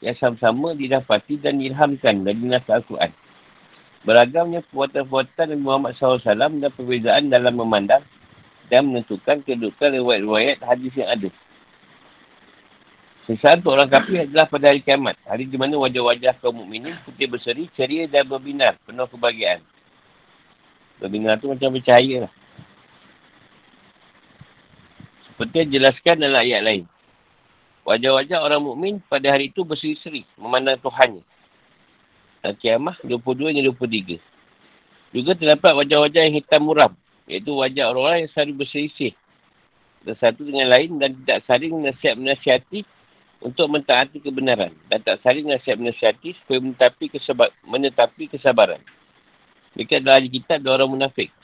Yang 0.01 0.17
sama-sama 0.23 0.73
didapati 0.73 1.37
dan 1.37 1.61
dirhamkan 1.61 2.25
dari 2.25 2.41
nasa 2.41 2.81
Al-Quran. 2.81 3.13
Beragamnya 4.05 4.61
perbuatan-perbuatan 4.69 5.47
Nabi 5.53 5.63
Muhammad 5.65 5.93
SAW 5.97 6.21
dan 6.61 6.71
perbezaan 6.73 7.33
dalam 7.33 7.57
memandang 7.57 8.05
dan 8.69 8.89
menentukan 8.89 9.45
kedudukan 9.45 9.97
riwayat-riwayat 10.01 10.61
hadis 10.65 10.93
yang 10.97 11.09
ada. 11.09 11.29
Sesat 13.25 13.65
untuk 13.65 13.73
orang 13.73 13.89
kafir 13.89 14.29
adalah 14.29 14.45
pada 14.45 14.69
hari 14.69 14.85
kiamat. 14.85 15.17
Hari 15.25 15.49
di 15.49 15.57
mana 15.57 15.81
wajah-wajah 15.81 16.45
kaum 16.45 16.61
mukminin 16.61 16.93
putih 17.09 17.25
berseri, 17.25 17.73
ceria 17.73 18.05
dan 18.05 18.29
berbinar. 18.29 18.77
Penuh 18.85 19.09
kebahagiaan. 19.09 19.65
Berbinar 21.01 21.41
tu 21.41 21.49
macam 21.49 21.73
bercahaya 21.73 22.29
lah. 22.29 22.33
Seperti 25.25 25.57
yang 25.57 25.71
jelaskan 25.73 26.21
dalam 26.21 26.37
ayat 26.37 26.61
lain. 26.61 26.85
Wajah-wajah 27.89 28.45
orang 28.45 28.61
mukmin 28.61 29.01
pada 29.09 29.33
hari 29.33 29.49
itu 29.49 29.65
berseri-seri 29.65 30.29
memandang 30.37 30.77
Tuhannya. 30.85 31.25
Al-Qiyamah 32.45 33.01
22 33.09 33.57
dan 33.57 33.65
23. 33.73 34.21
Juga 35.17 35.33
terdapat 35.33 35.73
wajah-wajah 35.73 36.29
yang 36.29 36.37
hitam 36.37 36.61
muram. 36.61 36.93
Iaitu 37.25 37.57
wajah 37.57 37.89
orang-orang 37.89 38.29
yang 38.29 38.33
selalu 38.37 38.69
berselisih. 38.69 39.17
Dan 40.05 40.13
satu 40.21 40.45
dengan 40.45 40.69
lain 40.69 41.01
dan 41.01 41.17
tidak 41.25 41.41
saling 41.49 41.73
nasihat 41.81 42.21
menasihati 42.21 42.85
untuk 43.41 43.67
mentaati 43.71 44.21
kebenaran. 44.21 44.71
Dan 44.87 45.03
tak 45.03 45.23
saling 45.25 45.49
nasihat 45.49 45.81
menasihati 45.81 46.37
supaya 46.43 46.59
menetapi, 46.63 47.11
kesabar, 47.11 47.51
menetapi 47.67 48.31
kesabaran. 48.31 48.83
Mereka 49.75 49.99
adalah 49.99 50.23
ahli 50.23 50.31
kitab 50.31 50.63
dan 50.63 50.71
orang 50.79 50.91
munafik. 50.95 51.35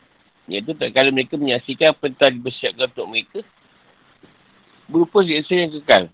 Iaitu 0.47 0.75
tak 0.75 0.95
kala 0.95 1.11
mereka 1.15 1.39
menyaksikan 1.39 1.95
apa 1.95 2.03
yang 2.11 2.15
telah 2.19 2.33
dipersiapkan 2.35 2.87
untuk 2.91 3.09
mereka. 3.11 3.41
berupa 4.91 5.23
siksa 5.23 5.55
yang 5.55 5.71
kekal. 5.71 6.05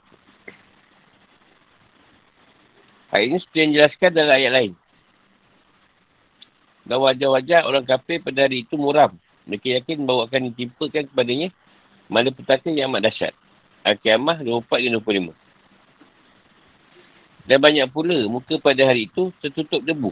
Hal 3.09 3.21
ini 3.25 3.41
seperti 3.41 3.59
yang 3.65 3.71
dijelaskan 3.73 4.11
dalam 4.13 4.37
ayat 4.37 4.53
lain. 4.53 4.73
Dan 6.85 7.01
wajah-wajah 7.01 7.65
orang 7.65 7.89
kafir 7.89 8.21
pada 8.21 8.45
hari 8.45 8.69
itu 8.69 8.77
muram. 8.77 9.17
Mereka 9.49 9.81
yakin 9.81 10.05
bahawa 10.05 10.29
akan 10.29 10.53
ditimpakan 10.53 11.09
kepadanya 11.09 11.49
malapetaka 12.13 12.69
yang 12.69 12.93
amat 12.93 13.09
dahsyat. 13.09 13.33
Al-Qiyamah 13.89 14.45
24-25. 14.45 15.33
Dan 15.33 15.46
banyak 17.63 17.87
pula 17.95 18.27
muka 18.27 18.59
pada 18.59 18.83
hari 18.83 19.07
itu 19.07 19.31
tertutup 19.39 19.79
debu. 19.87 20.11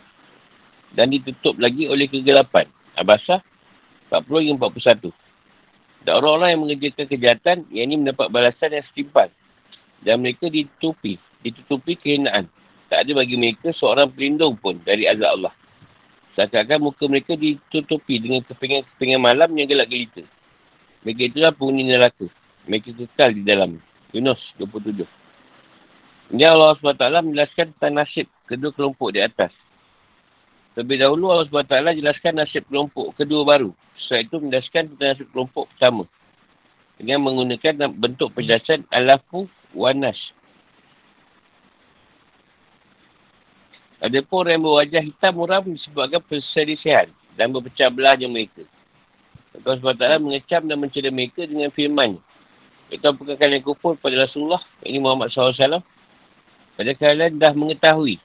Dan 0.95 1.11
ditutup 1.11 1.59
lagi 1.59 1.91
oleh 1.91 2.07
kegelapan. 2.07 2.71
Abasah 2.95 3.43
40 4.11 4.55
41. 4.55 5.11
Dan 6.07 6.13
orang-orang 6.21 6.49
yang 6.55 6.63
mengerjakan 6.63 7.07
kejahatan, 7.11 7.57
yang 7.75 7.91
ini 7.91 7.97
mendapat 8.07 8.31
balasan 8.31 8.79
yang 8.79 8.87
setimpal. 8.93 9.27
Dan 10.05 10.23
mereka 10.23 10.47
ditutupi, 10.47 11.19
ditutupi 11.43 11.99
kehinaan. 11.99 12.47
Tak 12.93 13.09
ada 13.09 13.13
bagi 13.19 13.35
mereka 13.35 13.75
seorang 13.75 14.13
pelindung 14.13 14.55
pun 14.61 14.79
dari 14.85 15.09
azab 15.11 15.41
Allah. 15.41 15.55
Seakan-akan 16.37 16.79
muka 16.79 17.05
mereka 17.09 17.35
ditutupi 17.35 18.21
dengan 18.21 18.45
kepingan-kepingan 18.47 19.21
malam 19.23 19.51
yang 19.57 19.67
gelap 19.67 19.89
gelita. 19.89 20.23
Mereka 21.03 21.35
itulah 21.35 21.51
penghuni 21.57 21.89
neraka. 21.89 22.29
Mereka 22.69 22.95
kekal 22.95 23.35
di 23.35 23.43
dalam. 23.43 23.81
Yunus 24.13 24.39
27. 24.61 25.24
Ini 26.33 26.49
Allah 26.49 26.73
SWT 26.81 27.05
menjelaskan 27.05 27.77
tentang 27.77 28.01
nasib 28.01 28.27
kedua 28.49 28.73
kelompok 28.73 29.13
di 29.13 29.21
atas. 29.21 29.53
Lebih 30.75 31.05
dahulu 31.05 31.31
Allah 31.31 31.47
SWT 31.47 32.01
jelaskan 32.01 32.33
nasib 32.41 32.65
kelompok 32.71 33.13
kedua 33.21 33.45
baru. 33.45 33.71
Setelah 34.01 34.23
itu 34.25 34.37
menjelaskan 34.41 34.83
tentang 34.95 35.09
nasib 35.13 35.29
kelompok 35.31 35.69
pertama. 35.77 36.05
Dengan 36.97 37.27
menggunakan 37.27 37.91
bentuk 37.93 38.33
penjelasan 38.33 38.87
alafu 38.89 39.51
wanas. 39.77 40.17
Ada 44.05 44.21
pun 44.21 44.45
orang 44.45 44.61
yang 44.61 44.65
berwajah 44.69 45.03
hitam 45.03 45.33
muram 45.33 45.65
disebabkan 45.65 46.21
perselisihan 46.29 47.09
dan 47.41 47.57
berpecah 47.57 47.89
belahnya 47.89 48.29
mereka. 48.29 48.63
Allah 49.55 49.81
SWT 49.81 50.05
mengecam 50.21 50.63
dan 50.67 50.77
mencela 50.77 51.11
mereka 51.15 51.47
dengan 51.47 51.71
firman. 51.71 52.19
Itu 52.93 53.07
apakah 53.07 53.39
kalian 53.39 53.65
kufur 53.65 53.97
pada 53.97 54.27
Rasulullah, 54.29 54.61
ini 54.85 55.01
Muhammad 55.01 55.33
SAW, 55.33 55.81
pada 56.75 56.91
kalian 56.99 57.39
dah 57.39 57.55
mengetahui. 57.55 58.19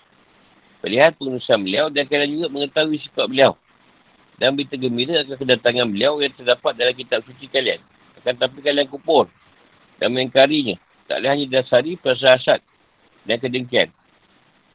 Melihat 0.82 1.14
pengurusan 1.20 1.60
beliau 1.62 1.92
dan 1.94 2.08
kalian 2.10 2.30
juga 2.40 2.48
mengetahui 2.50 2.98
sifat 3.04 3.26
beliau. 3.30 3.54
Dan 4.40 4.56
berita 4.56 4.80
gembira 4.80 5.22
akan 5.22 5.36
kedatangan 5.36 5.88
beliau 5.92 6.24
yang 6.24 6.32
terdapat 6.34 6.72
dalam 6.80 6.96
kitab 6.96 7.20
suci 7.28 7.46
kalian. 7.52 7.84
Akan 8.24 8.40
tapi 8.40 8.64
kalian 8.64 8.88
kupur 8.88 9.28
dan 10.00 10.16
mengingkarinya. 10.16 10.80
Tak 11.06 11.20
boleh 11.20 11.30
hanya 11.30 11.46
dasari 11.60 12.00
perasaan 12.00 12.62
dan 13.28 13.38
kedengkian. 13.38 13.90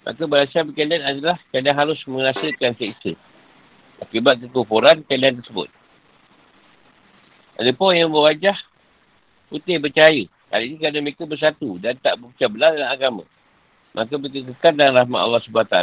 Maka 0.05 0.22
balasan 0.29 0.68
kalian 0.77 1.01
adalah 1.01 1.41
kalian 1.49 1.75
harus 1.75 1.99
merasakan 2.05 2.77
seksa. 2.77 3.16
Akibat 4.05 4.39
kekufuran 4.45 5.01
kalian 5.09 5.41
tersebut. 5.41 5.72
Ada 7.57 7.72
pun 7.72 7.97
yang 7.97 8.12
berwajah 8.12 8.59
putih 9.49 9.81
bercahaya. 9.81 10.29
Kali 10.53 10.64
ini 10.70 10.77
kerana 10.77 10.99
mereka 11.01 11.25
bersatu 11.25 11.81
dan 11.81 11.97
tak 11.99 12.20
berpecah 12.20 12.51
belah 12.53 12.70
dalam 12.77 12.91
agama 12.93 13.25
maka 13.95 14.18
mereka 14.18 14.51
kekal 14.51 14.74
dalam 14.74 14.99
rahmat 14.99 15.20
Allah 15.22 15.40
SWT. 15.40 15.76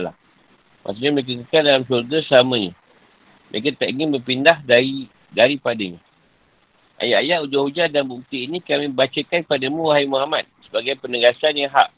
Maksudnya 0.83 1.11
mereka 1.15 1.31
kekal 1.47 1.63
dalam 1.63 1.83
syurga 1.87 2.17
selamanya. 2.27 2.71
Mereka 3.49 3.79
tak 3.79 3.87
ingin 3.87 4.11
berpindah 4.11 4.59
dari 4.67 5.07
daripadanya. 5.31 5.99
Ayat-ayat 6.99 7.39
hujah-hujah 7.47 7.87
dan 7.89 8.03
bukti 8.05 8.45
ini 8.45 8.59
kami 8.61 8.91
bacakan 8.91 9.47
padamu 9.47 9.89
wahai 9.89 10.05
Muhammad 10.05 10.45
sebagai 10.67 10.99
penegasan 10.99 11.55
yang 11.55 11.71
hak. 11.71 11.89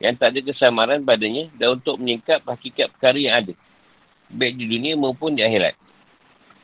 Yang 0.00 0.14
tak 0.18 0.28
ada 0.34 0.40
kesamaran 0.42 1.00
padanya 1.04 1.52
dan 1.54 1.78
untuk 1.78 2.00
menyingkap 2.00 2.42
hakikat 2.42 2.90
perkara 2.96 3.20
yang 3.20 3.36
ada. 3.36 3.52
Baik 4.32 4.58
di 4.58 4.64
dunia 4.66 4.96
maupun 4.98 5.36
di 5.36 5.44
akhirat. 5.44 5.76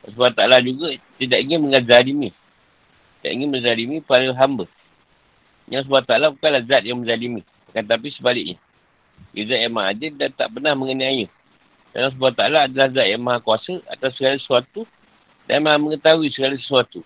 Sebab 0.08 0.32
taklah 0.32 0.58
juga 0.64 0.96
tidak 1.20 1.38
ingin 1.44 1.60
mengazalimi. 1.60 2.32
Tak 3.20 3.30
ingin 3.36 3.52
menzalimi 3.52 4.00
para 4.00 4.24
hamba. 4.32 4.64
Yang 5.68 5.86
sebab 5.86 6.02
taklah 6.08 6.32
bukanlah 6.32 6.64
zat 6.64 6.82
yang 6.88 7.04
menzalimi. 7.04 7.44
Akan 7.70 7.84
tapi 7.86 8.08
sebaliknya. 8.10 8.56
Dia 9.30 9.42
zat 9.46 9.60
yang 9.62 9.74
maha 9.74 9.94
adil 9.94 10.12
dan 10.18 10.30
tak 10.34 10.48
pernah 10.50 10.74
mengenainya. 10.74 11.30
Dan 11.90 12.10
Allah 12.10 12.14
SWT 12.16 12.42
adalah 12.70 12.88
zat 12.90 13.06
yang 13.06 13.22
maha 13.22 13.38
kuasa 13.42 13.78
atas 13.86 14.10
segala 14.18 14.36
sesuatu 14.38 14.86
dan 15.46 15.62
maha 15.62 15.78
mengetahui 15.78 16.30
segala 16.34 16.54
sesuatu. 16.58 17.02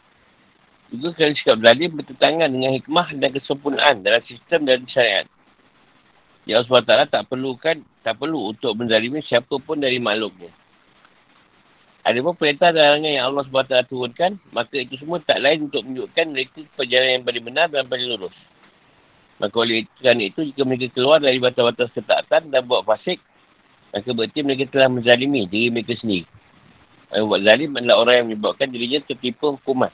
Juga 0.93 1.17
kerana 1.17 1.35
sikap 1.35 1.59
zalim 1.59 1.91
bertentangan 1.97 2.49
dengan 2.49 2.71
hikmah 2.77 3.09
dan 3.19 3.31
kesempurnaan 3.33 4.05
dalam 4.05 4.23
sistem 4.29 4.69
dan 4.69 4.85
syariat. 4.87 5.27
Ya 6.45 6.61
Allah 6.61 6.69
SWT 6.69 7.09
tak 7.09 7.25
perlukan, 7.33 7.77
tak 8.05 8.21
perlu 8.21 8.53
untuk 8.53 8.77
menzalimi 8.77 9.25
siapa 9.25 9.57
pun 9.57 9.81
dari 9.81 9.97
makhluknya. 9.97 10.53
Ada 12.05 12.21
pun 12.21 12.37
perintah 12.37 12.69
dan 12.69 13.01
yang 13.01 13.33
Allah 13.33 13.49
SWT 13.49 13.89
turunkan, 13.89 14.37
maka 14.53 14.77
itu 14.77 15.01
semua 15.01 15.25
tak 15.25 15.41
lain 15.41 15.73
untuk 15.73 15.89
menunjukkan 15.89 16.27
mereka 16.37 16.61
perjalanan 16.77 17.13
yang 17.17 17.25
paling 17.25 17.45
benar 17.49 17.67
dan 17.73 17.89
paling 17.89 18.09
lurus. 18.13 18.37
Maka 19.43 19.55
oleh 19.59 19.89
kerana 19.99 20.23
itu, 20.31 20.47
jika 20.47 20.63
mereka 20.63 20.95
keluar 20.95 21.19
dari 21.19 21.43
batas-batas 21.43 21.91
ketaatan 21.91 22.55
dan 22.55 22.63
buat 22.67 22.87
fasik, 22.87 23.19
maka 23.91 24.11
berarti 24.11 24.41
mereka 24.47 24.71
telah 24.71 24.87
menzalimi 24.91 25.47
diri 25.51 25.75
mereka 25.75 25.99
sendiri. 25.99 26.27
Yang 27.15 27.25
buat 27.31 27.43
zalim 27.47 27.71
adalah 27.79 27.97
orang 28.03 28.15
yang 28.19 28.27
menyebabkan 28.31 28.69
dirinya 28.71 28.99
tertipu 29.07 29.55
hukuman. 29.55 29.91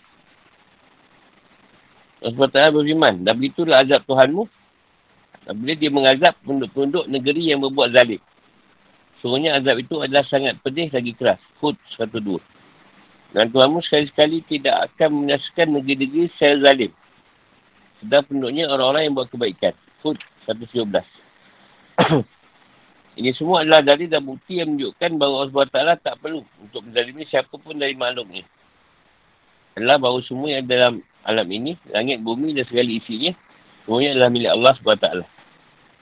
SWT 2.20 2.57
berfirman, 2.76 3.24
dan 3.24 3.32
begitulah 3.36 3.80
azab 3.80 4.05
Tuhanmu, 4.05 4.45
bila 5.57 5.72
dia 5.72 5.88
mengazab 5.88 6.36
penduduk-penduduk 6.45 7.09
negeri 7.09 7.49
yang 7.49 7.64
berbuat 7.64 7.97
zalim. 7.97 8.20
Sebenarnya 9.20 9.61
azab 9.61 9.76
itu 9.80 9.95
adalah 10.01 10.24
sangat 10.28 10.61
pedih 10.61 10.88
lagi 10.93 11.12
keras. 11.16 11.41
Hud 11.61 11.76
102. 11.97 12.41
Dan 13.36 13.53
Tuhanmu 13.53 13.80
sekali-sekali 13.84 14.45
tidak 14.49 14.93
akan 14.93 15.24
menyaksikan 15.24 15.76
negeri-negeri 15.76 16.28
secara 16.36 16.72
zalim. 16.72 16.93
Sedang 18.01 18.24
penduduknya 18.24 18.64
orang-orang 18.72 19.03
yang 19.09 19.14
buat 19.14 19.28
kebaikan. 19.28 19.76
Hud 20.01 20.16
113. 20.48 21.05
Ini 23.20 23.30
semua 23.36 23.61
adalah 23.61 23.84
dari 23.84 24.09
dan 24.09 24.24
bukti 24.24 24.64
yang 24.64 24.72
menunjukkan 24.72 25.11
bahawa 25.20 25.34
Allah 25.44 25.53
SWT 25.53 26.01
tak 26.01 26.16
perlu 26.24 26.40
untuk 26.62 26.80
menzalimi 26.88 27.28
siapa 27.28 27.53
pun 27.53 27.76
dari 27.76 27.92
makhluknya. 27.92 28.48
Adalah 29.76 30.01
bahawa 30.01 30.24
semua 30.24 30.48
yang 30.48 30.64
dalam 30.64 31.05
alam 31.28 31.44
ini, 31.53 31.76
langit, 31.92 32.24
bumi 32.24 32.57
dan 32.57 32.64
segala 32.64 32.88
isinya, 32.88 33.36
semuanya 33.84 34.16
adalah 34.16 34.30
milik 34.32 34.51
Allah 34.57 34.72
SWT. 34.80 35.07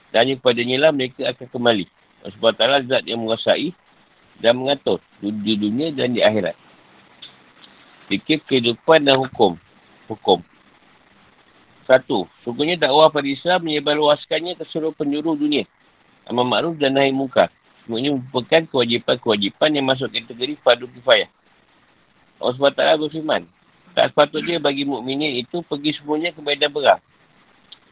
Dan 0.09 0.17
hanya 0.23 0.33
kepadanya 0.39 0.77
lah 0.79 0.91
mereka 0.95 1.21
akan 1.27 1.47
kembali. 1.51 1.85
Allah 2.23 2.35
SWT 2.39 2.87
zat 2.87 3.03
yang 3.03 3.19
menguasai 3.19 3.69
dan 4.39 4.55
mengatur 4.55 5.03
di 5.19 5.53
dunia 5.59 5.91
dan 5.91 6.15
di 6.15 6.23
akhirat. 6.23 6.55
Fikir 8.07 8.41
kehidupan 8.47 9.05
dan 9.05 9.19
hukum. 9.19 9.59
Hukum. 10.07 10.41
Satu, 11.89 12.29
sungguhnya 12.45 12.77
dakwah 12.77 13.09
pada 13.09 13.25
Islam 13.25 13.65
menyebarluaskannya 13.65 14.61
ke 14.61 14.63
seluruh 14.69 14.93
penjuru 14.93 15.33
dunia. 15.33 15.65
Amal 16.29 16.45
ma'ruf 16.45 16.77
dan 16.77 16.93
nahi 16.93 17.09
muka. 17.09 17.49
Semuanya 17.81 18.13
merupakan 18.13 18.61
kewajipan-kewajipan 18.69 19.73
yang 19.73 19.89
masuk 19.89 20.13
kategori 20.13 20.53
fardu 20.61 20.85
kifayah. 20.93 21.25
Allah 22.37 22.53
SWT 22.53 23.01
berfirman, 23.01 23.41
tak 23.97 24.13
sepatutnya 24.13 24.61
bagi 24.61 24.85
mukminin 24.85 25.41
itu 25.41 25.65
pergi 25.65 25.97
semuanya 25.97 26.29
ke 26.29 26.45
medan 26.45 26.69
perang. 26.69 27.01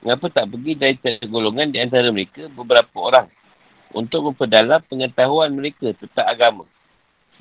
Mengapa 0.06 0.30
tak 0.30 0.46
pergi 0.54 0.78
dari 0.78 0.96
golongan 1.26 1.74
di 1.74 1.82
antara 1.82 2.14
mereka 2.14 2.46
beberapa 2.54 3.02
orang 3.02 3.34
untuk 3.98 4.30
memperdalam 4.30 4.78
pengetahuan 4.86 5.50
mereka 5.58 5.90
tentang 5.98 6.28
agama 6.30 6.64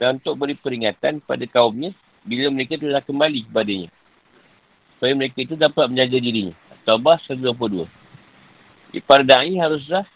dan 0.00 0.16
untuk 0.16 0.40
beri 0.40 0.56
peringatan 0.56 1.20
pada 1.20 1.44
kaumnya 1.44 1.92
bila 2.24 2.48
mereka 2.48 2.80
telah 2.80 3.04
kembali 3.04 3.44
kepadanya 3.44 3.92
supaya 4.96 5.12
mereka 5.12 5.44
itu 5.44 5.60
dapat 5.60 5.92
menjaga 5.92 6.16
dirinya. 6.16 6.56
Taubah 6.88 7.20
122. 7.28 7.84
Jadi 8.96 9.00
para 9.04 9.20
da'i 9.20 9.60
haruslah 9.60 10.08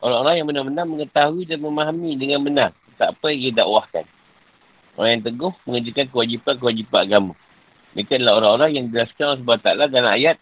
orang-orang 0.00 0.34
yang 0.40 0.46
benar-benar 0.48 0.84
mengetahui 0.88 1.44
dan 1.44 1.60
memahami 1.60 2.16
dengan 2.16 2.40
benar 2.40 2.70
tak 2.96 3.12
apa 3.12 3.26
yang 3.28 3.40
dia 3.44 3.52
dakwahkan. 3.60 4.04
Orang 4.96 5.10
yang 5.20 5.24
teguh 5.24 5.52
mengerjakan 5.68 6.06
kewajipan-kewajipan 6.12 7.00
agama. 7.12 7.34
Mereka 7.92 8.16
adalah 8.16 8.34
orang-orang 8.40 8.70
yang 8.72 8.84
dijelaskan 8.88 9.24
Allah 9.28 9.40
SWT 9.44 9.68
dalam 9.92 10.12
ayat 10.16 10.36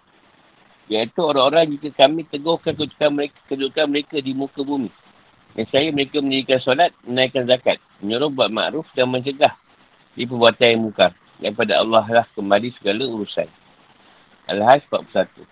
iaitu 0.91 1.21
orang-orang 1.23 1.75
jika 1.75 2.07
kami 2.07 2.27
teguhkan 2.31 2.75
kedudukan 2.79 3.11
mereka, 3.11 3.39
kedudukan 3.51 3.87
mereka 3.91 4.17
di 4.23 4.33
muka 4.35 4.63
bumi. 4.63 4.91
Dan 5.59 5.67
saya 5.75 5.91
mereka 5.91 6.23
mendirikan 6.23 6.63
solat, 6.63 6.95
menaikkan 7.03 7.43
zakat, 7.51 7.83
menyuruh 7.99 8.31
buat 8.31 8.55
makruf 8.55 8.87
dan 8.95 9.11
mencegah 9.11 9.55
di 10.15 10.23
perbuatan 10.27 10.67
yang 10.67 10.83
mukar 10.87 11.11
yang 11.41 11.57
pada 11.57 11.81
Allah 11.81 12.05
lah 12.05 12.27
kembali 12.37 12.73
segala 12.81 13.09
urusan. 13.09 13.49
Al-Hajj 14.49 14.85
41. 14.93 15.45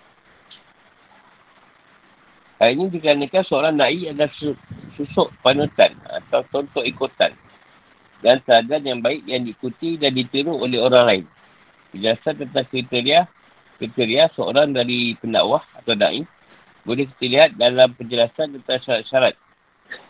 Hal 2.59 2.75
ini 2.75 2.91
dikarenakan 2.91 3.45
seorang 3.47 3.75
da'i 3.79 4.11
adalah 4.11 4.29
susuk 4.99 5.31
panutan 5.47 5.95
atau 6.11 6.43
contoh 6.51 6.83
ikutan 6.83 7.31
dan 8.19 8.43
teladan 8.43 8.83
yang 8.83 8.99
baik 8.99 9.23
yang 9.31 9.47
diikuti 9.47 9.95
dan 9.95 10.11
ditiru 10.11 10.59
oleh 10.59 10.83
orang 10.83 11.05
lain. 11.07 11.25
Penjelasan 11.95 12.35
tentang 12.35 12.67
kriteria 12.67 13.31
kriteria 13.79 14.35
seorang 14.35 14.75
dari 14.75 15.15
pendakwah 15.23 15.63
atau 15.79 15.95
da'i 15.95 16.27
boleh 16.83 17.07
kita 17.15 17.25
lihat 17.31 17.51
dalam 17.55 17.95
penjelasan 17.95 18.59
tentang 18.59 18.83
syarat-syarat 18.83 19.39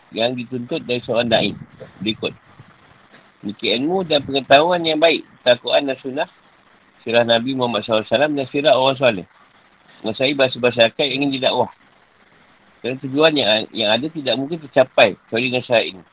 yang 0.09 0.33
dituntut 0.33 0.81
dari 0.89 1.05
seorang 1.05 1.29
da'i. 1.29 1.53
Berikut. 2.01 2.33
Memiliki 3.39 3.71
ilmu 3.71 4.03
dan 4.03 4.19
pengetahuan 4.27 4.83
yang 4.83 4.99
baik. 4.99 5.23
Takuan 5.47 5.87
dan 5.87 5.95
sunnah. 6.03 6.27
Sirah 7.03 7.23
Nabi 7.23 7.55
Muhammad 7.55 7.87
SAW 7.87 8.03
dan 8.03 8.47
sirah 8.51 8.75
orang 8.75 8.99
soleh. 8.99 9.27
Menguasai 10.03 10.35
bahasa-bahasa 10.35 10.91
akal 10.91 11.07
yang 11.07 11.23
ingin 11.23 11.39
didakwah. 11.39 11.71
Dan 12.83 12.99
tujuan 13.03 13.35
yang, 13.35 13.67
yang 13.71 13.91
ada 13.95 14.07
tidak 14.11 14.35
mungkin 14.35 14.59
tercapai. 14.59 15.15
Kecuali 15.15 15.51
dengan 15.51 15.63
syarat 15.63 15.85
ini. 15.87 16.03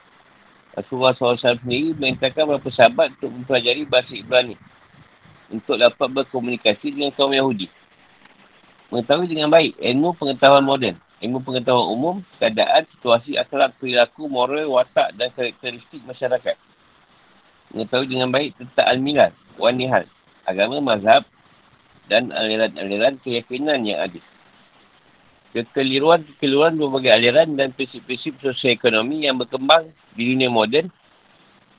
Rasulullah 0.77 1.15
SAW 1.17 1.41
sendiri 1.41 1.97
mengintakan 1.97 2.53
beberapa 2.53 2.71
sahabat 2.71 3.17
untuk 3.19 3.31
mempelajari 3.33 3.83
bahasa 3.89 4.13
Ibrani. 4.15 4.55
Untuk 5.51 5.79
dapat 5.79 6.09
berkomunikasi 6.11 6.95
dengan 6.95 7.11
kaum 7.15 7.35
Yahudi. 7.35 7.67
Mengetahui 8.95 9.27
dengan 9.27 9.51
baik 9.51 9.75
ilmu 9.83 10.15
pengetahuan 10.15 10.63
moden. 10.63 10.95
Ilmu 11.17 11.43
pengetahuan 11.43 11.91
umum, 11.91 12.17
keadaan, 12.39 12.87
situasi, 12.93 13.35
akhlak, 13.41 13.75
perilaku, 13.81 14.31
moral, 14.31 14.69
watak 14.79 15.17
dan 15.17 15.33
karakteristik 15.35 16.05
masyarakat. 16.07 16.55
Mengetahui 17.75 18.09
dengan 18.11 18.31
baik 18.31 18.55
tentang 18.59 18.87
al-milal, 18.87 19.33
wanihal, 19.59 20.05
agama, 20.47 20.79
mazhab 20.79 21.27
dan 22.07 22.31
aliran-aliran 22.31 23.19
keyakinan 23.23 23.83
yang 23.83 23.99
ada. 24.03 24.21
Kekeliruan-kekeliruan 25.57 26.77
berbagai 26.77 27.11
aliran 27.17 27.57
dan 27.57 27.73
prinsip-prinsip 27.73 28.37
sosial 28.45 28.77
ekonomi 28.77 29.25
yang 29.25 29.41
berkembang 29.41 29.91
di 30.15 30.35
dunia 30.35 30.53
moden, 30.53 30.93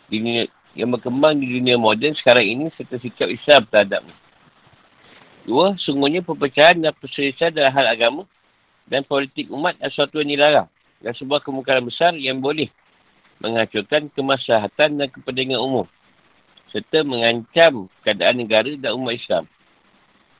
di 0.09 0.17
dunia, 0.19 0.43
yang 0.73 0.89
berkembang 0.91 1.37
di 1.37 1.47
dunia 1.47 1.77
moden 1.77 2.17
sekarang 2.17 2.45
ini 2.45 2.65
serta 2.73 2.97
sikap 2.97 3.29
Islam 3.29 3.69
terhadapnya. 3.69 4.15
Dua, 5.47 5.79
sungguhnya 5.79 6.25
perpecahan 6.25 6.83
dan 6.83 6.91
perselisihan 6.97 7.55
dalam 7.55 7.71
hal 7.71 7.87
agama 7.87 8.21
dan 8.91 9.07
politik 9.07 9.47
umat 9.47 9.79
adalah 9.79 9.91
sesuatu 9.93 10.19
yang 10.19 10.31
dilarang 10.35 10.67
dan 10.99 11.13
sebuah 11.15 11.39
kemungkaran 11.45 11.85
besar 11.85 12.11
yang 12.17 12.43
boleh 12.43 12.67
menghancurkan 13.41 14.09
kemaslahatan 14.13 14.97
dan 14.97 15.07
kepentingan 15.13 15.61
umum 15.61 15.85
serta 16.71 17.03
mengancam 17.03 17.87
keadaan 18.03 18.35
negara 18.43 18.71
dan 18.75 18.91
umat 18.99 19.15
Islam. 19.15 19.43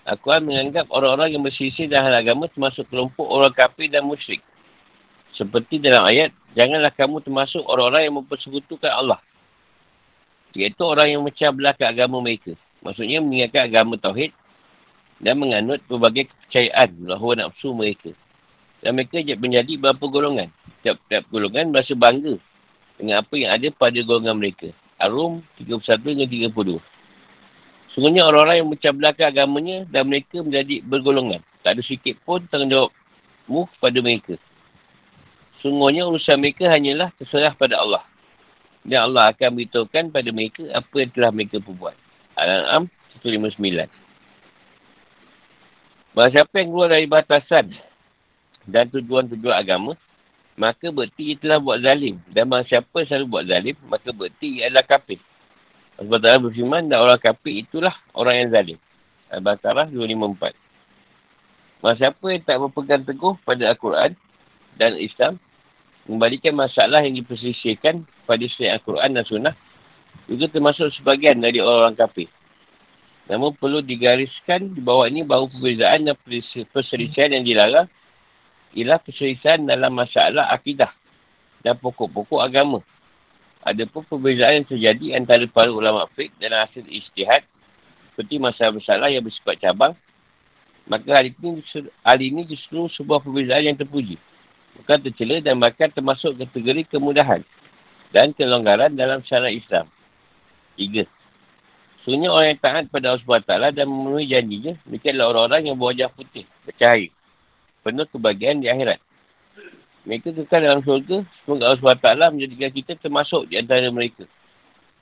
Al-Quran 0.08 0.48
menganggap 0.48 0.88
orang-orang 0.88 1.36
yang 1.36 1.44
berselisih 1.44 1.92
dalam 1.92 2.12
hal 2.12 2.16
agama 2.24 2.48
termasuk 2.48 2.88
kelompok 2.88 3.28
orang 3.28 3.52
kafir 3.52 3.92
dan 3.92 4.08
musyrik. 4.08 4.40
Seperti 5.36 5.84
dalam 5.84 6.08
ayat, 6.08 6.32
janganlah 6.56 6.92
kamu 6.96 7.20
termasuk 7.22 7.60
orang-orang 7.68 8.08
yang 8.08 8.16
mempersekutukan 8.24 8.88
Allah. 8.88 9.20
Iaitu 10.56 10.82
orang 10.82 11.12
yang 11.12 11.22
mecah 11.22 11.52
belah 11.52 11.76
ke 11.76 11.84
agama 11.86 12.24
mereka. 12.24 12.56
Maksudnya 12.82 13.20
mengingatkan 13.22 13.68
agama 13.68 14.00
Tauhid 14.00 14.32
dan 15.22 15.38
menganut 15.38 15.84
berbagai 15.86 16.32
kepercayaan 16.32 16.98
bahawa 17.04 17.46
nafsu 17.46 17.76
mereka. 17.76 18.16
Dan 18.82 18.98
mereka 18.98 19.22
menjadi 19.22 19.76
beberapa 19.78 20.08
golongan. 20.08 20.50
Tiap-tiap 20.82 21.30
golongan 21.30 21.70
merasa 21.70 21.94
bangga 21.94 22.40
dengan 22.98 23.22
apa 23.22 23.34
yang 23.38 23.54
ada 23.54 23.68
pada 23.72 24.00
golongan 24.02 24.36
mereka. 24.38 24.74
Arum 24.98 25.46
31 25.62 26.02
hingga 26.02 26.52
32. 26.52 26.82
Sungguhnya 27.94 28.30
orang-orang 28.30 28.62
yang 28.62 28.70
macam 28.70 28.92
belakang 28.98 29.30
agamanya 29.30 29.78
dan 29.90 30.06
mereka 30.06 30.42
menjadi 30.42 30.86
bergolongan. 30.86 31.42
Tak 31.66 31.78
ada 31.78 31.82
sikit 31.82 32.18
pun 32.26 32.46
tanggungjawabmu 32.50 33.62
kepada 33.78 33.98
mereka. 34.02 34.36
Sungguhnya 35.66 36.06
urusan 36.06 36.38
mereka 36.38 36.70
hanyalah 36.70 37.10
terserah 37.18 37.58
pada 37.58 37.82
Allah. 37.82 38.06
Dan 38.86 39.10
Allah 39.10 39.34
akan 39.34 39.50
beritahukan 39.58 40.14
pada 40.14 40.30
mereka 40.30 40.64
apa 40.74 40.96
yang 41.02 41.12
telah 41.14 41.32
mereka 41.34 41.58
perbuat. 41.58 41.96
Al-An'am 42.38 42.86
159. 43.26 43.90
Bahawa 46.14 46.30
siapa 46.34 46.54
yang 46.58 46.70
keluar 46.74 46.90
dari 46.94 47.06
batasan 47.10 47.78
dan 48.66 48.90
tujuan-tujuan 48.94 49.58
agama, 49.58 49.98
maka 50.58 50.90
berarti 50.90 51.34
ia 51.34 51.36
telah 51.38 51.62
buat 51.62 51.80
zalim. 51.86 52.18
Dan 52.34 52.50
bahawa 52.50 52.66
siapa 52.66 53.06
selalu 53.06 53.26
buat 53.30 53.46
zalim, 53.46 53.78
maka 53.86 54.10
berarti 54.10 54.48
ia 54.58 54.74
adalah 54.74 54.86
kafir. 54.90 55.22
Sebab 56.02 56.18
Allah 56.22 56.42
berfirman, 56.42 56.84
dan 56.90 56.98
orang 57.02 57.22
kafir 57.22 57.62
itulah 57.62 57.94
orang 58.18 58.36
yang 58.42 58.50
zalim. 58.50 58.78
Al-Baqarah 59.30 59.94
254. 59.94 60.58
Bahawa 61.78 61.94
siapa 61.94 62.26
yang 62.34 62.42
tak 62.42 62.58
berpegang 62.58 63.04
teguh 63.06 63.38
pada 63.46 63.64
Al-Quran 63.70 64.18
dan 64.82 64.98
Islam, 64.98 65.38
membalikan 66.10 66.58
masalah 66.58 67.06
yang 67.06 67.14
diperselisihkan 67.22 68.02
pada 68.26 68.44
selain 68.58 68.82
Al-Quran 68.82 69.10
dan 69.14 69.24
Sunnah, 69.30 69.56
juga 70.26 70.50
termasuk 70.50 70.90
sebagian 70.98 71.38
dari 71.38 71.62
orang-orang 71.62 71.94
kafir. 71.94 72.28
Namun 73.30 73.54
perlu 73.60 73.84
digariskan 73.86 74.74
di 74.74 74.82
bawah 74.82 75.06
ini 75.06 75.22
bahawa 75.22 75.52
perbezaan 75.52 76.08
dan 76.08 76.16
perselisihan 76.72 77.30
yang 77.36 77.44
dilarang 77.44 77.88
ialah 78.78 79.02
perselisihan 79.02 79.66
dalam 79.66 79.90
masalah 79.98 80.54
akidah 80.54 80.94
dan 81.66 81.74
pokok-pokok 81.82 82.46
agama. 82.46 82.86
Ada 83.66 83.90
pun 83.90 84.06
perbezaan 84.06 84.62
yang 84.62 84.68
terjadi 84.70 85.06
antara 85.18 85.44
para 85.50 85.74
ulama 85.74 86.06
fiqh 86.14 86.32
dalam 86.38 86.62
hasil 86.62 86.86
ijtihad 86.86 87.42
seperti 88.14 88.38
masalah-masalah 88.38 89.10
yang 89.10 89.26
bersifat 89.26 89.58
cabang 89.58 89.98
maka 90.88 91.20
hari 91.20 91.36
ini, 91.36 91.60
hari 92.00 92.32
ini 92.32 92.48
justru 92.48 92.88
sebuah 92.96 93.20
perbezaan 93.20 93.68
yang 93.68 93.78
terpuji. 93.78 94.16
Bukan 94.80 95.04
tercela 95.04 95.44
dan 95.44 95.60
bahkan 95.60 95.92
termasuk 95.92 96.40
kategori 96.40 96.88
kemudahan 96.88 97.44
dan 98.16 98.32
kelonggaran 98.32 98.96
dalam 98.96 99.20
syariat 99.28 99.52
Islam. 99.52 99.86
Tiga. 100.80 101.04
Sebenarnya 102.06 102.30
orang 102.32 102.48
yang 102.56 102.62
taat 102.64 102.84
pada 102.88 103.06
Allah 103.12 103.24
SWT 103.28 103.76
dan 103.76 103.86
memenuhi 103.92 104.32
janjinya, 104.32 104.74
mereka 104.88 105.12
adalah 105.12 105.28
orang-orang 105.36 105.62
yang 105.68 105.76
berwajah 105.76 106.10
putih, 106.16 106.48
bercahaya. 106.64 107.12
Penuh 107.86 108.08
kebahagiaan 108.10 108.62
di 108.62 108.68
akhirat. 108.68 109.00
Mereka 110.08 110.32
kekal 110.32 110.64
dalam 110.64 110.80
syurga, 110.88 111.28
semoga 111.44 111.68
Allah 111.68 111.80
SWT 111.84 112.08
menjadikan 112.32 112.72
kita 112.72 112.96
termasuk 112.96 113.52
di 113.52 113.60
antara 113.60 113.92
mereka. 113.92 114.24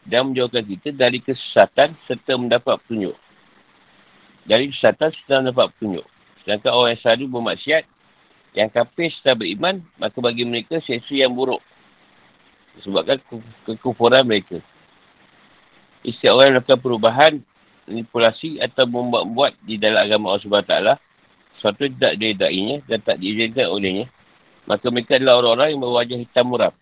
Dan 0.02 0.34
menjauhkan 0.34 0.66
kita 0.66 0.90
dari 0.94 1.22
kesesatan 1.22 1.94
serta 2.10 2.34
mendapat 2.38 2.82
petunjuk. 2.82 3.14
Dari 4.50 4.74
kesesatan 4.74 5.14
serta 5.14 5.34
mendapat 5.46 5.70
petunjuk. 5.78 6.06
Sedangkan 6.42 6.72
orang 6.74 6.98
yang 6.98 7.02
selalu 7.06 7.26
bermaksiat, 7.30 7.84
yang 8.58 8.70
kafir 8.74 9.14
serta 9.14 9.38
beriman, 9.38 9.86
maka 10.02 10.18
bagi 10.18 10.42
mereka 10.42 10.82
sesuatu 10.82 11.14
yang 11.14 11.34
buruk. 11.34 11.62
Sebabkan 12.82 13.22
kekufuran 13.70 14.26
mereka. 14.26 14.58
Setiap 16.02 16.38
orang 16.38 16.58
melakukan 16.58 16.80
perubahan, 16.82 17.34
manipulasi 17.86 18.58
atau 18.58 18.90
membuat-buat 18.90 19.54
di 19.66 19.78
dalam 19.78 20.02
agama 20.02 20.34
Allah 20.34 20.98
SWT, 20.98 20.98
sesuatu 21.66 21.90
tidak 21.90 22.22
diredainya 22.22 22.86
dan 22.86 23.02
tak 23.02 23.18
diizinkan 23.18 23.66
olehnya, 23.74 24.06
maka 24.70 24.86
mereka 24.94 25.18
adalah 25.18 25.42
orang-orang 25.42 25.74
yang 25.74 25.82
berwajah 25.82 26.18
hitam 26.22 26.46
muram. 26.46 26.74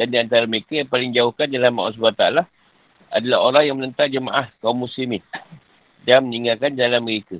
Dan 0.00 0.08
di 0.08 0.16
antara 0.16 0.48
mereka 0.48 0.72
yang 0.72 0.88
paling 0.88 1.12
jauhkan 1.12 1.52
dalam 1.52 1.76
Allah 1.76 1.92
SWT 1.92 2.24
adalah 3.12 3.38
orang 3.44 3.62
yang 3.68 3.76
menentang 3.76 4.08
jemaah 4.08 4.48
kaum 4.64 4.88
muslimin 4.88 5.20
dan 6.08 6.24
meninggalkan 6.24 6.72
jalan 6.80 7.04
mereka. 7.04 7.36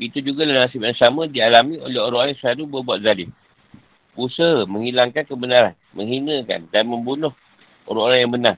Itu 0.00 0.24
juga 0.24 0.48
dalam 0.48 0.64
nasib 0.64 0.80
yang 0.80 0.96
sama 0.96 1.28
dialami 1.28 1.76
oleh 1.84 2.00
orang-orang 2.00 2.32
yang 2.32 2.40
selalu 2.40 2.80
berbuat 2.80 3.04
zalim. 3.04 3.28
Usaha 4.16 4.64
menghilangkan 4.64 5.28
kebenaran, 5.28 5.76
menghinakan 5.92 6.64
dan 6.72 6.88
membunuh 6.88 7.36
orang-orang 7.84 8.24
yang 8.24 8.32
benar 8.32 8.56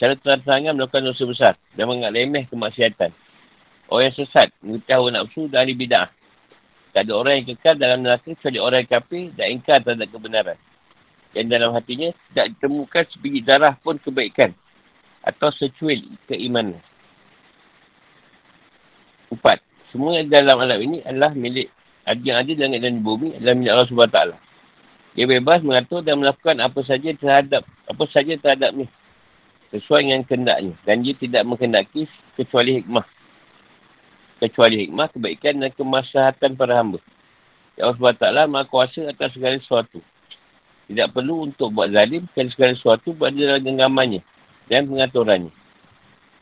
Cara 0.00 0.16
terang-terangan 0.16 0.72
melakukan 0.80 1.12
dosa 1.12 1.22
besar 1.28 1.52
dan 1.76 1.84
menganggap 1.84 2.16
remeh 2.16 2.44
kemaksiatan. 2.48 3.12
Orang 3.92 4.08
yang 4.08 4.16
sesat, 4.16 4.48
mengetahui 4.64 5.12
nafsu 5.12 5.44
ahli 5.52 5.76
bid'ah. 5.76 6.08
Tak 6.90 7.06
ada 7.06 7.12
orang 7.14 7.34
yang 7.38 7.46
kekal 7.54 7.74
dalam 7.78 8.02
neraka 8.02 8.34
kecuali 8.34 8.58
orang 8.58 8.82
yang 8.82 8.90
kafir 8.90 9.24
dan 9.38 9.46
ingkar 9.54 9.78
terhadap 9.86 10.08
kebenaran. 10.10 10.58
Yang 11.30 11.46
dalam 11.46 11.70
hatinya 11.78 12.08
tidak 12.10 12.46
ditemukan 12.56 13.04
sebiji 13.14 13.40
darah 13.46 13.74
pun 13.78 13.94
kebaikan 14.02 14.50
atau 15.22 15.54
secuil 15.54 16.02
keimanan. 16.26 16.82
Empat. 19.30 19.62
Semua 19.94 20.18
yang 20.18 20.30
dalam 20.30 20.58
alam 20.58 20.78
ini 20.82 20.98
adalah 21.06 21.30
milik 21.34 21.70
yang 22.26 22.42
ada 22.42 22.52
langit 22.58 22.82
dan 22.82 23.02
bumi 23.06 23.38
adalah 23.38 23.54
milik 23.54 23.70
Allah 23.70 23.86
SWT. 23.86 24.20
Dia 25.14 25.26
bebas 25.26 25.62
mengatur 25.62 26.02
dan 26.02 26.18
melakukan 26.22 26.58
apa 26.62 26.80
saja 26.86 27.10
terhadap 27.14 27.62
apa 27.86 28.04
saja 28.10 28.34
terhadapnya 28.38 28.86
sesuai 29.70 30.06
dengan 30.06 30.22
kehendaknya. 30.26 30.74
Dan 30.82 31.06
dia 31.06 31.14
tidak 31.14 31.42
menghendaki 31.46 32.10
kecuali 32.34 32.82
hikmah. 32.82 33.06
Kecuali 34.40 34.88
hikmah, 34.88 35.12
kebaikan 35.12 35.60
dan 35.60 35.70
kemaslahatan 35.76 36.56
para 36.56 36.72
hamba. 36.80 36.96
Ya 37.76 37.88
Allah 37.88 37.96
SWT 37.96 38.48
maha 38.48 38.64
kuasa 38.64 39.12
atas 39.12 39.36
segala 39.36 39.60
sesuatu. 39.60 40.00
Tidak 40.88 41.12
perlu 41.12 41.46
untuk 41.46 41.70
buat 41.76 41.92
zalim 41.92 42.24
kerana 42.32 42.50
segala 42.50 42.72
sesuatu 42.74 43.12
berada 43.12 43.36
dalam 43.36 43.62
genggamannya 43.62 44.24
dan 44.72 44.88
pengaturannya. 44.88 45.52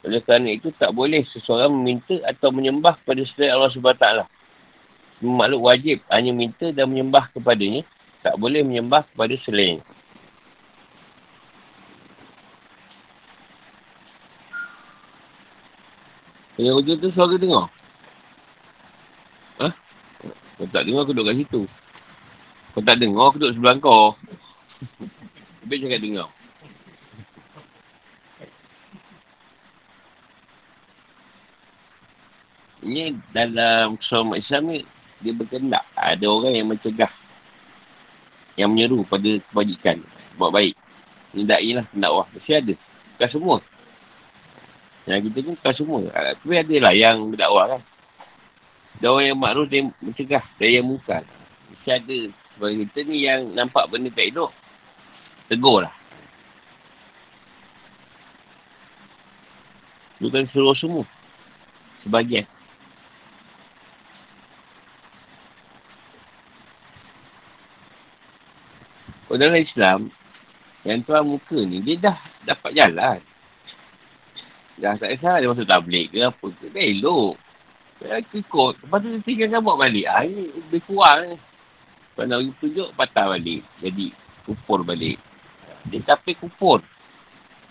Oleh 0.06 0.22
kerana 0.22 0.54
itu, 0.54 0.70
tak 0.78 0.94
boleh 0.94 1.26
seseorang 1.34 1.74
meminta 1.74 2.22
atau 2.22 2.54
menyembah 2.54 3.02
kepada 3.02 3.22
selain 3.34 3.50
Allah 3.50 3.74
SWT. 3.74 4.06
Makhluk 5.18 5.62
wajib 5.66 5.98
hanya 6.14 6.30
minta 6.30 6.70
dan 6.70 6.86
menyembah 6.86 7.34
kepadanya. 7.34 7.82
Tak 8.22 8.38
boleh 8.38 8.62
menyembah 8.62 9.02
kepada 9.10 9.34
selain. 9.42 9.82
Yang 16.58 16.74
hujung 16.82 16.98
tu 17.02 17.10
suara 17.14 17.34
dengar. 17.38 17.66
Kau 20.58 20.66
tak 20.74 20.90
dengar, 20.90 21.06
aku 21.06 21.14
duduk 21.14 21.30
kat 21.30 21.38
situ. 21.38 21.62
Kau 22.74 22.82
tak 22.82 22.98
dengar, 22.98 23.30
aku 23.30 23.38
duduk 23.38 23.54
sebelah 23.54 23.78
kau. 23.78 24.18
Habis 25.62 25.78
cakap 25.86 26.02
dengar. 26.02 26.28
Ini 32.82 33.14
dalam 33.30 33.98
keselamatan 34.02 34.42
Islam 34.42 34.62
ni, 34.66 34.78
dia 35.22 35.32
berkendak. 35.34 35.84
Ada 35.94 36.26
orang 36.26 36.54
yang 36.58 36.66
mencegah. 36.70 37.10
Yang 38.58 38.68
menyeru 38.74 38.98
pada 39.06 39.30
kebajikan. 39.50 40.02
Buat 40.38 40.50
baik. 40.54 40.74
Nidai 41.38 41.70
lah 41.74 41.86
pendakwah. 41.90 42.26
Mesti 42.34 42.52
ada. 42.54 42.74
Bukan 43.14 43.28
semua. 43.30 43.56
Yang 45.06 45.20
kita 45.30 45.38
ni 45.38 45.50
bukan 45.54 45.74
semua. 45.74 45.98
Tapi 46.10 46.54
ada 46.54 46.76
lah 46.82 46.94
yang 46.94 47.16
berdakwah 47.30 47.64
kan. 47.76 47.82
Orang 48.98 49.24
yang 49.24 49.38
makruh 49.38 49.66
dia 49.70 49.86
mencegah. 50.02 50.42
Dan 50.58 50.68
yang 50.74 50.86
bukan. 50.90 51.22
Mesti 51.70 51.90
ada. 51.94 52.18
Sebab 52.58 52.68
kita 52.74 52.98
ni 53.06 53.22
yang 53.22 53.54
nampak 53.54 53.86
benda 53.86 54.10
tak 54.10 54.26
hidup. 54.34 54.50
Tegur 55.46 55.86
lah. 55.86 55.94
Bukan 60.18 60.50
seluruh 60.50 60.74
semua. 60.74 61.06
Sebagian. 62.02 62.46
Oh, 69.28 69.36
dalam 69.36 69.60
Islam, 69.60 70.08
yang 70.88 71.04
tuan 71.04 71.22
muka 71.28 71.60
ni, 71.60 71.84
dia 71.84 72.00
dah 72.00 72.18
dapat 72.48 72.70
jalan. 72.74 73.20
Dah 74.78 74.94
tak 74.96 75.10
kisah 75.18 75.42
dia 75.42 75.50
masuk 75.50 75.68
tablik 75.68 76.08
ke 76.14 76.22
apa 76.22 76.46
ke. 76.54 76.66
Dia 76.70 76.82
elok. 76.96 77.47
Dia 77.98 78.22
kekot. 78.22 78.78
Lepas 78.78 79.02
tu 79.02 79.10
tinggalkan 79.26 79.64
buat 79.66 79.78
balik. 79.82 80.06
Ha, 80.06 80.22
ini 80.22 80.54
lebih 80.54 80.82
kurang 80.86 81.34
ni. 81.34 81.36
Kalau 82.14 82.26
nak 82.26 82.38
pergi 82.38 82.58
tunjuk, 82.62 82.88
patah 82.94 83.26
balik. 83.34 83.62
Jadi, 83.82 84.06
kupur 84.46 84.86
balik. 84.86 85.18
Dia 85.90 86.02
kapir 86.06 86.34
kupur. 86.38 86.82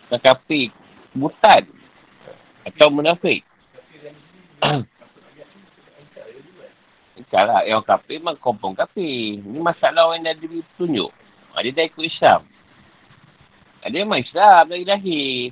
Bukan 0.08 0.20
kapir 0.20 0.72
mutan. 1.16 1.64
Atau 2.68 2.92
munafik. 2.92 3.44
Cara 7.32 7.68
yang 7.68 7.84
kapir 7.84 8.20
memang 8.24 8.40
kompong 8.40 8.76
kapir. 8.76 9.40
Ini 9.44 9.60
masalah 9.60 10.12
orang 10.12 10.24
yang 10.24 10.36
dah 10.36 10.48
ditunjuk. 10.48 11.12
Ha, 11.56 11.64
dia 11.64 11.72
dah 11.76 11.86
ikut 11.88 12.04
Islam. 12.04 12.42
Ha, 13.84 13.90
dia 13.92 14.04
memang 14.04 14.24
Islam 14.24 14.64
dari 14.72 14.84
lahir. 14.84 15.52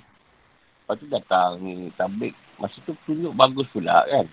Lepas 0.83 0.95
tu 1.01 1.07
datang 1.09 1.59
ni 1.63 1.91
tablik. 1.95 2.35
Masa 2.59 2.79
tu 2.83 2.95
tunjuk 3.03 3.35
bagus 3.35 3.67
pula 3.73 4.07
kan. 4.07 4.27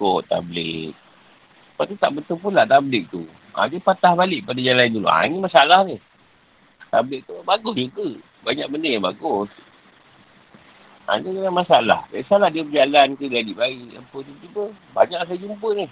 Ikut 0.00 0.32
tablik. 0.32 0.96
Lepas 1.76 1.84
tu 1.84 1.96
tak 2.00 2.16
betul 2.16 2.40
pula 2.40 2.64
tablik 2.64 3.04
tu. 3.12 3.28
Ha, 3.52 3.68
dia 3.68 3.84
patah 3.84 4.16
balik 4.16 4.48
pada 4.48 4.56
jalan 4.56 4.88
dulu. 4.96 5.04
Ha, 5.12 5.28
ini 5.28 5.36
masalah 5.36 5.84
ni. 5.84 6.00
Tablik 6.88 7.28
tu 7.28 7.36
bagus 7.44 7.76
juga. 7.76 8.16
Banyak 8.40 8.72
benda 8.72 8.88
yang 8.88 9.04
bagus. 9.04 9.52
Ha, 11.04 11.20
ini 11.20 11.36
ada 11.36 11.52
masalah. 11.52 12.08
Tak 12.08 12.24
salah 12.32 12.48
dia 12.48 12.64
berjalan 12.64 13.12
ke 13.12 13.28
jadi 13.28 13.52
baik. 13.52 14.00
Apa 14.00 14.16
tiba-tiba. 14.24 14.72
Banyak 14.96 15.20
saya 15.20 15.36
jumpa 15.36 15.68
ni. 15.76 15.86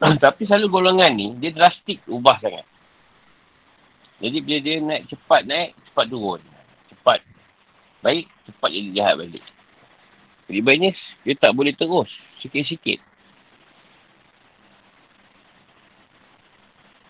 Tapi 0.24 0.42
selalu 0.48 0.72
golongan 0.72 1.12
ni, 1.12 1.36
dia 1.36 1.52
drastik 1.52 2.00
ubah 2.08 2.40
sangat. 2.40 2.64
Jadi 4.24 4.38
bila 4.40 4.58
dia 4.64 4.80
naik 4.80 5.12
cepat 5.12 5.44
naik, 5.44 5.76
cepat 5.92 6.08
turun. 6.08 6.40
Cepat 6.88 7.20
baik, 8.02 8.26
cepat 8.46 8.70
jadi 8.70 8.88
jahat 8.94 9.14
balik. 9.18 9.44
Banyak 10.48 10.96
dia 11.28 11.34
tak 11.36 11.52
boleh 11.52 11.76
terus. 11.76 12.08
Sikit-sikit. 12.40 13.04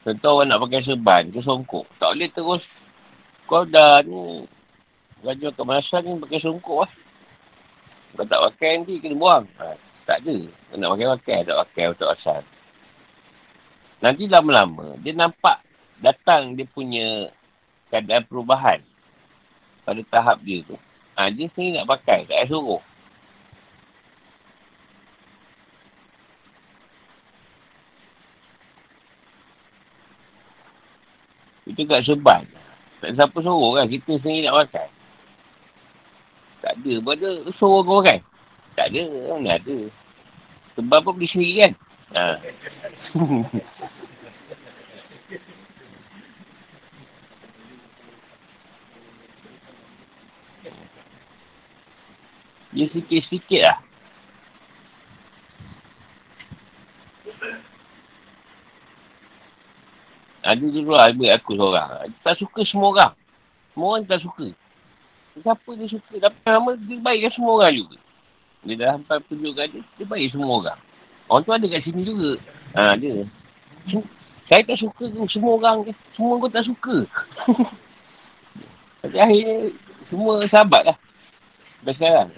Contoh 0.02 0.40
orang 0.40 0.48
nak 0.50 0.62
pakai 0.66 0.82
serban 0.82 1.30
ke 1.30 1.38
songkok. 1.44 1.86
Tak 2.02 2.16
boleh 2.16 2.30
terus. 2.34 2.64
Kau 3.46 3.62
dah 3.62 4.02
ni. 4.02 4.48
Raja 5.22 5.50
kemalasan 5.54 6.02
ni 6.02 6.22
pakai 6.22 6.42
songkok 6.42 6.86
lah. 6.86 6.92
Kau 8.16 8.26
tak 8.26 8.40
pakai 8.50 8.82
nanti 8.82 8.98
kena 8.98 9.14
buang. 9.14 9.44
Ha, 9.60 9.76
tak 10.08 10.24
ada. 10.24 10.36
Kau 10.48 10.76
nak 10.80 10.90
pakai-pakai. 10.96 11.38
Tak 11.46 11.56
pakai 11.62 11.84
untuk 11.94 12.08
asal. 12.10 12.40
Nanti 13.98 14.30
lama-lama, 14.30 14.94
dia 15.02 15.10
nampak 15.10 15.58
datang 15.98 16.54
dia 16.54 16.64
punya 16.70 17.34
keadaan 17.90 18.22
perubahan 18.30 18.78
pada 19.88 20.04
tahap 20.12 20.36
dia 20.44 20.60
tu. 20.68 20.76
Ha, 21.16 21.32
dia 21.32 21.48
sendiri 21.56 21.80
nak 21.80 21.88
pakai, 21.96 22.28
tak 22.28 22.36
payah 22.36 22.48
suruh. 22.52 22.82
Itu 31.64 31.88
kat 31.88 32.04
seban. 32.04 32.44
Tak 33.00 33.16
siapa 33.16 33.38
suruh 33.40 33.72
kan, 33.80 33.88
kita 33.88 34.20
sendiri 34.20 34.44
nak 34.44 34.68
pakai. 34.68 34.88
Tak 36.60 36.74
ada, 36.84 36.92
pada 37.00 37.28
suruh 37.56 37.80
kau 37.80 38.04
pakai. 38.04 38.20
Tak 38.76 38.92
ada, 38.92 39.02
mana 39.08 39.56
ada. 39.56 39.78
Sebab 40.76 41.00
apa 41.00 41.10
beli 41.16 41.32
sendiri 41.32 41.64
kan? 41.64 41.72
Ha. 42.12 42.24
Dia 52.72 52.84
sikit-sikit 52.92 53.62
lah. 53.64 53.78
Ada 60.48 60.64
dulu 60.64 60.96
lah 60.96 61.12
ibu 61.12 61.28
aku 61.28 61.56
seorang. 61.56 62.08
Tak 62.24 62.40
suka 62.40 62.64
semua 62.64 62.88
orang. 62.94 63.12
Semua 63.74 63.86
orang 63.96 64.08
tak 64.08 64.24
suka. 64.24 64.48
Siapa 65.38 65.68
dia 65.76 65.86
suka? 65.92 66.14
Tapi 66.18 66.36
lama 66.48 66.72
dia 66.76 66.96
baik 66.98 67.28
semua 67.36 67.60
orang 67.60 67.74
juga. 67.76 67.96
Dia 68.64 68.74
dah 68.74 68.88
sampai 68.96 69.22
tunjukkan 69.28 69.66
dia, 69.70 69.82
dia 69.84 70.06
baik 70.08 70.32
semua 70.32 70.50
orang. 70.56 70.80
Orang 71.28 71.42
tu 71.44 71.52
ada 71.52 71.66
kat 71.68 71.84
sini 71.84 72.00
juga. 72.00 72.40
Ha, 72.74 72.96
dia. 72.96 73.28
Saya 74.48 74.62
tak 74.64 74.80
suka 74.80 75.04
semua 75.28 75.52
orang. 75.60 75.76
Semua 76.16 76.40
orang 76.40 76.52
tak 76.52 76.64
suka. 76.64 77.04
Tapi 79.04 79.16
akhirnya, 79.20 79.56
semua 80.10 80.42
sahabat 80.48 80.82
lah. 80.90 80.96
Sampai 81.78 81.94
sekarang. 81.94 82.28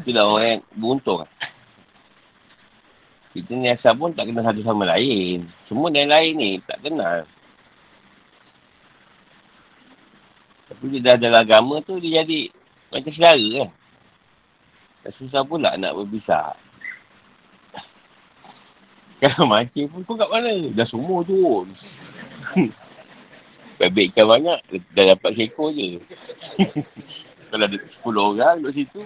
Itu 0.00 0.10
dah 0.10 0.26
orang 0.26 0.48
yang 0.48 0.62
beruntung. 0.74 1.22
Kita 3.30 3.50
ni 3.54 3.70
asal 3.70 3.94
pun 3.94 4.10
tak 4.10 4.26
kenal 4.26 4.42
satu 4.42 4.62
sama 4.66 4.90
lain. 4.90 5.46
Semua 5.70 5.86
yang 5.94 6.10
lain 6.10 6.34
ni 6.34 6.50
tak 6.66 6.82
kenal. 6.82 7.22
Tapi 10.66 10.84
dia 10.90 11.14
dah 11.14 11.16
dalam 11.18 11.46
agama 11.46 11.78
tu 11.86 12.02
dia 12.02 12.26
jadi 12.26 12.50
macam 12.90 13.12
saudara 13.14 13.38
kan. 13.38 13.70
Tak 15.00 15.12
susah 15.22 15.42
pula 15.46 15.78
nak 15.78 15.94
berpisah. 15.94 16.58
Kalau 19.22 19.46
mancing 19.46 19.86
pun 19.86 20.02
kau 20.02 20.18
kat 20.18 20.26
mana? 20.26 20.66
Dah 20.74 20.86
semua 20.90 21.22
tu. 21.22 21.38
Bebek 23.78 24.12
ikan 24.12 24.28
banyak, 24.28 24.58
dah 24.92 25.04
dapat 25.16 25.30
seekor 25.38 25.72
je. 25.72 26.02
Kalau 27.50 27.66
ada 27.66 27.76
10 27.76 28.14
orang 28.14 28.56
kat 28.62 28.72
situ. 28.78 29.02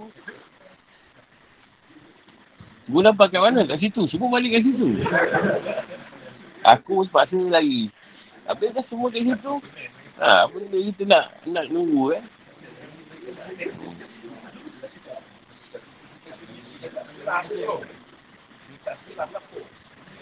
Gua 2.93 3.01
nampak 3.01 3.33
kat 3.33 3.41
mana? 3.41 3.65
Kat 3.65 3.81
situ. 3.81 4.05
Semua 4.13 4.37
balik 4.37 4.61
kat 4.61 4.63
situ. 4.69 4.89
Aku 6.77 7.09
sepaksa 7.09 7.41
lagi. 7.49 7.89
Habis 8.45 8.77
dah 8.77 8.85
semua 8.93 9.09
kat 9.09 9.25
situ. 9.25 9.55
Ha, 10.21 10.47
apa 10.47 10.55
benda 10.61 10.79
kita 10.79 11.03
nak, 11.09 11.25
nak 11.49 11.67
nunggu 11.73 12.21
eh. 12.21 12.23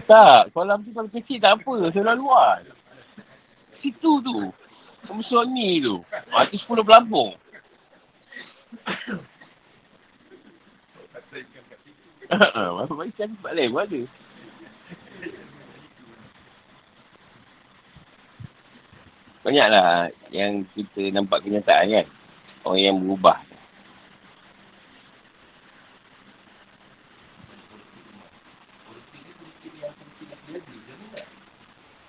Tak, 0.06 0.54
kolam 0.54 0.86
tu 0.86 0.94
kalau 0.94 1.10
kecil 1.10 1.42
tak 1.42 1.58
apa, 1.58 1.90
sebelah 1.90 2.14
luar. 2.14 2.62
Situ 3.82 4.22
tu. 4.22 4.54
Pemusuk 5.10 5.42
ni 5.50 5.82
tu. 5.82 5.98
Ha, 6.30 6.46
tu 6.46 6.54
10 6.54 6.86
pelampung. 6.86 7.34
Apa 12.32 12.92
baik 12.96 13.12
cari 13.16 13.28
tempat 13.28 13.52
lain 13.52 13.72
pun 13.72 13.82
ada. 13.84 14.00
Banyaklah 19.42 20.08
yang 20.30 20.64
kita 20.72 21.02
nampak 21.12 21.44
kenyataan 21.44 21.92
kan. 21.92 22.06
Orang 22.62 22.80
yang 22.80 22.96
berubah. 23.02 23.42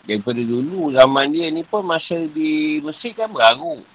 daripada 0.04 0.44
dulu 0.44 0.92
zaman 0.92 1.32
dia 1.32 1.48
ni 1.48 1.64
pun 1.64 1.88
masa 1.88 2.28
di 2.28 2.84
Mesir 2.84 3.16
kan 3.16 3.32
beraruk. 3.32 3.93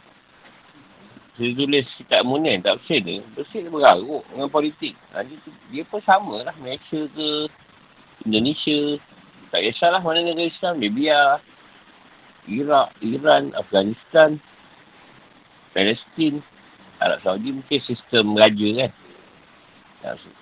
Dia 1.39 1.55
tulis 1.55 1.87
kitab 1.95 2.27
Munin, 2.27 2.59
tak 2.67 2.83
Mesir 2.83 2.99
ni. 3.07 3.23
Mesir 3.39 3.63
dia 3.63 3.71
beraruk 3.71 4.27
dengan 4.27 4.51
politik. 4.51 4.99
Ha, 5.15 5.23
dia, 5.23 5.39
dia 5.71 5.83
pun 5.87 6.03
sama 6.03 6.43
lah. 6.43 6.55
Malaysia 6.59 7.07
ke 7.15 7.47
Indonesia. 8.27 8.99
Tak 9.55 9.63
kisahlah 9.63 10.03
mana 10.03 10.27
negara 10.27 10.51
Islam. 10.51 10.83
Libya, 10.83 11.39
Iraq, 12.51 12.91
Iran, 13.07 13.55
Afghanistan, 13.55 14.43
Palestin, 15.71 16.43
Arab 16.99 17.23
Saudi 17.23 17.55
mungkin 17.55 17.81
sistem 17.87 18.35
raja 18.35 18.69
kan. 18.83 18.93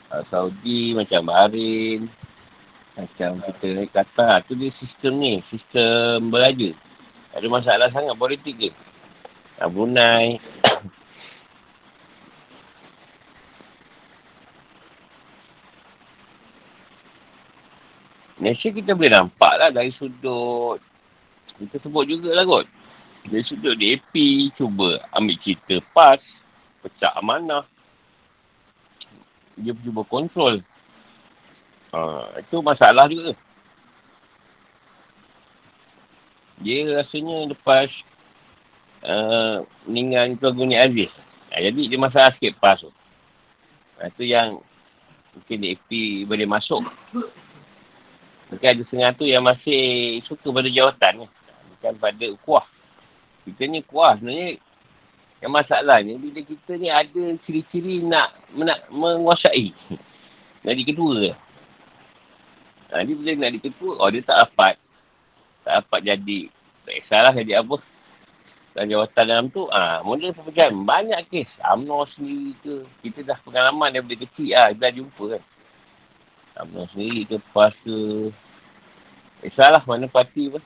Arab 0.08 0.26
Saudi 0.32 0.96
macam 0.96 1.28
Bahrain, 1.28 2.08
macam 2.96 3.44
kita 3.44 3.66
ni 3.68 3.86
kata, 3.92 4.40
tu 4.48 4.56
dia 4.56 4.72
sistem 4.80 5.20
ni, 5.20 5.44
sistem 5.52 6.32
beraja. 6.32 6.72
Tak 7.36 7.44
ada 7.44 7.48
masalah 7.52 7.88
sangat 7.92 8.16
politik 8.16 8.56
ke. 8.56 8.70
Brunei. 9.68 10.40
Malaysia 18.46 18.70
kita 18.70 18.94
boleh 18.94 19.10
nampak 19.10 19.52
lah 19.58 19.74
dari 19.74 19.90
sudut. 19.98 20.78
Kita 21.58 21.82
sebut 21.82 22.06
jugalah 22.06 22.46
kot. 22.46 22.66
Dari 23.26 23.42
sudut 23.42 23.74
DAP, 23.74 24.14
cuba 24.54 25.02
ambil 25.18 25.34
cerita 25.42 25.82
PAS, 25.90 26.22
pecah 26.78 27.10
amanah. 27.18 27.66
Dia 29.58 29.74
cuba 29.82 30.06
kontrol 30.06 30.62
Ha, 31.90 32.38
itu 32.38 32.62
masalah 32.62 33.10
juga. 33.10 33.34
Dia 36.62 37.02
rasanya 37.02 37.50
lepas 37.50 37.90
uh, 39.02 39.66
meninggal 39.90 40.38
Tuan 40.38 40.54
Guni 40.54 40.78
Aziz. 40.78 41.10
Ha, 41.50 41.66
jadi 41.66 41.82
dia 41.90 41.98
masalah 41.98 42.30
sikit 42.38 42.54
pas 42.62 42.78
tu. 42.78 42.94
Ha, 43.98 44.06
itu 44.06 44.22
yang 44.22 44.62
mungkin 45.34 45.66
DAP 45.66 45.90
boleh 46.30 46.46
masuk. 46.46 46.86
Mungkin 48.46 48.68
ada 48.70 48.82
setengah 48.86 49.10
tu 49.18 49.26
yang 49.26 49.42
masih 49.42 49.82
suka 50.26 50.48
pada 50.54 50.70
jawatan. 50.70 51.26
Bukan 51.76 51.92
pada 51.98 52.26
kuah. 52.46 52.66
Kita 53.46 53.62
ni 53.66 53.82
kuah 53.82 54.18
sebenarnya 54.18 54.58
yang 55.42 55.52
masalahnya 55.52 56.14
bila 56.16 56.40
kita 56.42 56.72
ni 56.80 56.88
ada 56.88 57.22
ciri-ciri 57.44 58.02
nak, 58.02 58.34
nak 58.54 58.88
menguasai. 58.90 59.70
Jadi 60.66 60.82
kedua 60.82 61.36
Ha, 62.86 63.02
dia 63.02 63.18
bila 63.18 63.34
nak 63.34 63.52
diketua, 63.58 63.98
oh 63.98 64.08
dia 64.14 64.22
tak 64.22 64.46
dapat. 64.46 64.78
Tak 65.66 65.82
dapat 65.82 66.00
jadi. 66.06 66.40
Tak 66.86 66.92
kisahlah 67.02 67.32
jadi 67.34 67.58
apa. 67.58 67.82
Dan 68.78 68.92
jawatan 68.92 69.24
dalam 69.26 69.46
tu, 69.50 69.66
ah 69.74 69.98
ha, 69.98 70.02
mula 70.06 70.30
pekerjaan. 70.30 70.86
Banyak 70.86 71.26
kes. 71.26 71.50
UMNO 71.66 72.06
sendiri 72.14 72.52
ke. 72.62 72.74
Kita 73.02 73.26
dah 73.26 73.38
pengalaman 73.42 73.90
daripada 73.90 74.22
kecil 74.22 74.54
lah. 74.54 74.70
Dah 74.78 74.90
jumpa 74.94 75.34
kan. 75.34 75.42
UMNO 76.64 76.88
sendiri 76.92 77.28
ke, 77.28 77.36
PAS 77.52 77.74
ke. 77.84 78.32
Tak 79.36 79.52
kisahlah 79.52 79.82
mana 79.84 80.08
parti 80.08 80.48
pun. 80.48 80.64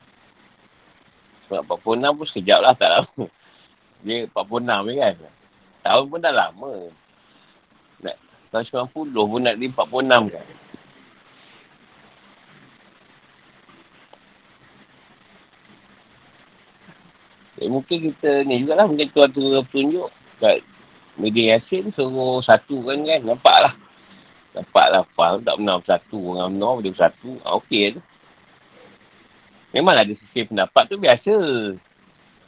Sebab 1.51 1.83
46 1.83 2.19
pun 2.19 2.27
sekejap 2.31 2.59
lah. 2.63 2.73
Tak 2.79 2.91
lama. 2.95 3.25
Dia 4.07 4.31
46 4.31 5.03
kan. 5.03 5.15
Tahun 5.83 6.05
pun 6.07 6.21
dah 6.23 6.35
lama. 6.35 6.73
Nak, 8.07 8.17
tahun 8.55 8.89
90 8.95 9.11
pun 9.11 9.41
nak 9.43 9.57
di 9.59 9.67
46 9.67 10.31
kan. 10.31 10.47
Eh, 17.61 17.69
mungkin 17.69 17.99
kita 18.09 18.47
ni 18.49 18.65
juga 18.65 18.81
lah. 18.81 18.87
Mungkin 18.89 19.13
tuan 19.13 19.29
tu 19.35 19.45
tunjuk 19.69 20.09
kat 20.41 20.65
media 21.21 21.61
yasin 21.61 21.93
suruh 21.93 22.41
satu 22.41 22.81
kan 22.87 23.05
kan. 23.05 23.21
Nampak 23.21 23.57
lah. 23.61 23.75
Nampak 24.51 24.87
lah 24.91 25.07
faham 25.15 25.47
tak 25.47 25.55
pernah 25.57 25.77
bersatu. 25.79 26.19
Orang 26.35 26.59
benar 26.59 26.73
boleh 26.83 26.93
bersatu. 26.93 27.31
Ah, 27.47 27.55
Okey 27.63 27.95
tu. 27.95 28.03
Memang 29.71 29.95
ada 29.95 30.11
sisi 30.11 30.43
pendapat 30.43 30.91
tu 30.91 30.99
biasa. 30.99 31.37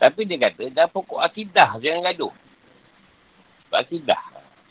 Tapi 0.03 0.21
dia 0.27 0.39
kata 0.43 0.67
dah 0.75 0.91
pokok 0.91 1.23
akidah 1.23 1.79
jangan 1.79 2.11
gaduh. 2.11 2.35
Sebab 3.71 3.79
akidah. 3.87 4.23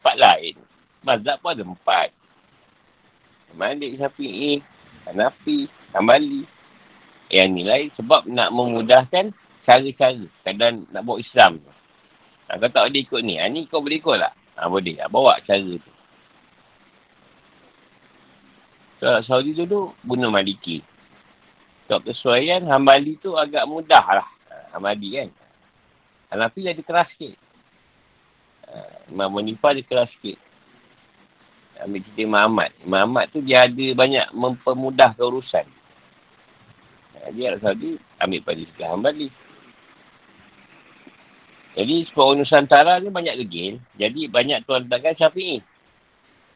Empat 0.04 0.16
lain. 0.20 0.56
Mazhab 1.08 1.40
pun 1.40 1.56
ada 1.56 1.64
empat. 1.64 2.10
Malik, 3.56 3.96
Syafi'i, 3.96 4.60
Hanafi, 5.08 5.72
Hambali. 5.96 6.44
Yang 7.32 7.48
ni 7.56 7.64
lain 7.64 7.88
sebab 7.96 8.28
nak 8.28 8.52
memudahkan 8.52 9.32
cara-cara 9.64 10.28
kadang 10.44 10.84
nak 10.92 11.08
bawa 11.08 11.24
Islam. 11.24 11.64
Ha, 12.52 12.60
kau 12.60 12.68
tak 12.68 12.92
boleh 12.92 13.02
ikut 13.08 13.22
ni. 13.24 13.40
Ha, 13.40 13.48
ni 13.48 13.72
kau 13.72 13.80
boleh 13.80 14.04
ikut 14.04 14.20
tak? 14.20 14.36
Ha, 14.60 14.68
boleh. 14.68 15.00
Ha, 15.00 15.08
bawa 15.08 15.40
cara 15.48 15.72
tu. 15.80 15.92
So, 19.02 19.10
Saudi 19.26 19.58
dulu 19.58 19.98
guna 20.06 20.30
Maliki. 20.30 20.86
Sebab 21.90 22.06
kesuaian 22.06 22.62
Hambali 22.70 23.18
tu 23.18 23.34
agak 23.34 23.66
mudah 23.66 24.22
lah. 24.22 24.28
Ha, 24.54 24.78
Hambali 24.78 25.18
kan. 25.18 25.30
Hanafi 26.30 26.62
dia 26.62 26.78
keras 26.86 27.10
sikit. 27.18 27.34
Ha, 28.70 29.10
Imam 29.10 29.34
Munifah 29.34 29.74
dia 29.74 29.90
keras 29.90 30.06
sikit. 30.14 30.38
Ambil 31.82 32.06
cerita 32.06 32.22
Imam 32.22 32.46
Ahmad. 32.46 32.70
Imam 32.86 33.10
Ahmad 33.10 33.26
tu 33.34 33.42
dia 33.42 33.66
ada 33.66 33.86
banyak 33.98 34.38
mempermudah 34.38 35.18
urusan. 35.18 35.66
Ha, 37.18 37.34
dia 37.34 37.58
Arab 37.58 37.66
Saudi 37.66 37.98
ambil 38.22 38.40
pada 38.46 38.62
sebelah 38.70 38.90
Hambali. 38.94 39.34
Jadi 41.74 41.96
sebab 42.14 42.38
Nusantara 42.38 43.02
ni 43.02 43.10
banyak 43.10 43.34
degil. 43.34 43.82
Jadi 43.98 44.30
banyak 44.30 44.62
tuan 44.70 44.86
tangan 44.86 45.18
syafi'i. 45.18 45.71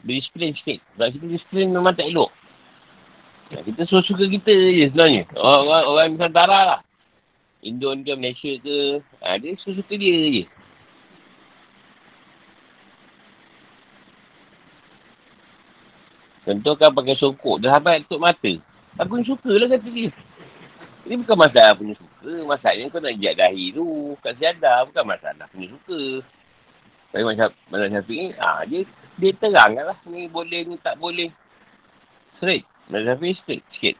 Berdisiplin 0.05 0.53
sikit. 0.53 0.79
Sebab 0.93 1.07
kita 1.17 1.25
disiplin 1.25 1.73
memang 1.73 1.97
tak 1.97 2.05
elok. 2.05 2.29
Kita 3.49 3.81
suka-suka 3.89 4.25
kita 4.29 4.53
je 4.53 4.85
sebenarnya. 4.93 5.25
Orang, 5.33 5.85
orang, 5.89 6.07
Nusantara 6.13 6.59
lah. 6.65 6.81
Indon 7.65 8.05
ke 8.05 8.13
Malaysia 8.13 8.53
ke. 8.61 9.01
Ha, 9.25 9.41
dia 9.41 9.57
suka-suka 9.57 9.93
dia 9.97 10.13
je. 10.29 10.43
Contoh 16.45 16.77
kan 16.77 16.93
pakai 16.93 17.17
songkok. 17.17 17.57
Dah 17.57 17.73
sampai 17.73 18.05
tutup 18.05 18.21
mata. 18.21 18.53
Aku 19.01 19.17
ni 19.17 19.25
suka 19.25 19.49
lah 19.49 19.65
kata 19.65 19.89
dia. 19.89 20.13
Ini 21.05 21.21
bukan 21.21 21.37
masalah 21.37 21.73
punya 21.73 21.93
suka. 21.97 22.33
Masalahnya 22.45 22.93
kau 22.93 23.01
nak 23.01 23.13
ijat 23.17 23.33
dahi 23.37 23.73
tu. 23.73 24.13
Kat 24.21 24.37
siada 24.37 24.85
bukan 24.85 25.05
masalah 25.05 25.45
punya 25.49 25.73
suka. 25.73 26.01
Tapi 27.15 27.23
macam 27.23 27.47
Mazhab 27.71 27.95
Syafiq 27.95 28.17
ni, 28.19 28.27
ah, 28.35 28.59
dia, 28.67 28.83
dia 29.15 29.31
terang 29.39 29.71
lah. 29.79 29.95
Ni 30.03 30.27
boleh, 30.27 30.67
ni 30.67 30.75
tak 30.83 30.99
boleh. 30.99 31.31
Straight. 32.35 32.67
Mazhab 32.91 33.23
Syafiq 33.23 33.39
straight 33.39 33.63
sikit. 33.71 33.95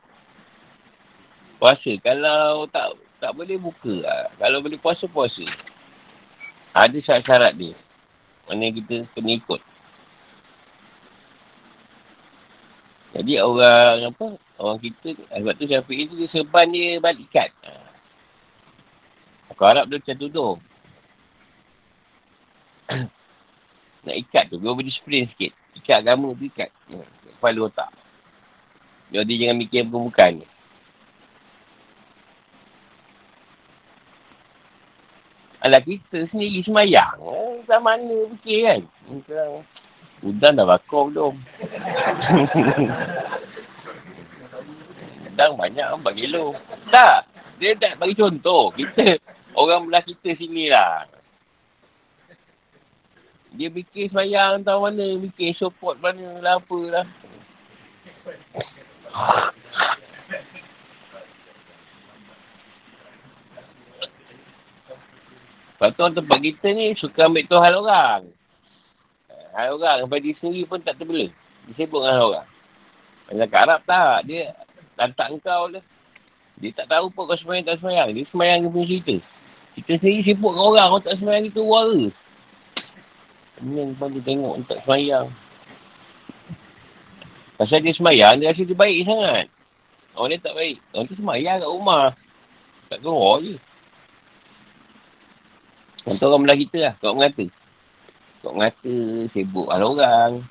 Puasa. 1.56 1.96
Kalau 2.04 2.68
tak 2.68 3.00
tak 3.24 3.32
boleh 3.32 3.56
buka 3.56 4.04
lah. 4.04 4.28
Kalau 4.36 4.60
boleh 4.60 4.76
puasa, 4.76 5.08
puasa. 5.08 5.48
Ada 6.76 7.00
syarat-syarat 7.00 7.56
dia. 7.56 7.72
Mana 8.52 8.68
kita 8.68 9.08
kena 9.16 9.40
ikut. 9.40 9.64
Jadi 13.16 13.40
orang 13.40 14.12
apa? 14.12 14.28
Orang 14.60 14.84
kita 14.84 15.16
sebab 15.16 15.56
tu 15.56 15.72
Syafiq 15.72 16.04
itu 16.04 16.20
dia 16.20 16.28
seban 16.36 16.68
dia 16.68 17.00
balikat. 17.00 17.48
Aku 19.56 19.64
harap 19.64 19.88
dia 19.88 20.04
macam 20.04 20.20
tudung. 20.20 20.60
Nak 24.06 24.16
ikat 24.22 24.54
tu, 24.54 24.62
dia 24.62 24.72
berdisiplin 24.72 25.26
sikit. 25.34 25.52
Ikat 25.82 26.06
agama 26.06 26.32
tu 26.38 26.46
ikat. 26.46 26.70
Kepala 27.38 27.60
otak. 27.68 27.90
Jadi 29.14 29.34
jangan 29.38 29.58
mikir 29.62 29.86
bukan-bukan 29.86 30.42
ni. 30.42 30.48
Alah 35.66 35.82
kita 35.82 36.30
sendiri 36.30 36.62
semayang. 36.62 37.18
Eh, 37.66 37.82
mana 37.82 38.30
fikir 38.38 38.70
kan? 38.70 38.82
Udang 40.22 40.54
dah 40.62 40.66
bakar 40.66 41.10
belum? 41.10 41.34
Udang 45.34 45.58
banyak 45.58 45.88
bagi 46.06 46.30
lo. 46.30 46.54
Tak. 46.94 47.26
Dia 47.58 47.74
tak 47.82 47.98
bagi 47.98 48.14
contoh. 48.14 48.70
Kita, 48.78 49.18
orang 49.58 49.90
belah 49.90 50.06
kita 50.06 50.38
sini 50.38 50.70
lah. 50.70 51.15
Dia 53.56 53.72
fikir 53.72 54.12
sayang 54.12 54.68
tahu 54.68 54.84
mana. 54.84 55.06
Fikir 55.32 55.56
support 55.56 55.96
mana 56.04 56.44
lah 56.44 56.60
apa 56.60 56.80
lah. 56.92 57.06
Lepas 65.76 65.92
tu 65.92 66.08
tempat 66.08 66.40
kita 66.40 66.68
ni 66.72 66.96
suka 66.96 67.28
ambil 67.28 67.44
tu 67.48 67.60
hal 67.60 67.76
orang. 67.80 68.22
Hal 69.56 69.76
orang 69.76 70.04
sampai 70.04 70.20
diri 70.24 70.36
sendiri 70.40 70.68
pun 70.68 70.80
tak 70.84 71.00
terbela. 71.00 71.28
Dia 71.68 71.74
sibuk 71.80 72.04
dengan 72.04 72.16
hal 72.16 72.26
orang. 72.32 72.48
Macam 73.28 73.48
kat 73.48 73.62
Arab 73.64 73.80
tak. 73.88 74.18
Dia 74.28 74.42
lantak 75.00 75.28
engkau 75.32 75.62
lah. 75.72 75.84
Dia 76.60 76.72
tak 76.76 76.88
tahu 76.92 77.12
pun 77.12 77.28
kau 77.28 77.40
semayang 77.40 77.68
tak 77.68 77.80
semayang. 77.84 78.12
Dia 78.12 78.24
semayang 78.32 78.58
dia 78.64 78.72
punya 78.72 78.88
cerita. 78.88 79.16
Kita 79.76 79.92
sendiri 80.00 80.22
sibuk 80.28 80.52
dengan 80.56 80.68
orang. 80.72 80.88
Orang 80.92 81.04
tak 81.04 81.16
semayang 81.20 81.44
kita 81.52 81.60
suara. 81.64 82.25
Ini 83.64 83.96
pun 83.96 84.12
dia 84.12 84.24
tengok 84.24 84.68
tak 84.68 84.84
semayang. 84.84 85.32
Pasal 87.56 87.80
dia 87.80 87.96
semayang, 87.96 88.36
dia 88.44 88.52
rasa 88.52 88.68
dia 88.68 88.76
baik 88.76 89.08
sangat. 89.08 89.48
Orang 90.16 90.32
dia 90.32 90.44
tak 90.44 90.56
baik. 90.60 90.78
Orang 90.92 91.08
tu 91.08 91.16
semayang 91.16 91.64
kat 91.64 91.72
rumah. 91.72 92.12
Tak 92.92 93.00
keluar 93.00 93.40
je. 93.40 93.56
Contoh 96.04 96.28
orang 96.32 96.44
belah 96.44 96.60
kita 96.60 96.78
lah. 96.84 96.94
Kau 97.00 97.16
mengata. 97.16 97.46
Kau 98.44 98.52
mengata, 98.52 98.96
sibuk 99.32 99.68
lah 99.72 99.80
orang. 99.80 100.44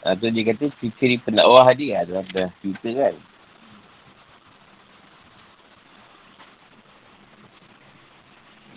Ha, 0.00 0.16
tu 0.16 0.32
dia 0.32 0.48
kata 0.48 0.72
ciri 0.80 1.20
pendakwah 1.20 1.68
dia 1.76 2.00
adalah 2.00 2.24
dah 2.32 2.48
cerita 2.64 2.88
kan. 2.88 3.14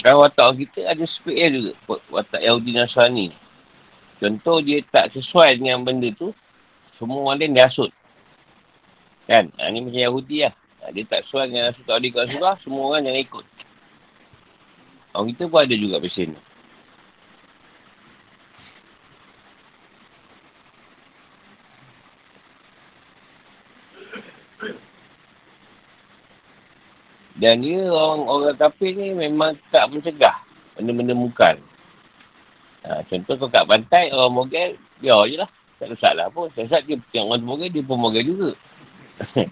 Kan 0.04 0.20
watak 0.20 0.60
kita 0.60 0.84
ada 0.84 1.04
spek 1.08 1.40
juga. 1.48 1.72
Watak 2.12 2.44
Yahudi 2.44 2.76
Nasrani. 2.76 3.32
Contoh 4.20 4.60
dia 4.60 4.84
tak 4.92 5.16
sesuai 5.16 5.64
dengan 5.64 5.88
benda 5.88 6.12
tu. 6.12 6.36
Semua 7.00 7.24
orang 7.24 7.40
lain 7.40 7.56
dia 7.56 7.72
asut. 7.72 7.92
Kan? 9.32 9.48
Ha, 9.56 9.72
ni 9.72 9.80
macam 9.80 10.04
Yahudi 10.04 10.44
lah. 10.44 10.52
Ha, 10.84 10.92
dia 10.92 11.08
tak 11.08 11.24
sesuai 11.24 11.48
dengan 11.48 11.72
asut 11.72 11.88
tak 11.88 12.04
kat 12.04 12.36
surah. 12.36 12.60
Semua 12.68 12.84
orang 12.92 13.08
jangan 13.08 13.24
ikut. 13.24 13.46
Orang 15.16 15.28
kita 15.32 15.44
pun 15.48 15.60
ada 15.64 15.76
juga 15.80 16.04
pesen 16.04 16.36
ni. 16.36 16.42
Dan 27.44 27.60
dia 27.60 27.92
orang-orang 27.92 28.56
kafir 28.56 28.96
ni 28.96 29.12
memang 29.12 29.60
tak 29.68 29.92
mencegah 29.92 30.40
benda-benda 30.80 31.12
mukan. 31.12 31.60
Ha, 32.88 33.04
contoh 33.12 33.36
kau 33.36 33.52
kat 33.52 33.68
pantai, 33.68 34.16
orang 34.16 34.32
mogel, 34.32 34.80
biar 35.04 35.28
je 35.28 35.36
lah. 35.44 35.52
Tak 35.76 35.92
ada 35.92 35.96
salah 36.00 36.32
pun. 36.32 36.48
Saat 36.56 36.88
dia 36.88 36.96
tengok 37.12 37.36
orang 37.36 37.44
mogel, 37.44 37.68
dia 37.68 37.84
pun 37.84 38.00
mogel 38.00 38.24
juga. 38.24 38.56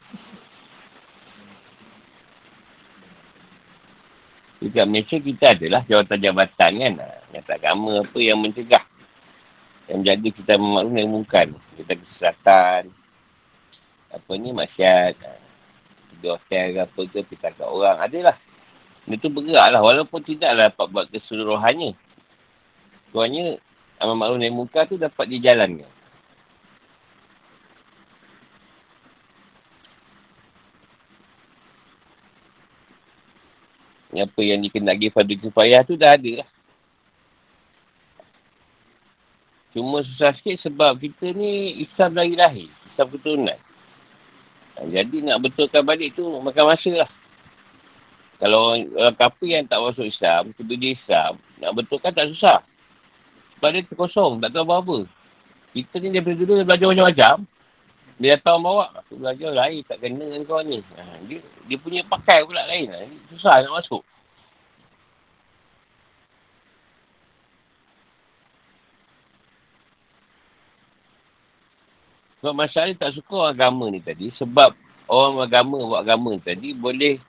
Dekat 4.64 4.88
Malaysia 4.88 5.20
kita 5.20 5.52
adalah 5.52 5.84
jawatan-jabatan 5.84 6.72
kan. 6.80 6.94
Yang 7.36 7.44
tak 7.44 7.60
agama 7.60 8.08
apa 8.08 8.20
yang 8.24 8.40
mencegah. 8.40 8.88
Yang 9.92 9.98
menjaga 10.00 10.30
kita 10.32 10.54
memaklum 10.56 10.96
yang 10.96 11.12
mukan. 11.12 11.48
Kita 11.76 11.92
kesesatan. 12.00 12.88
Apa 14.16 14.32
ni 14.40 14.56
masyarakat. 14.56 15.51
Di 16.22 16.30
hotel 16.30 16.78
ke 16.78 16.80
apa 16.86 17.02
ke, 17.10 17.20
kita 17.34 17.50
kat 17.52 17.66
orang. 17.66 17.98
Adalah. 17.98 18.38
Dia 19.10 19.18
tu 19.18 19.34
bergerak 19.34 19.68
lah. 19.74 19.82
Walaupun 19.82 20.22
tidaklah 20.22 20.70
dapat 20.70 20.88
buat 20.94 21.06
keseluruhannya. 21.10 21.98
Tuanya, 23.12 23.58
amal 23.98 24.16
maklum 24.16 24.40
dari 24.40 24.54
muka 24.54 24.86
tu 24.86 24.96
dapat 24.96 25.26
dijalankan. 25.28 25.90
Apa 34.12 34.44
yang 34.44 34.60
dikenali 34.60 35.08
pada 35.08 35.34
kifayah 35.34 35.82
tu 35.88 35.96
dah 35.96 36.14
ada 36.14 36.44
lah. 36.44 36.50
Cuma 39.72 40.04
susah 40.04 40.36
sikit 40.36 40.68
sebab 40.68 41.00
kita 41.00 41.32
ni 41.32 41.80
Islam 41.80 42.20
lagi 42.20 42.36
lahir. 42.36 42.70
Islam 42.92 43.08
keturunan. 43.08 43.60
Jadi 44.80 45.18
nak 45.26 45.44
betulkan 45.44 45.84
balik 45.84 46.16
tu 46.16 46.24
makan 46.40 46.66
masa 46.72 46.92
lah. 47.06 47.12
Kalau 48.42 48.74
orang 48.74 49.16
kafir 49.20 49.60
yang 49.62 49.70
tak 49.70 49.78
masuk 49.84 50.10
Islam, 50.10 50.50
tiba 50.58 50.74
dia 50.74 50.98
Islam, 50.98 51.38
nak 51.62 51.72
betulkan 51.78 52.10
tak 52.10 52.32
susah. 52.34 52.66
Sebab 53.58 53.70
dia 53.70 53.86
terkosong, 53.86 54.42
tak 54.42 54.50
tahu 54.58 54.66
apa-apa. 54.66 54.98
Kita 55.78 56.02
ni 56.02 56.10
daripada 56.10 56.36
dulu 56.42 56.54
dia 56.58 56.66
belajar 56.66 56.88
macam-macam. 56.90 57.36
Dia 58.18 58.38
datang 58.38 58.58
bawa, 58.62 58.86
aku 58.98 59.22
belajar 59.22 59.50
lain, 59.54 59.82
tak 59.86 59.98
kena 60.02 60.26
dengan 60.26 60.42
kau 60.50 60.62
ni. 60.66 60.82
Ha, 60.98 61.22
dia, 61.30 61.38
dia 61.70 61.78
punya 61.78 62.02
pakai 62.06 62.42
pula 62.46 62.66
lain 62.66 62.90
lah. 62.90 63.06
Susah 63.30 63.62
nak 63.62 63.82
masuk. 63.82 64.02
Sebab 72.42 72.58
masalah 72.58 72.98
tak 72.98 73.14
suka 73.14 73.34
orang 73.38 73.54
agama 73.54 73.86
ni 73.94 74.02
tadi. 74.02 74.34
Sebab 74.34 74.74
orang 75.06 75.46
agama 75.46 75.78
buat 75.86 76.02
agama 76.02 76.34
ni 76.34 76.42
tadi 76.42 76.74
boleh 76.74 77.22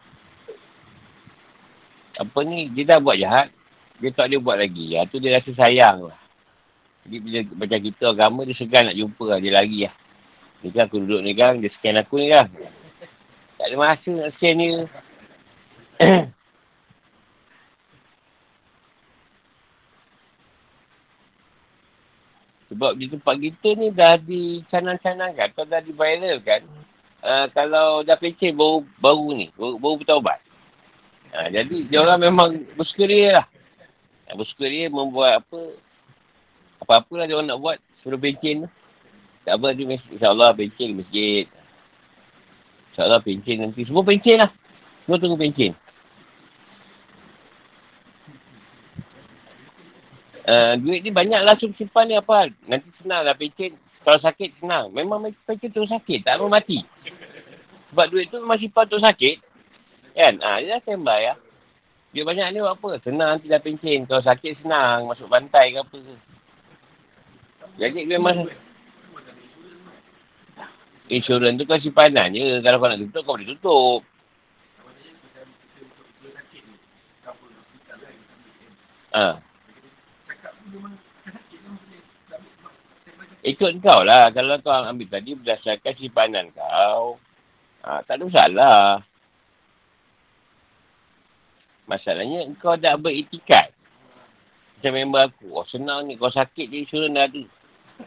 apa 2.17 2.39
ni, 2.45 2.73
dia 2.73 2.97
dah 2.97 2.99
buat 3.01 3.17
jahat. 3.21 3.49
Dia 4.01 4.11
tak 4.17 4.33
boleh 4.33 4.41
buat 4.41 4.57
lagi. 4.57 4.97
Ya, 4.97 5.05
tu 5.05 5.21
dia 5.21 5.37
rasa 5.37 5.53
sayang 5.53 6.09
lah. 6.09 6.19
Jadi 7.05 7.17
bila 7.21 7.39
macam 7.61 7.79
kita 7.85 8.05
agama, 8.09 8.41
dia 8.49 8.57
segan 8.57 8.89
nak 8.89 8.97
jumpa 8.97 9.25
lah. 9.37 9.39
Dia 9.39 9.53
lari 9.53 9.85
lah. 9.85 9.95
Ni 10.65 10.71
kan 10.71 10.87
aku 10.87 11.03
duduk 11.03 11.21
ni 11.27 11.33
kan, 11.35 11.61
dia 11.61 11.71
scan 11.77 12.01
aku 12.01 12.15
ni 12.23 12.33
kan. 12.33 12.47
Tak 13.59 13.67
ada 13.69 13.77
masa 13.77 14.11
nak 14.11 14.31
scan 14.39 14.55
dia. 14.59 14.81
Sebab 22.73 22.97
di 22.97 23.05
tempat 23.13 23.37
kita 23.37 23.69
ni 23.77 23.93
dah 23.93 24.17
dicanang-canangkan 24.17 25.53
atau 25.53 25.69
dah 25.69 25.85
di-viral 25.85 26.41
kan. 26.41 26.65
Uh, 27.21 27.47
kalau 27.53 28.01
dah 28.01 28.17
pecah 28.17 28.49
baru, 28.57 28.81
baru 28.97 29.29
ni, 29.37 29.47
baru, 29.53 29.77
baru 29.77 29.95
bertaubat. 30.01 30.41
Uh, 31.37 31.49
jadi 31.53 31.77
dia 31.85 32.01
orang 32.01 32.19
memang 32.25 32.65
bersukaria 32.73 33.45
lah. 33.45 33.47
Uh, 34.33 34.41
bersukaria 34.41 34.89
membuat 34.89 35.45
apa, 35.45 35.61
apa-apa 36.81 37.13
lah 37.21 37.25
dia 37.29 37.37
orang 37.37 37.53
nak 37.53 37.61
buat 37.61 37.77
sebelum 38.01 38.25
pencen 38.25 38.65
tu. 38.65 38.69
Tak 39.45 39.55
apa 39.61 39.67
dia 39.77 39.85
insyaAllah 39.93 40.51
pencen 40.57 40.89
masjid. 40.97 41.45
InsyaAllah 42.91 43.21
pencen 43.21 43.57
nanti. 43.69 43.85
Semua 43.85 44.01
pencen 44.01 44.41
lah. 44.41 44.51
Semua 45.05 45.21
tunggu 45.21 45.37
pencen. 45.37 45.77
Uh, 50.43 50.75
duit 50.83 51.07
ni 51.07 51.15
banyak 51.15 51.39
lah 51.47 51.55
simpan 51.55 52.11
ni 52.11 52.19
apa. 52.19 52.51
Nanti 52.67 52.91
senang 52.99 53.23
lah 53.23 53.39
pencen. 53.39 53.79
Kalau 54.03 54.19
sakit 54.19 54.59
senang. 54.59 54.91
Memang 54.91 55.23
pencen 55.47 55.71
terus 55.71 55.91
sakit. 55.91 56.27
Tak 56.27 56.43
mau 56.43 56.51
mati. 56.51 56.83
Sebab 57.95 58.07
duit 58.11 58.27
tu 58.27 58.43
memang 58.43 58.59
simpan 58.59 58.91
terus 58.91 59.07
sakit. 59.07 59.37
Kan? 60.19 60.43
Ha, 60.43 60.59
dia 60.59 60.77
dah 60.77 60.81
standby 60.83 61.21
lah. 61.31 61.39
Duit 62.11 62.27
banyak 62.27 62.47
ni 62.51 62.59
buat 62.59 62.75
apa? 62.75 62.91
Senang 63.07 63.39
nanti 63.39 63.47
dah 63.47 63.63
pencen. 63.63 64.03
Kalau 64.11 64.23
sakit 64.27 64.67
senang. 64.67 65.07
Masuk 65.07 65.31
pantai 65.31 65.71
ke 65.71 65.79
apa 65.79 65.97
ke. 65.97 66.15
Jadi 67.79 68.03
memang... 68.11 68.51
Insurans 71.13 71.61
tu 71.61 71.69
kan 71.69 71.79
simpanan 71.79 72.35
je. 72.35 72.59
Kalau 72.65 72.81
kau 72.81 72.89
nak 72.89 72.99
tutup, 72.99 73.23
kau 73.23 73.35
boleh 73.37 73.49
tutup. 73.53 74.01
Ah. 79.13 79.37
Ha. 79.37 79.52
Ikut 83.43 83.83
kau 83.83 84.07
lah. 84.07 84.31
Kalau 84.31 84.55
kau 84.63 84.71
ambil 84.71 85.11
tadi 85.11 85.35
berdasarkan 85.35 85.99
simpanan 85.99 86.55
kau. 86.55 87.19
Ha, 87.83 87.99
tak 88.07 88.23
ada 88.23 88.31
masalah. 88.31 88.83
Masalahnya 91.91 92.47
kau 92.63 92.79
dah 92.79 92.95
beritikat. 92.95 93.75
Macam 94.79 94.93
member 94.95 95.23
aku. 95.31 95.47
Oh 95.51 95.67
senang 95.67 96.07
ni. 96.07 96.15
Kau 96.15 96.31
sakit 96.31 96.71
je 96.71 96.87
suruh 96.87 97.11
dah 97.11 97.27
tu. 97.27 97.43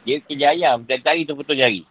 Dia 0.08 0.24
kerja 0.24 0.56
ayam. 0.56 0.88
Tiap 0.88 1.04
hari 1.04 1.28
tu 1.28 1.36
potong 1.36 1.60
jari. 1.60 1.84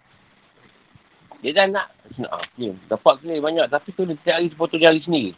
Dia 1.44 1.52
dah 1.52 1.68
nak. 1.68 1.92
Senang. 2.16 2.40
Okay. 2.56 2.72
Dapat 2.88 3.14
kena 3.20 3.44
banyak. 3.44 3.66
Tapi 3.68 3.88
tu 3.92 4.08
dia 4.08 4.16
tiap 4.24 4.40
hari 4.40 4.48
tu 4.48 4.56
potong 4.56 4.80
jari 4.80 5.04
sendiri. 5.04 5.32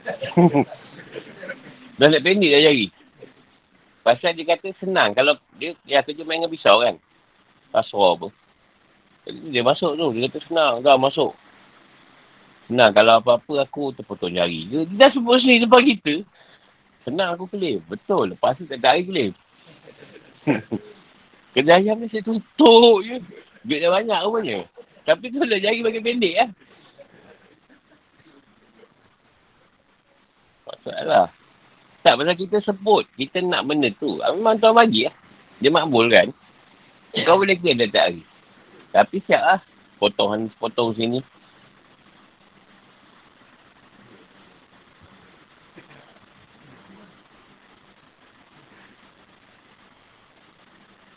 dah 2.00 2.08
nak 2.08 2.24
pendek 2.24 2.52
dah 2.56 2.62
jari. 2.64 2.88
Pasal 4.00 4.32
dia 4.32 4.48
kata 4.48 4.72
senang. 4.80 5.12
Kalau 5.12 5.36
dia, 5.60 5.76
dia 5.84 6.00
kerja 6.00 6.24
main 6.24 6.40
dengan 6.40 6.52
pisau 6.52 6.80
kan. 6.80 6.96
Pasrah 7.68 8.16
apa. 8.16 8.28
Jadi 9.28 9.38
dia 9.52 9.62
masuk 9.62 9.92
tu. 9.94 10.06
Dia 10.16 10.28
kata 10.32 10.38
senang. 10.48 10.72
Dah 10.80 10.96
masuk. 10.96 11.36
Senang. 12.66 12.90
Kalau 12.96 13.20
apa-apa 13.20 13.68
aku 13.68 13.92
terpotong 13.92 14.32
jari. 14.32 14.64
Dia, 14.72 14.88
dia 14.88 14.96
dah 15.06 15.10
sebut 15.12 15.36
sendiri 15.44 15.68
depan 15.68 15.82
kita. 15.84 16.14
Senang 17.04 17.36
aku 17.36 17.44
claim. 17.52 17.84
Betul. 17.86 18.32
Lepas 18.32 18.56
tu 18.56 18.64
tak 18.64 18.80
ada 18.80 18.96
hari 18.96 19.04
claim. 19.04 19.32
Kedai 21.54 21.82
ayam 21.84 22.00
ni 22.00 22.08
saya 22.08 22.24
tutup 22.24 23.04
je. 23.04 23.20
Duit 23.68 23.84
dah 23.84 23.92
banyak 23.92 24.20
rupanya. 24.24 24.64
Tapi 25.04 25.28
tu 25.28 25.44
dah 25.44 25.60
jari 25.60 25.84
bagi 25.84 26.00
pendek 26.00 26.34
lah. 26.40 26.50
Masalah. 30.70 31.39
Tak, 32.00 32.16
pasal 32.16 32.32
kita 32.32 32.56
sebut. 32.64 33.04
Kita 33.12 33.44
nak 33.44 33.68
benda 33.68 33.92
tu. 34.00 34.16
Memang 34.16 34.56
tuan 34.56 34.72
bagi 34.72 35.04
lah. 35.04 35.14
Dia 35.60 35.68
makbul 35.68 36.08
kan. 36.08 36.32
Kau 37.28 37.36
boleh 37.36 37.60
kira 37.60 37.76
dia 37.76 37.92
tak 37.92 38.04
hari. 38.08 38.22
Tapi 38.96 39.16
siap 39.28 39.42
lah. 39.44 39.60
Potong, 40.00 40.48
potong 40.56 40.96
sini. 40.96 41.20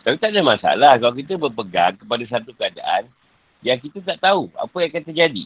Tapi 0.03 0.19
tak 0.19 0.35
ada 0.35 0.43
masalah 0.43 0.99
kalau 0.99 1.15
kita 1.15 1.39
berpegang 1.39 1.95
kepada 1.95 2.23
satu 2.27 2.51
keadaan 2.51 3.07
yang 3.63 3.79
kita 3.79 4.03
tak 4.03 4.19
tahu 4.19 4.51
apa 4.59 4.75
yang 4.83 4.91
akan 4.91 5.03
terjadi. 5.07 5.45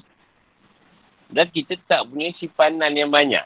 Dan 1.29 1.45
kita 1.53 1.77
tak 1.85 2.09
punya 2.09 2.33
simpanan 2.41 2.89
yang 2.97 3.13
banyak. 3.13 3.45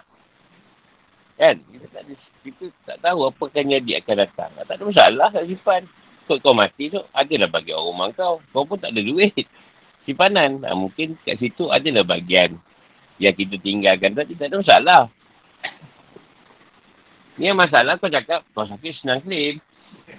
Kan? 1.39 1.55
Kita 1.67 1.85
tak, 1.91 2.01
ada, 2.07 2.13
kita 2.43 2.65
tak 2.83 2.97
tahu 3.03 3.19
apa 3.27 3.43
akan 3.47 3.65
jadi 3.79 3.91
akan 4.03 4.15
datang. 4.27 4.51
Tak 4.55 4.75
ada 4.75 4.83
masalah 4.83 5.27
tak 5.31 5.45
simpan. 5.47 5.83
Kau 6.29 6.37
kau 6.37 6.55
mati 6.55 6.87
tu, 6.87 7.01
adalah 7.11 7.49
bagi 7.49 7.73
orang 7.75 7.87
rumah 7.91 8.07
kau. 8.13 8.35
Kau 8.53 8.63
pun 8.63 8.77
tak 8.77 8.93
ada 8.93 9.01
duit. 9.01 9.33
Simpanan. 10.05 10.65
Ha, 10.65 10.73
mungkin 10.73 11.17
kat 11.21 11.37
situ 11.37 11.69
adalah 11.69 12.05
bagian 12.05 12.57
yang 13.17 13.35
kita 13.35 13.55
tinggalkan. 13.59 14.15
Tapi 14.15 14.33
tak 14.37 14.49
ada 14.49 14.55
masalah. 14.61 15.01
Ni 17.37 17.49
yang 17.49 17.57
masalah 17.57 17.97
kau 17.97 18.11
cakap, 18.11 18.45
kau 18.53 18.65
sakit 18.65 18.91
senang 19.01 19.21
claim. 19.25 19.57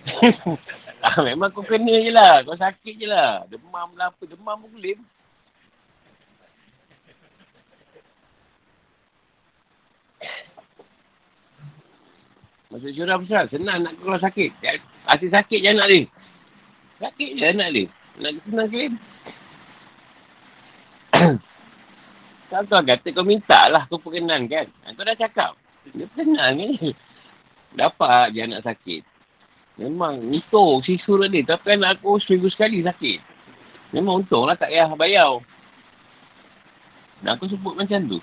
ah, 1.07 1.19
memang 1.23 1.51
kau 1.55 1.65
kena 1.65 1.97
je 2.03 2.11
lah. 2.11 2.43
Kau 2.43 2.59
sakit 2.59 2.95
je 2.99 3.07
lah. 3.07 3.47
Demam 3.49 3.95
lah 3.95 4.11
apa. 4.11 4.23
Demam 4.27 4.59
pun 4.59 4.71
boleh. 4.75 4.99
Masa 12.73 12.89
syurah 12.89 13.21
besar, 13.21 13.45
senang 13.53 13.85
nak 13.85 14.01
keluar 14.01 14.17
sakit. 14.17 14.49
Hati 15.05 15.29
sakit 15.29 15.61
je 15.61 15.69
anak 15.77 15.93
dia. 15.93 16.09
Sakit 17.05 17.31
je 17.37 17.45
anak 17.45 17.69
dia. 17.69 17.85
Nak 18.17 18.33
senang 18.49 18.69
claim. 18.73 18.93
Kalau 22.49 22.65
kau 22.69 22.81
kata 22.81 23.09
kau 23.13 23.29
minta 23.29 23.61
lah 23.69 23.85
kau 23.93 24.01
perkenan 24.01 24.49
kan. 24.49 24.65
Kau 24.97 25.05
dah 25.05 25.13
cakap. 25.21 25.53
Dia 25.93 26.09
tenang 26.17 26.57
ni. 26.57 26.97
Dapat 27.81 28.33
je 28.33 28.41
anak 28.41 28.65
sakit. 28.65 29.05
Memang 29.77 30.25
untung 30.25 30.81
si 30.81 30.97
surat 31.05 31.29
dia. 31.29 31.45
Tapi 31.45 31.77
anak 31.77 32.01
aku 32.01 32.25
seminggu 32.25 32.49
sekali 32.49 32.81
sakit. 32.81 33.21
Memang 33.93 34.25
untung 34.25 34.49
lah 34.49 34.57
tak 34.57 34.73
payah 34.73 34.89
bayar. 34.97 35.45
Dan 37.21 37.37
aku 37.37 37.53
sebut 37.53 37.77
macam 37.77 38.01
tu. 38.09 38.19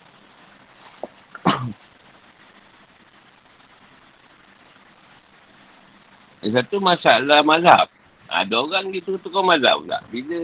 Satu 6.40 6.80
masalah 6.80 7.44
mazhab. 7.44 7.92
Ada 8.32 8.56
orang 8.56 8.96
dia 8.96 9.04
tukar 9.04 9.44
mazhab 9.44 9.84
pula. 9.84 10.00
Bila 10.08 10.40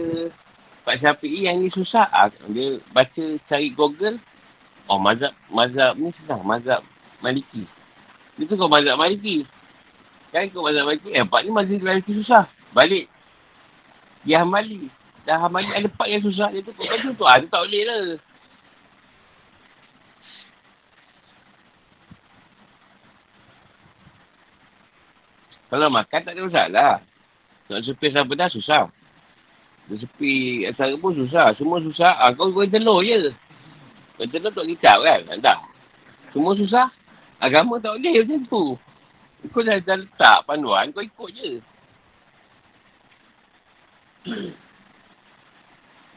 Pak 0.84 1.00
Syafi'i 1.00 1.48
yang 1.48 1.64
ni 1.64 1.72
susah. 1.72 2.04
Ah, 2.12 2.28
dia 2.52 2.76
baca 2.92 3.24
cari 3.48 3.72
Google. 3.72 4.20
Oh 4.86 5.00
mazhab, 5.00 5.32
mazhab 5.48 5.96
ni 5.96 6.12
senang. 6.20 6.44
Mazhab 6.44 6.84
Maliki. 7.24 7.64
Dia 8.36 8.44
tukar 8.44 8.68
mazhab 8.68 9.00
Maliki. 9.00 9.48
Kan 10.34 10.52
ikut 10.52 10.60
mazhab 10.60 10.84
Maliki. 10.84 11.08
Eh, 11.16 11.24
empat 11.24 11.40
ni 11.46 11.50
mazhab 11.50 11.80
Maliki 11.80 12.12
susah. 12.20 12.44
Balik. 12.76 13.08
Dia 14.28 14.44
Hamali. 14.44 14.92
Dah 15.24 15.40
Hamali 15.40 15.70
ada 15.72 15.88
empat 15.88 16.06
yang 16.12 16.22
susah. 16.22 16.52
Dia 16.52 16.60
tu 16.60 16.76
kau 16.76 16.84
baju 16.84 17.08
tu. 17.16 17.24
Ah, 17.24 17.40
dia 17.40 17.48
tak 17.48 17.62
boleh 17.64 17.82
lah. 17.88 18.00
Kalau 25.66 25.90
makan 25.90 26.20
tak 26.22 26.32
ada 26.34 26.42
masalah. 26.46 26.94
Nak 27.66 27.82
sepi 27.82 28.14
apa 28.14 28.32
dah 28.38 28.50
susah. 28.50 28.86
Nak 29.90 29.98
sepi 29.98 30.62
asal 30.70 30.94
pun 31.02 31.18
susah. 31.18 31.50
Semua 31.58 31.82
susah. 31.82 32.22
Ah, 32.22 32.30
kau 32.30 32.54
goreng 32.54 32.70
telur 32.70 33.02
je. 33.02 33.34
Goreng 34.18 34.30
telur 34.30 34.54
tak 34.54 34.66
kicap 34.70 34.98
kan? 35.02 35.20
Tak. 35.42 35.58
Semua 36.30 36.54
susah. 36.54 36.86
Agama 37.42 37.82
tak 37.82 37.98
boleh 37.98 38.22
macam 38.22 38.40
tu. 38.46 38.64
Kau 39.52 39.62
dah, 39.62 39.78
dah 39.78 40.00
letak 40.00 40.38
panduan, 40.48 40.90
kau 40.90 41.04
ikut 41.04 41.30
je. 41.36 41.50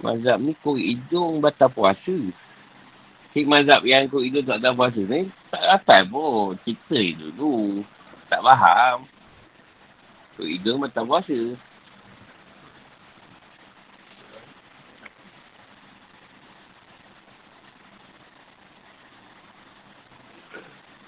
mazhab 0.04 0.40
ni 0.40 0.56
kau 0.64 0.80
hidung 0.80 1.44
batal 1.44 1.70
puasa. 1.70 2.18
Cik 3.36 3.46
mazhab 3.46 3.84
yang 3.86 4.08
kau 4.08 4.24
hidung 4.24 4.48
tak 4.48 4.64
batal 4.64 4.74
puasa 4.80 5.02
ni, 5.04 5.30
tak 5.52 5.62
rapat 5.62 6.02
pun. 6.08 6.56
Cerita 6.64 7.00
dulu. 7.20 7.84
Tak 8.32 8.42
faham. 8.42 9.06
Kau 10.40 10.48
hidung 10.48 10.80
batal 10.80 11.04
puasa. 11.04 11.36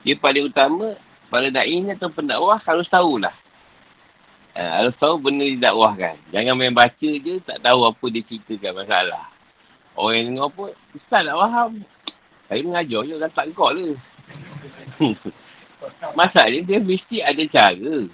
Dia 0.03 0.19
paling 0.19 0.51
utama, 0.51 0.99
para 1.32 1.47
da'i 1.47 1.79
ni 1.79 1.95
atau 1.95 2.11
pendakwah 2.11 2.59
harus 2.59 2.91
tahulah. 2.91 3.32
Uh, 4.51 4.71
harus 4.84 4.99
tahu 4.99 5.15
benda 5.15 5.47
didakwahkan. 5.47 6.19
Jangan 6.36 6.59
main 6.59 6.75
baca 6.75 6.91
je, 6.99 7.39
tak 7.47 7.63
tahu 7.63 7.88
apa 7.88 8.05
dia 8.11 8.27
ceritakan 8.27 8.84
masalah. 8.84 9.32
Orang 9.95 10.15
yang 10.19 10.27
dengar 10.36 10.51
pun, 10.51 10.75
Ustaz 10.91 11.23
tak 11.23 11.39
faham. 11.39 11.88
Saya 12.51 12.67
mengajar 12.67 13.01
je, 13.07 13.15
tak 13.32 13.47
kau 13.55 13.71
lah. 13.71 13.95
Masalahnya 16.19 16.67
dia 16.67 16.79
mesti 16.84 17.23
ada 17.23 17.43
cara 17.47 18.11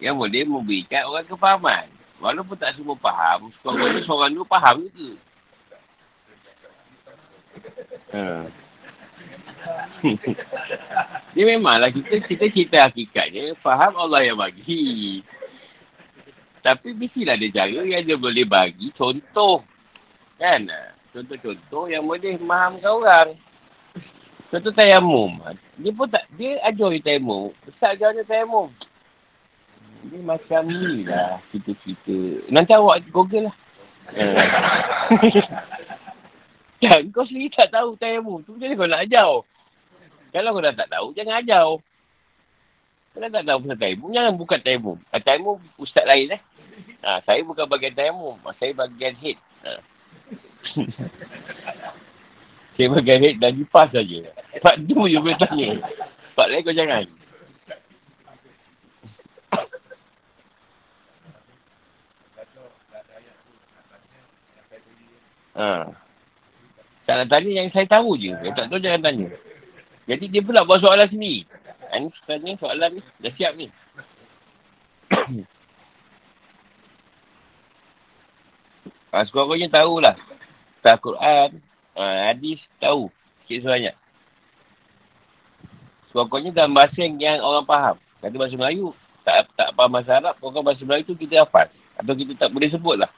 yang 0.00 0.16
boleh 0.16 0.44
memberikan 0.44 1.08
orang 1.08 1.26
kefahaman. 1.28 1.86
Walaupun 2.16 2.56
tak 2.56 2.72
semua 2.76 2.96
faham, 2.96 3.52
seorang-orang 3.60 4.04
seorang 4.08 4.30
tu 4.32 4.44
faham 4.48 4.76
juga. 4.88 5.10
Ha. 8.16 8.22
Dia 11.36 11.44
memanglah 11.44 11.92
kita 11.92 12.22
kita 12.24 12.44
cerita 12.48 12.76
hakikatnya 12.88 13.52
faham 13.60 13.92
Allah 14.00 14.24
yang 14.24 14.38
bagi. 14.40 15.20
Tapi 16.64 16.96
mestilah 16.96 17.38
ada 17.38 17.46
cara 17.52 17.78
yang 17.84 18.02
dia 18.02 18.18
boleh 18.18 18.42
bagi 18.42 18.90
contoh. 18.96 19.62
Kan? 20.34 20.66
Contoh-contoh 21.14 21.86
yang 21.86 22.02
boleh 22.02 22.34
fahamkan 22.42 22.90
orang. 22.90 23.28
Contoh 24.50 24.72
tayamum. 24.74 25.38
Dia 25.78 25.92
pun 25.94 26.10
tak, 26.10 26.26
dia 26.34 26.58
ajar 26.66 26.90
tayamum. 27.04 27.54
Ustaz 27.70 27.94
ajar 27.94 28.18
tayamum. 28.26 28.74
Dia 30.06 30.20
macam 30.22 30.62
ni 30.70 31.02
lah 31.02 31.42
cerita-cerita. 31.50 32.46
Nanti 32.54 32.72
awak 32.74 33.02
google 33.10 33.50
lah. 33.50 33.56
Kan 36.76 37.08
kau 37.10 37.24
sendiri 37.26 37.50
tak 37.50 37.72
tahu 37.72 37.96
tayamum. 37.96 38.44
Tu 38.44 38.52
macam 38.52 38.68
mana 38.68 38.78
kau 38.78 38.88
nak 38.88 39.04
ajar? 39.08 39.30
Kalau 40.30 40.52
kau 40.52 40.62
dah 40.62 40.76
tak 40.76 40.88
tahu, 40.92 41.06
jangan 41.16 41.40
ajar. 41.40 41.66
Kau 43.16 43.18
dah 43.24 43.32
tak 43.32 43.44
tahu 43.48 43.58
pasal 43.64 43.78
taimum, 43.80 44.12
jangan 44.12 44.32
buka 44.36 44.56
taimum. 44.60 45.00
Ah, 45.08 45.22
taimum 45.24 45.56
ustaz 45.80 46.04
lain 46.04 46.36
eh. 46.36 46.42
Ha, 47.00 47.24
saya 47.24 47.40
bukan 47.40 47.64
bagian 47.64 47.96
taimum. 47.96 48.36
Saya 48.60 48.76
bagian 48.76 49.16
head. 49.16 49.38
Ha. 49.64 49.70
saya 52.76 52.86
bagian 52.92 53.20
head 53.24 53.36
dan 53.40 53.56
lipas 53.56 53.88
saja. 53.88 54.20
Pak 54.60 54.84
tu 54.84 55.08
je 55.08 55.16
boleh 55.16 55.38
tanya. 55.40 55.80
Pak 56.36 56.46
lain 56.52 56.60
kau 56.60 56.76
jangan. 56.76 57.08
Ha. 65.56 65.88
Tak 67.08 67.14
nak 67.22 67.28
tanya 67.32 67.50
yang 67.64 67.68
saya 67.72 67.88
tahu 67.88 68.20
je. 68.20 68.36
Yang 68.44 68.54
tak 68.54 68.66
tahu 68.68 68.80
jangan 68.82 69.00
tanya. 69.00 69.28
Jadi 70.06 70.24
dia 70.28 70.42
pula 70.44 70.68
buat 70.68 70.84
soalan 70.84 71.08
sini. 71.08 71.48
Ini 71.96 72.12
sebenarnya 72.22 72.54
soalan 72.60 72.90
ni. 72.98 73.02
Dah 73.24 73.32
siap 73.34 73.52
ni. 73.56 73.66
ha, 79.14 79.22
Sekurang-kurangnya 79.26 79.72
tahulah. 79.72 80.14
Tak 80.84 81.00
Quran. 81.00 81.62
Ha, 81.96 82.30
hadis 82.34 82.60
tahu. 82.82 83.08
Sikit 83.46 83.64
sebanyak. 83.64 83.94
Sekurang-kurangnya 86.10 86.52
dalam 86.52 86.76
bahasa 86.76 86.98
yang, 87.00 87.16
yang 87.16 87.40
orang 87.40 87.64
faham. 87.64 87.96
Kata 88.20 88.34
bahasa 88.36 88.58
Melayu. 88.60 88.92
Tak 89.24 89.50
tak 89.56 89.72
faham 89.72 89.90
bahasa 89.94 90.10
Arab. 90.20 90.34
Pokoknya 90.36 90.66
bahasa 90.68 90.82
Melayu 90.84 91.08
tu 91.08 91.16
kita 91.16 91.46
hafal. 91.46 91.70
Atau 91.96 92.12
kita 92.12 92.36
tak 92.36 92.52
boleh 92.52 92.68
sebut 92.68 93.00
lah. 93.00 93.10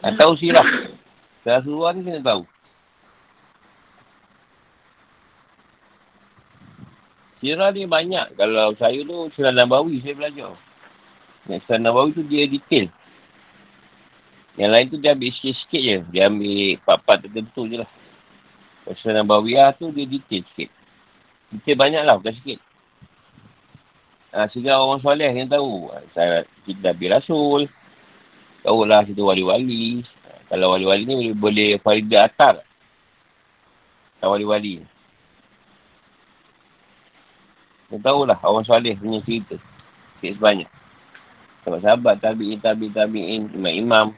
Atau 0.00 0.36
sirah. 0.36 0.64
Rasulullah 1.44 1.92
ni 1.96 2.04
kena 2.04 2.20
tahu. 2.24 2.42
Sirah 7.40 7.72
ni 7.72 7.88
banyak. 7.88 8.36
Kalau 8.36 8.76
saya 8.76 9.00
tu 9.00 9.32
Sirah 9.32 9.52
Nabawi 9.52 10.04
saya 10.04 10.16
belajar. 10.16 10.52
Yang 11.48 11.62
Sirah 11.64 11.80
Nabawi 11.80 12.16
tu 12.16 12.24
dia 12.24 12.44
detail. 12.44 12.92
Yang 14.60 14.70
lain 14.76 14.86
tu 14.92 14.96
dia 15.00 15.16
ambil 15.16 15.32
sikit-sikit 15.32 15.82
je. 15.82 15.98
Dia 16.12 16.28
ambil 16.28 16.76
part-part 16.84 17.24
tertentu 17.24 17.64
je 17.64 17.80
lah. 17.80 17.90
Pasal 18.84 19.16
Nabawiyah 19.16 19.76
tu 19.78 19.88
dia 19.94 20.04
detail 20.08 20.42
sikit. 20.52 20.68
Detail 21.54 21.78
banyak 21.78 22.02
lah, 22.02 22.18
bukan 22.18 22.34
sikit. 22.42 22.58
Ha, 24.30 24.46
sehingga 24.50 24.78
orang 24.78 25.02
soleh 25.02 25.30
yang 25.30 25.50
tahu. 25.50 25.90
Saya, 26.14 26.46
kita 26.66 26.94
Nabi 26.94 27.06
Rasul. 27.10 27.60
Tahu 28.60 28.84
lah 28.84 29.04
kita 29.08 29.24
wali-wali. 29.24 30.04
Kalau 30.50 30.74
wali-wali 30.74 31.02
ni 31.06 31.14
boleh, 31.14 31.34
boleh 31.36 31.68
faridah 31.80 32.28
atar. 32.28 32.60
Kalau 34.20 34.36
wali-wali. 34.36 34.84
Kita 37.88 38.06
tahulah 38.06 38.38
orang 38.44 38.66
soleh 38.66 38.94
punya 38.94 39.18
cerita. 39.24 39.56
Sikit 40.20 40.36
sebanyak. 40.38 40.68
Sahabat-sahabat, 41.64 42.14
tabi'in, 42.22 42.58
tabi'in, 42.60 42.92
tabi'in, 42.92 43.42
imam-imam. 43.56 44.14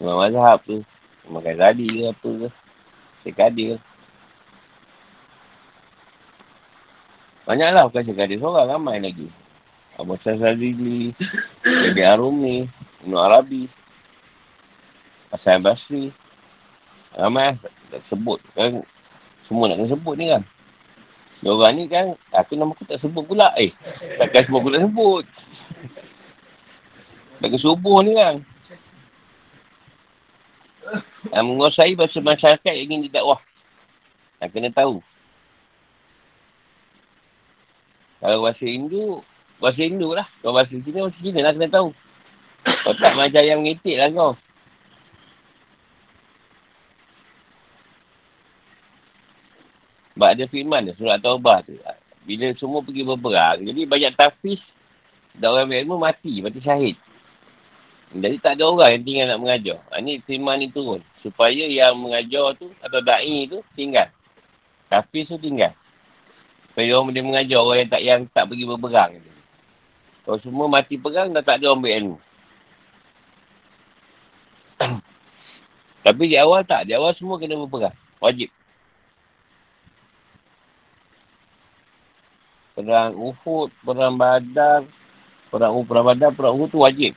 Imam 0.00 0.16
mazhab 0.20 0.60
tu. 0.64 0.80
Imam 1.26 1.42
Ghazali 1.42 1.86
ke 1.88 2.02
apa 2.12 2.30
ke. 2.30 2.48
Syekh 3.24 3.34
Kadir. 3.34 3.76
Banyaklah 7.48 7.90
bukan 7.90 8.02
Syekh 8.06 8.18
Kadir 8.18 8.38
seorang. 8.38 8.70
Ramai 8.70 9.02
lagi. 9.02 9.26
Abu 9.96 10.20
Sazali, 10.20 11.16
Syekh 11.64 12.04
Arumi, 12.04 12.68
Ibn 13.04 13.12
Arabi. 13.16 13.64
Asal 15.32 15.64
Basri. 15.64 16.12
Ramai 17.16 17.56
lah. 17.56 17.72
Tak 17.88 18.02
sebut. 18.12 18.36
Kan, 18.52 18.84
semua 19.48 19.72
nak 19.72 19.88
sebut 19.88 20.14
ni 20.20 20.28
kan. 20.28 20.44
Orang 21.46 21.78
ni 21.78 21.86
kan, 21.86 22.16
aku 22.34 22.58
nama 22.58 22.74
aku 22.74 22.84
tak 22.88 23.00
sebut 23.00 23.22
pula. 23.24 23.52
Eh, 23.56 23.72
takkan 24.20 24.44
semua 24.44 24.60
aku 24.60 24.70
nak 24.72 24.84
sebut. 24.84 25.24
Bagi 27.40 27.58
subuh 27.60 28.00
ni 28.04 28.16
kan. 28.16 28.36
Yang 31.32 31.44
menguasai 31.44 31.92
bahasa 31.98 32.18
masyarakat 32.20 32.64
yang 32.64 32.78
ingin 32.88 33.06
didakwah. 33.08 33.40
Yang 34.40 34.50
kena 34.52 34.70
tahu. 34.72 35.00
Kalau 38.20 38.42
bahasa 38.42 38.64
Hindu, 38.64 39.20
bahasa 39.60 39.80
Hindu 39.82 40.12
lah. 40.12 40.28
Kalau 40.42 40.54
bahasa 40.56 40.72
Cina, 40.72 41.08
bahasa 41.08 41.18
Cina 41.20 41.40
lah 41.44 41.52
kena 41.56 41.68
tahu. 41.72 41.88
Kau 42.66 42.94
tak 42.98 43.12
macam 43.14 43.42
yang 43.42 43.62
mengitik 43.62 43.96
lah 43.98 44.10
kau. 44.10 44.32
Sebab 50.16 50.28
ada 50.32 50.44
firman 50.48 50.88
dia, 50.88 50.96
surat 50.96 51.20
Taubah 51.20 51.60
tu. 51.60 51.76
Bila 52.24 52.48
semua 52.56 52.80
pergi 52.80 53.04
berperang, 53.04 53.62
jadi 53.68 53.84
banyak 53.84 54.12
tafis, 54.16 54.58
dan 55.36 55.52
orang 55.52 55.68
berilmu 55.68 56.00
mati, 56.00 56.40
mati 56.40 56.58
syahid. 56.64 56.96
Jadi 58.16 58.40
tak 58.40 58.56
ada 58.56 58.64
orang 58.64 58.96
yang 58.96 59.04
tinggal 59.04 59.26
nak 59.28 59.40
mengajar. 59.44 59.78
Ha, 59.92 60.00
ni 60.00 60.24
firman 60.24 60.56
ni 60.56 60.72
turun. 60.72 61.04
Supaya 61.20 61.68
yang 61.68 62.00
mengajar 62.00 62.56
tu, 62.56 62.72
atau 62.80 62.98
da'i 63.04 63.44
tu, 63.44 63.60
tinggal. 63.76 64.08
Tafis 64.88 65.28
tu 65.28 65.36
tinggal. 65.36 65.76
Supaya 66.72 66.96
orang 66.96 67.12
boleh 67.12 67.24
mengajar 67.26 67.58
orang 67.60 67.78
yang 67.84 67.90
tak 67.92 68.02
yang 68.02 68.20
tak 68.32 68.44
pergi 68.48 68.64
berperang. 68.64 69.10
Kalau 70.26 70.42
semua 70.42 70.66
mati 70.66 70.98
perang, 70.98 71.30
dah 71.30 71.40
tak 71.40 71.62
ada 71.62 71.70
orang 71.70 71.82
berilmu. 71.86 72.18
Tapi 76.04 76.22
di 76.26 76.34
awal 76.34 76.66
tak. 76.66 76.90
Di 76.90 76.98
awal 76.98 77.14
semua 77.14 77.38
kena 77.38 77.54
berperang. 77.54 77.94
Wajib. 78.18 78.50
perang 82.76 83.16
Uhud, 83.16 83.72
perang 83.80 84.20
Badar, 84.20 84.84
perang 85.48 85.72
Uhud, 85.72 85.88
perang 85.88 86.06
Badar, 86.12 86.30
perang 86.36 86.54
Uhud 86.60 86.68
tu 86.68 86.84
wajib. 86.84 87.16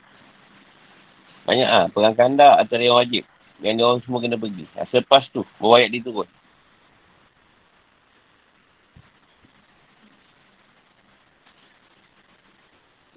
Banyak 1.44 1.68
ah, 1.68 1.86
perang 1.92 2.16
kandak 2.16 2.64
antara 2.64 2.80
yang 2.80 2.96
wajib. 2.96 3.28
Yang 3.60 3.74
dia 3.76 3.84
orang 3.84 4.00
semua 4.08 4.18
kena 4.24 4.40
pergi. 4.40 4.64
Ha, 4.72 4.88
selepas 4.88 5.28
tu, 5.36 5.44
berwayat 5.60 5.92
dia 5.92 6.00
turun. 6.00 6.24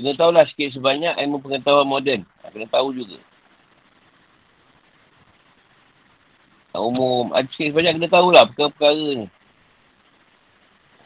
Kena 0.03 0.19
tahulah 0.19 0.43
sikit 0.51 0.75
sebanyak 0.75 1.15
ilmu 1.15 1.39
pengetahuan 1.39 1.87
moden. 1.87 2.27
Ha, 2.43 2.51
kena 2.51 2.67
tahu 2.67 2.91
juga. 2.91 3.23
Ha, 6.75 6.83
umum, 6.83 7.31
sikit 7.55 7.71
sebanyak 7.71 7.95
kena 7.95 8.11
tahulah 8.11 8.43
perkara-perkara 8.51 9.23
ni 9.23 9.27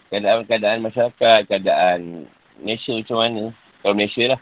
keadaan-keadaan 0.10 0.82
masyarakat, 0.82 1.40
keadaan 1.46 2.26
Malaysia 2.58 2.96
macam 2.96 3.18
mana. 3.22 3.44
Kalau 3.84 3.94
Malaysia 3.94 4.24
lah. 4.34 4.42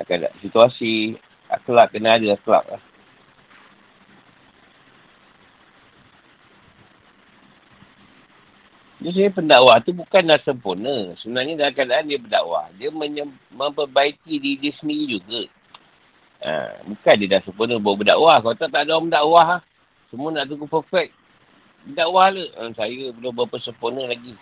Keadaan 0.00 0.32
situasi, 0.40 1.20
akhlak 1.52 1.92
kena 1.92 2.16
ada 2.16 2.40
akhlak 2.40 2.64
lah. 2.72 2.82
Jadi 9.06 9.22
saya 9.22 9.30
pendakwah 9.38 9.78
tu 9.86 9.94
bukanlah 9.94 10.34
sempurna. 10.42 11.14
Sebenarnya 11.22 11.54
dalam 11.54 11.78
keadaan 11.78 12.10
dia 12.10 12.18
berdakwah. 12.18 12.66
Dia 12.74 12.90
memperbaiki 13.54 14.34
diri 14.42 14.58
dia 14.58 14.74
sendiri 14.82 15.22
juga. 15.22 15.46
Ha, 16.42 16.82
bukan 16.82 17.14
dia 17.14 17.38
dah 17.38 17.42
sempurna 17.46 17.78
bawa 17.78 18.02
berdakwah. 18.02 18.42
Kalau 18.42 18.58
tak, 18.58 18.74
tak 18.74 18.82
ada 18.82 18.98
orang 18.98 19.06
berdakwah. 19.06 19.46
Ha. 19.46 19.56
Semua 20.10 20.34
nak 20.34 20.50
tunggu 20.50 20.66
perfect. 20.66 21.14
Dakwah 21.86 22.34
lah. 22.34 22.50
Uh, 22.58 22.74
saya 22.74 23.14
belum 23.14 23.30
berapa 23.30 23.56
sempurna 23.62 24.10
lagi. 24.10 24.34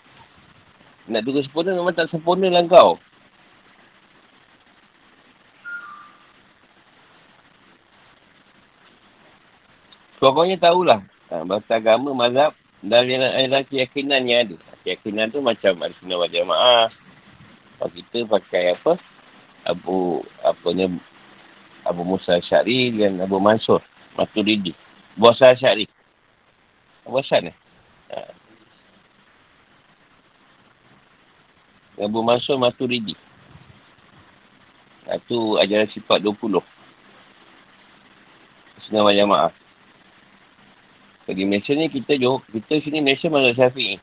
Nak 1.12 1.20
tunggu 1.28 1.44
sempurna 1.44 1.76
memang 1.76 1.92
tak 1.92 2.08
sempurna 2.08 2.48
lah 2.48 2.64
kau. 2.64 2.96
Pokoknya 10.24 10.56
tahulah. 10.56 11.04
Ha, 11.28 11.44
bahasa 11.44 11.76
agama, 11.76 12.16
mazhab 12.16 12.56
dan 12.84 13.08
lain-lain 13.08 13.64
keyakinan 13.64 14.28
yang 14.28 14.44
ada. 14.44 14.56
Keyakinan 14.84 15.32
tu 15.32 15.40
macam 15.40 15.80
ada 15.80 15.94
sunnah 15.96 16.20
wajah 16.20 16.44
jamaah. 16.44 16.88
Kalau 17.80 17.90
kita 17.96 18.18
pakai 18.28 18.76
apa? 18.76 19.00
Abu, 19.64 20.20
apa 20.44 20.68
ni? 20.76 21.00
Abu 21.88 22.04
Musa 22.04 22.36
Syari 22.44 22.92
dan 22.92 23.20
Abu 23.24 23.40
Mansur. 23.40 23.80
Maturidi. 24.20 24.76
Buasa 25.16 25.56
Syari. 25.56 25.88
Awasan 27.08 27.52
eh? 27.52 27.56
Ha. 28.12 28.32
Abu 32.04 32.20
Mansur 32.20 32.60
Maturidi. 32.60 33.16
Itu 35.08 35.56
ajaran 35.56 35.88
sifat 35.92 36.20
20. 36.20 36.60
Senang 38.84 39.08
banyak 39.08 39.24
Di 41.24 41.42
Malaysia 41.48 41.72
ni 41.72 41.88
kita 41.88 42.20
jauh, 42.20 42.44
kita 42.52 42.84
sini 42.84 43.00
Malaysia 43.00 43.32
mana 43.32 43.56
Syafi'i. 43.56 43.96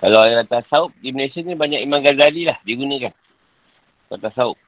Kalau 0.00 0.24
yang 0.26 0.42
atas 0.42 0.64
saub, 0.72 0.90
di 0.98 1.12
Malaysia 1.12 1.44
ni 1.44 1.52
banyak 1.52 1.84
Imam 1.84 2.00
Ghazali 2.00 2.48
lah 2.48 2.56
digunakan. 2.64 3.12
Kau 4.08 4.18
tasawuf. 4.18 4.58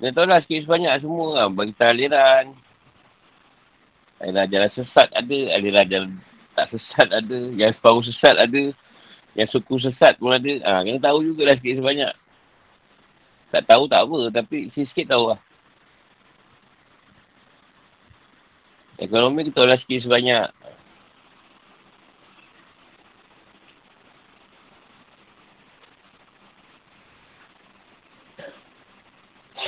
Dia 0.00 0.16
tahu 0.16 0.24
lah 0.24 0.40
sikit 0.40 0.64
sebanyak 0.64 1.04
semua 1.04 1.26
lah. 1.36 1.46
Bagi 1.52 1.76
kita 1.76 2.48
aliran. 4.20 4.46
Jalan 4.52 4.70
sesat 4.76 5.08
ada. 5.12 5.38
Aliran 5.56 5.86
jalan 5.88 6.10
tak 6.54 6.70
sesat 6.70 7.08
ada. 7.08 7.38
Yang 7.56 7.80
separuh 7.80 8.04
sesat 8.04 8.36
ada. 8.36 8.62
Yang 9.34 9.48
suku 9.56 9.74
sesat 9.80 10.20
pun 10.20 10.36
ada. 10.36 10.52
Ha, 10.64 10.84
kena 10.84 11.00
tahu 11.00 11.24
jugalah 11.24 11.56
sikit 11.56 11.80
sebanyak. 11.80 12.12
Tak 13.50 13.62
tahu 13.66 13.88
tak 13.88 14.00
apa. 14.04 14.18
Tapi 14.30 14.70
sikit-sikit 14.70 15.16
tahu 15.16 15.34
lah. 15.34 15.40
Ekonomi 19.00 19.48
kita 19.48 19.56
tahu 19.56 19.66
lah 19.66 19.80
sikit 19.80 20.04
sebanyak. 20.04 20.46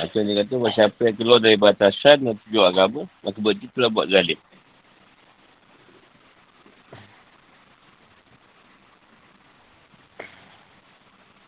Macam 0.03 0.19
dia 0.27 0.43
kata, 0.43 0.55
siapa 0.75 0.99
yang 1.07 1.15
keluar 1.15 1.39
dari 1.39 1.55
batasan 1.55 2.27
dan 2.27 2.35
tujuh 2.43 2.59
agama, 2.59 3.07
maka 3.23 3.39
berarti 3.39 3.71
telah 3.71 3.87
buat 3.87 4.11
zalim. 4.11 4.35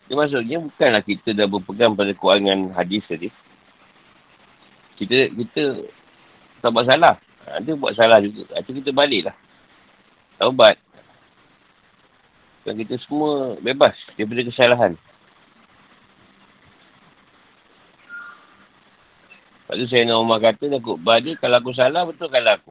Dia 0.08 0.16
maksudnya 0.16 0.56
bukanlah 0.64 1.02
kita 1.04 1.36
dah 1.36 1.44
berpegang 1.44 1.92
pada 1.92 2.16
keuangan 2.16 2.72
hadis 2.72 3.04
tadi. 3.04 3.28
Kita, 4.96 5.28
kita 5.36 5.62
tak 6.64 6.72
buat 6.72 6.88
salah. 6.88 7.20
Ha, 7.44 7.60
dia 7.60 7.76
buat 7.76 7.92
salah 7.92 8.24
juga. 8.24 8.56
Itu 8.56 8.72
kita 8.72 8.88
balik 8.96 9.28
lah. 9.28 9.36
Taubat. 10.40 10.80
Dan 12.64 12.80
kita 12.80 12.96
semua 13.04 13.60
bebas 13.60 13.92
daripada 14.16 14.48
kesalahan. 14.48 14.96
Lepas 19.66 19.82
tu 19.82 19.86
saya 19.90 20.06
nak 20.06 20.22
rumah 20.22 20.38
kata, 20.38 20.64
nak 20.70 20.78
khutbah 20.78 21.18
dia, 21.18 21.34
kalau 21.42 21.58
aku 21.58 21.74
salah, 21.74 22.06
betulkanlah 22.06 22.62
aku. 22.62 22.70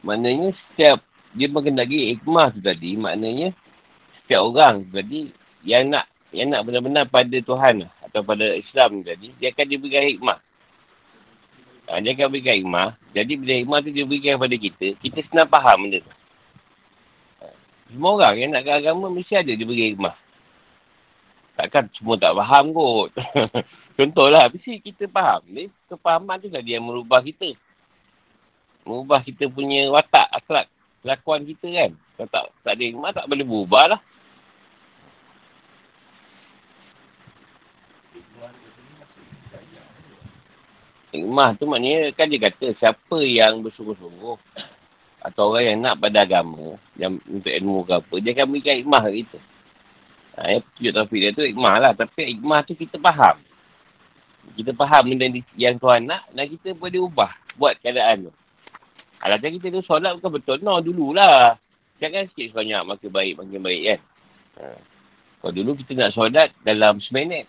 Maknanya 0.00 0.56
setiap, 0.56 1.04
dia 1.36 1.44
mengenai 1.52 2.16
hikmah 2.16 2.56
tu 2.56 2.64
tadi, 2.64 2.96
maknanya 2.96 3.52
setiap 4.24 4.48
orang 4.48 4.88
tadi 4.88 5.28
yang 5.60 5.92
nak 5.92 6.08
yang 6.32 6.48
nak 6.48 6.64
benar-benar 6.64 7.04
pada 7.04 7.36
Tuhan 7.36 7.84
lah, 7.84 7.92
atau 8.08 8.24
pada 8.24 8.56
Islam 8.56 9.04
tadi, 9.04 9.28
dia 9.36 9.52
akan 9.52 9.66
diberikan 9.68 10.08
hikmah. 10.08 10.38
Ha, 11.84 12.00
dia 12.00 12.16
akan 12.16 12.32
berikan 12.32 12.56
hikmah. 12.64 12.96
Jadi 13.12 13.32
bila 13.36 13.52
hikmah 13.60 13.78
tu 13.84 13.90
dia 13.92 14.08
berikan 14.08 14.40
kepada 14.40 14.56
kita, 14.56 14.86
kita 15.04 15.18
senang 15.28 15.52
faham 15.52 15.84
benda 15.84 16.00
tu. 16.00 16.12
Ha, 17.44 17.52
semua 17.92 18.10
orang 18.16 18.34
yang 18.40 18.50
nak 18.56 18.64
ke 18.64 18.72
agama 18.72 19.12
mesti 19.12 19.36
ada 19.36 19.52
dia 19.52 19.68
beri 19.68 19.92
hikmah. 19.92 20.23
Takkan 21.54 21.86
semua 21.94 22.18
tak 22.18 22.34
faham 22.34 22.74
kot. 22.74 23.14
Contohlah, 23.98 24.50
mesti 24.50 24.82
kita 24.82 25.06
faham. 25.06 25.46
Ni, 25.46 25.70
kefahaman 25.86 26.42
tu 26.42 26.50
tadi 26.50 26.74
yang 26.74 26.82
merubah 26.82 27.22
kita. 27.22 27.54
Merubah 28.82 29.22
kita 29.22 29.46
punya 29.46 29.86
watak, 29.94 30.26
akhlak, 30.34 30.66
kelakuan 31.06 31.46
kita 31.46 31.66
kan. 31.70 31.90
Kalau 32.18 32.28
tak, 32.30 32.44
tak 32.66 32.72
ada 32.74 32.82
hikmah, 32.82 33.10
tak 33.14 33.26
boleh 33.30 33.46
berubah 33.46 33.84
lah. 33.94 34.00
Hikmah 41.14 41.54
tu 41.54 41.70
maknanya 41.70 42.10
kan 42.18 42.26
dia 42.26 42.42
kata 42.42 42.74
siapa 42.74 43.18
yang 43.22 43.62
bersungguh-sungguh 43.62 44.34
atau 45.22 45.54
orang 45.54 45.64
yang 45.70 45.78
nak 45.78 46.02
pada 46.02 46.26
agama 46.26 46.74
yang 46.98 47.22
untuk 47.30 47.54
ilmu 47.54 47.86
ke 47.86 47.92
apa, 48.02 48.14
dia 48.18 48.30
akan 48.34 48.46
berikan 48.50 48.74
hikmah 48.82 49.00
kat 49.06 49.14
kita. 49.22 49.38
Ha, 50.34 50.50
yang 50.50 50.62
tujuh 50.74 50.90
taufik 50.90 51.20
dia 51.22 51.30
tu 51.30 51.46
hikmah 51.46 51.74
lah. 51.78 51.92
Tapi 51.94 52.34
hikmah 52.34 52.66
tu 52.66 52.74
kita 52.74 52.98
faham. 52.98 53.38
Kita 54.58 54.74
faham 54.74 55.02
benda 55.06 55.30
yang 55.54 55.78
Tuhan 55.78 56.10
nak 56.10 56.26
dan 56.34 56.44
kita 56.50 56.74
boleh 56.74 57.06
ubah 57.06 57.32
buat 57.54 57.78
keadaan 57.78 58.28
tu. 58.28 58.32
Ha, 59.22 59.38
kita 59.40 59.72
tu 59.72 59.80
solat 59.86 60.18
bukan 60.20 60.36
betul. 60.36 60.58
No, 60.60 60.82
dululah. 60.82 61.56
Jangan 62.02 62.28
sikit 62.28 62.52
sebanyak 62.52 62.82
makin 62.84 63.10
baik, 63.14 63.34
makin 63.40 63.60
baik 63.62 63.82
kan. 63.86 64.00
Ha. 64.58 64.64
Kalau 65.40 65.52
dulu 65.54 65.70
kita 65.80 65.96
nak 65.96 66.12
solat 66.12 66.52
dalam 66.66 66.98
seminit. 67.00 67.48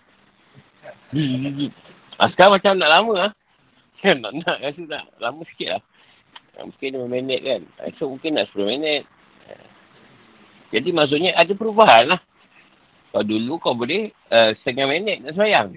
ha, 2.16 2.30
sekarang 2.32 2.62
macam 2.62 2.72
nak 2.80 2.92
lama 2.92 3.14
lah. 3.28 3.32
Kan 4.06 4.22
nak 4.22 4.38
nak 4.44 4.60
rasa 4.62 4.82
nak 4.86 5.08
lama 5.18 5.42
sikit 5.50 5.80
lah. 5.80 5.82
Ha, 6.56 6.68
mungkin 6.68 7.00
5 7.00 7.10
minit 7.10 7.40
kan. 7.42 7.62
Esok 7.90 8.16
mungkin 8.16 8.38
nak 8.38 8.48
10 8.54 8.72
minit. 8.78 9.02
Ha. 9.50 9.54
Jadi 10.76 10.90
maksudnya 10.94 11.32
ada 11.34 11.52
perubahan 11.58 12.14
lah. 12.14 12.22
Kalau 13.16 13.32
dulu 13.32 13.64
kau 13.64 13.72
boleh 13.72 14.12
uh, 14.28 14.52
setengah 14.60 14.92
minit 14.92 15.24
nak 15.24 15.40
semayang. 15.40 15.72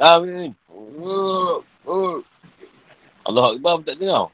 Amin. 0.00 0.56
Allah 3.28 3.44
Akbar 3.52 3.76
pun 3.76 3.84
tak 3.84 4.00
dengar. 4.00 4.32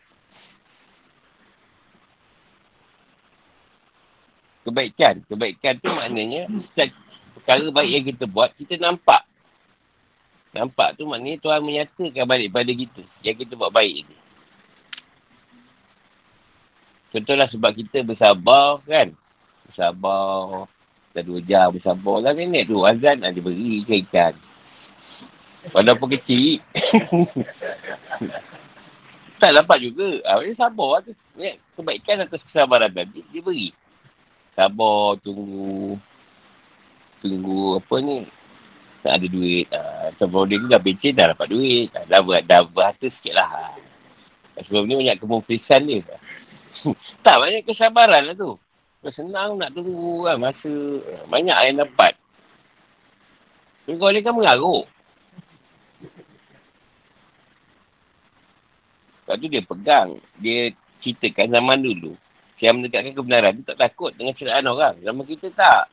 Kebaikan. 4.62 5.26
Kebaikan 5.26 5.74
tu 5.82 5.90
maknanya 5.90 6.46
perkara 7.34 7.66
baik 7.74 7.90
yang 7.90 8.04
kita 8.14 8.30
buat, 8.30 8.54
kita 8.54 8.78
nampak. 8.78 9.26
Nampak 10.54 10.94
tu 10.94 11.02
maknanya 11.02 11.42
Tuhan 11.42 11.66
menyatakan 11.66 12.30
balik 12.30 12.54
pada 12.54 12.70
kita. 12.70 13.02
Yang 13.26 13.42
kita 13.42 13.58
buat 13.58 13.74
baik 13.74 14.06
ni. 14.06 14.16
Contohlah 17.10 17.50
sebab 17.50 17.74
kita 17.74 18.06
bersabar 18.06 18.86
kan. 18.86 19.18
Bersabar. 19.78 20.66
Dah 21.14 21.22
dua 21.22 21.38
jam 21.46 21.70
bersabar. 21.70 22.18
Lah 22.18 22.34
minit 22.34 22.66
tu. 22.66 22.82
Azan 22.82 23.22
ada 23.22 23.38
beri 23.38 23.86
ke 23.86 24.02
ikan. 24.10 24.34
Walaupun 25.70 26.18
kecil. 26.18 26.58
tak 29.38 29.54
dapat 29.54 29.78
juga. 29.78 30.18
Ha, 30.26 30.42
dia 30.42 30.58
sabar 30.58 31.06
tu. 31.06 31.14
Kebaikan 31.78 32.26
atas 32.26 32.42
kesabaran 32.50 32.90
tadi. 32.90 33.22
Dia 33.30 33.38
beri. 33.38 33.70
Sabar. 34.58 35.14
Tunggu. 35.22 35.94
Tunggu 37.22 37.78
apa 37.78 37.94
ni. 38.02 38.26
Tak 39.06 39.14
ada 39.14 39.26
duit. 39.30 39.70
Ha, 39.70 40.10
sebelum 40.18 40.50
dia 40.50 40.74
dah 40.74 40.82
becek 40.82 41.14
dah 41.14 41.38
dapat 41.38 41.54
duit. 41.54 41.86
Ha, 41.94 42.02
dah, 42.10 42.18
dah, 42.18 42.42
dah 42.42 42.60
berharta 42.66 43.06
sikit 43.14 43.38
lah. 43.38 43.46
Ha. 43.46 43.78
Sebelum 44.66 44.90
ni 44.90 45.06
banyak 45.06 45.22
kemumpisan 45.22 45.86
dia. 45.86 46.02
tak 47.26 47.38
banyak 47.38 47.62
kesabaran 47.62 48.26
lah 48.26 48.34
tu. 48.34 48.58
Senang 48.98 49.62
nak 49.62 49.70
tunggu 49.78 50.26
kan 50.26 50.42
masa 50.42 50.72
banyak 51.30 51.58
yang 51.70 51.86
dapat. 51.86 52.18
Kau 53.86 54.10
ni 54.10 54.20
kan 54.20 54.34
mengaruk. 54.34 54.84
Lepas 59.22 59.36
tu 59.38 59.46
dia 59.48 59.62
pegang. 59.64 60.08
Dia 60.42 60.74
ceritakan 61.00 61.52
zaman 61.54 61.78
dulu. 61.84 62.12
Yang 62.58 62.74
mendekatkan 62.74 63.14
kebenaran. 63.14 63.52
Dia 63.62 63.72
tak 63.72 63.78
takut 63.88 64.10
dengan 64.18 64.34
celaan 64.36 64.66
orang. 64.66 64.98
Zaman 65.00 65.24
kita 65.24 65.48
tak. 65.54 65.88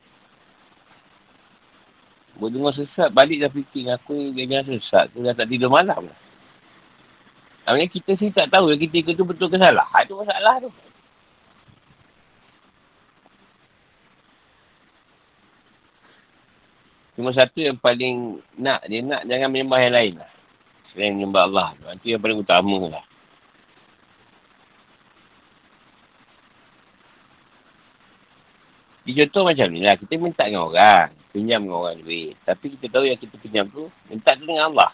Boleh 2.36 2.52
dengar 2.52 2.74
sesat. 2.76 3.08
Balik 3.16 3.48
dah 3.48 3.52
fikir. 3.54 3.86
Aku 3.96 4.34
ni 4.34 4.44
jangan 4.44 4.76
sesat. 4.76 5.14
Tu 5.14 5.24
dah 5.24 5.32
tak 5.32 5.48
tidur 5.48 5.72
malam. 5.72 6.10
Maksudnya 7.64 7.86
kita 7.88 8.10
sih 8.18 8.30
tak 8.34 8.52
tahu 8.52 8.74
yang 8.74 8.82
kita 8.82 8.94
ikut 9.04 9.14
tu 9.14 9.24
betul 9.24 9.48
ke 9.48 9.56
salah. 9.56 9.88
Itu 10.04 10.20
masalah 10.20 10.60
tu. 10.60 10.70
Cuma 17.16 17.32
satu 17.32 17.64
yang 17.64 17.80
paling 17.80 18.44
nak, 18.60 18.84
dia 18.92 19.00
nak 19.00 19.24
jangan 19.24 19.48
menyembah 19.48 19.80
yang 19.80 19.94
lain 19.96 20.14
lah. 20.20 20.30
Selain 20.92 21.16
menyembah 21.16 21.42
Allah. 21.48 21.68
Itu 21.96 22.12
yang 22.12 22.20
paling 22.20 22.44
utama 22.44 22.78
lah. 22.92 23.04
Di 29.08 29.16
contoh 29.16 29.48
macam 29.48 29.66
ni 29.72 29.80
lah. 29.80 29.96
Kita 29.96 30.12
minta 30.20 30.44
dengan 30.44 30.68
orang. 30.68 31.08
Pinjam 31.32 31.64
dengan 31.64 31.88
orang 31.88 31.96
duit. 32.04 32.36
Tapi 32.44 32.76
kita 32.76 32.92
tahu 32.92 33.08
yang 33.08 33.16
kita 33.16 33.34
pinjam 33.40 33.64
tu, 33.72 33.88
minta 34.12 34.36
tu 34.36 34.44
dengan 34.44 34.68
Allah. 34.68 34.90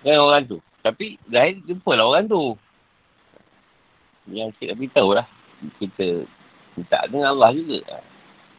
Dengan 0.00 0.20
orang 0.24 0.42
tu. 0.48 0.58
Tapi 0.80 1.20
lahir 1.28 1.60
jumpa 1.68 1.92
lah 2.00 2.16
orang 2.16 2.24
tu. 2.32 2.56
Yang 4.32 4.56
kita 4.56 4.72
beritahu 4.72 5.12
lah. 5.12 5.28
Kita 5.76 6.24
minta 6.80 6.98
dengan 7.12 7.36
Allah 7.36 7.52
juga. 7.52 7.84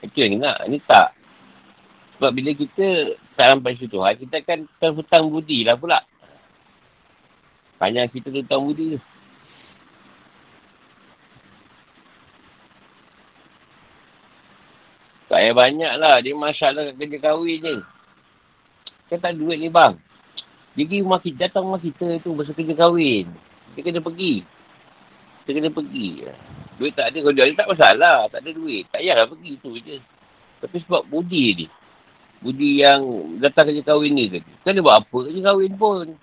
Itu 0.06 0.18
yang 0.22 0.46
nak. 0.46 0.62
Ini 0.70 0.78
tak. 0.86 1.17
Sebab 2.18 2.34
bila 2.34 2.50
kita 2.58 3.14
tak 3.38 3.54
sampai 3.54 3.78
situ, 3.78 4.02
kita 4.02 4.36
akan 4.42 4.60
terhutang 4.82 5.30
budi 5.30 5.62
lah 5.62 5.78
pula. 5.78 6.02
Banyak 7.78 8.10
kita 8.10 8.34
terhutang 8.34 8.66
budi 8.66 8.98
tu. 8.98 9.02
Tak 15.28 15.38
payah 15.44 15.54
banyak 15.54 15.94
lah. 16.02 16.16
Dia 16.24 16.34
masalah 16.34 16.90
kat 16.90 16.96
kerja 16.98 17.18
kahwin 17.22 17.60
ni. 17.62 17.76
Kan 19.14 19.20
tak 19.22 19.38
duit 19.38 19.62
ni 19.62 19.70
bang. 19.70 20.00
Dia 20.74 20.90
pergi 20.90 21.04
rumah 21.06 21.22
kita, 21.22 21.38
datang 21.46 21.70
rumah 21.70 21.82
kita 21.84 22.18
tu 22.26 22.34
masa 22.34 22.56
kerja 22.56 22.74
kahwin. 22.74 23.30
Dia 23.78 23.82
kena 23.86 24.02
pergi. 24.02 24.42
Dia 25.46 25.52
kena 25.54 25.70
pergi. 25.70 26.26
Duit 26.82 26.94
tak 26.98 27.14
ada. 27.14 27.18
Kalau 27.22 27.36
dia 27.36 27.54
tak 27.54 27.70
masalah. 27.70 28.18
Tak 28.32 28.40
ada 28.42 28.50
duit. 28.56 28.90
Tak 28.90 29.06
payahlah 29.06 29.28
pergi 29.30 29.54
tu 29.62 29.78
je. 29.78 30.02
Tapi 30.64 30.78
sebab 30.82 31.06
budi 31.06 31.46
dia. 31.54 31.70
Budi 32.38 32.86
yang 32.86 33.02
datang 33.42 33.74
kerja 33.74 33.82
kahwin 33.82 34.14
ni 34.14 34.30
tadi. 34.30 34.46
Kan 34.62 34.78
dia 34.78 34.86
buat 34.86 35.02
apa 35.02 35.18
kerja 35.26 35.42
kahwin 35.42 35.74
pun. 35.74 36.14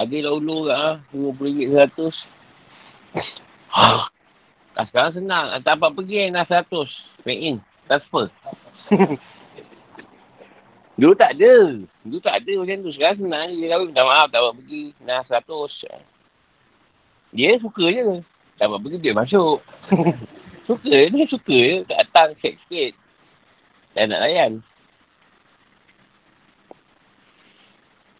Ada 0.00 0.16
lah 0.24 0.32
ulu 0.32 0.64
ha? 0.72 1.04
RM50 1.12 1.76
100. 1.76 2.08
Ah, 4.80 4.88
sekarang 4.88 5.12
senang. 5.12 5.60
Tak 5.60 5.76
apa 5.76 5.92
pergi 5.92 6.32
nak 6.32 6.48
100. 6.48 6.72
Pay 7.20 7.36
in. 7.36 7.60
Transfer. 7.84 8.32
Dulu 11.00 11.12
tak 11.20 11.36
ada. 11.36 11.84
Dulu 12.00 12.20
tak 12.24 12.40
ada 12.40 12.52
macam 12.64 12.80
tu. 12.80 12.96
Sekarang 12.96 13.20
senang. 13.20 13.60
Dia 13.60 13.76
kahwin 13.76 13.92
minta 13.92 14.08
maaf. 14.08 14.32
Tak 14.32 14.40
apa 14.40 14.56
pergi. 14.56 14.96
Nak 15.04 15.28
100. 15.28 17.36
Dia 17.36 17.60
suka 17.60 17.84
je. 17.92 18.24
Tak 18.56 18.72
apa 18.72 18.80
pergi 18.80 19.04
dia 19.04 19.12
masuk. 19.12 19.60
Suka, 20.68 20.96
dia 21.08 21.24
suka 21.28 21.56
je. 21.56 21.84
Tak 21.88 21.98
datang, 22.04 22.28
check 22.40 22.54
sikit. 22.66 22.92
Dan 23.96 24.12
nak 24.12 24.22
layan. 24.24 24.52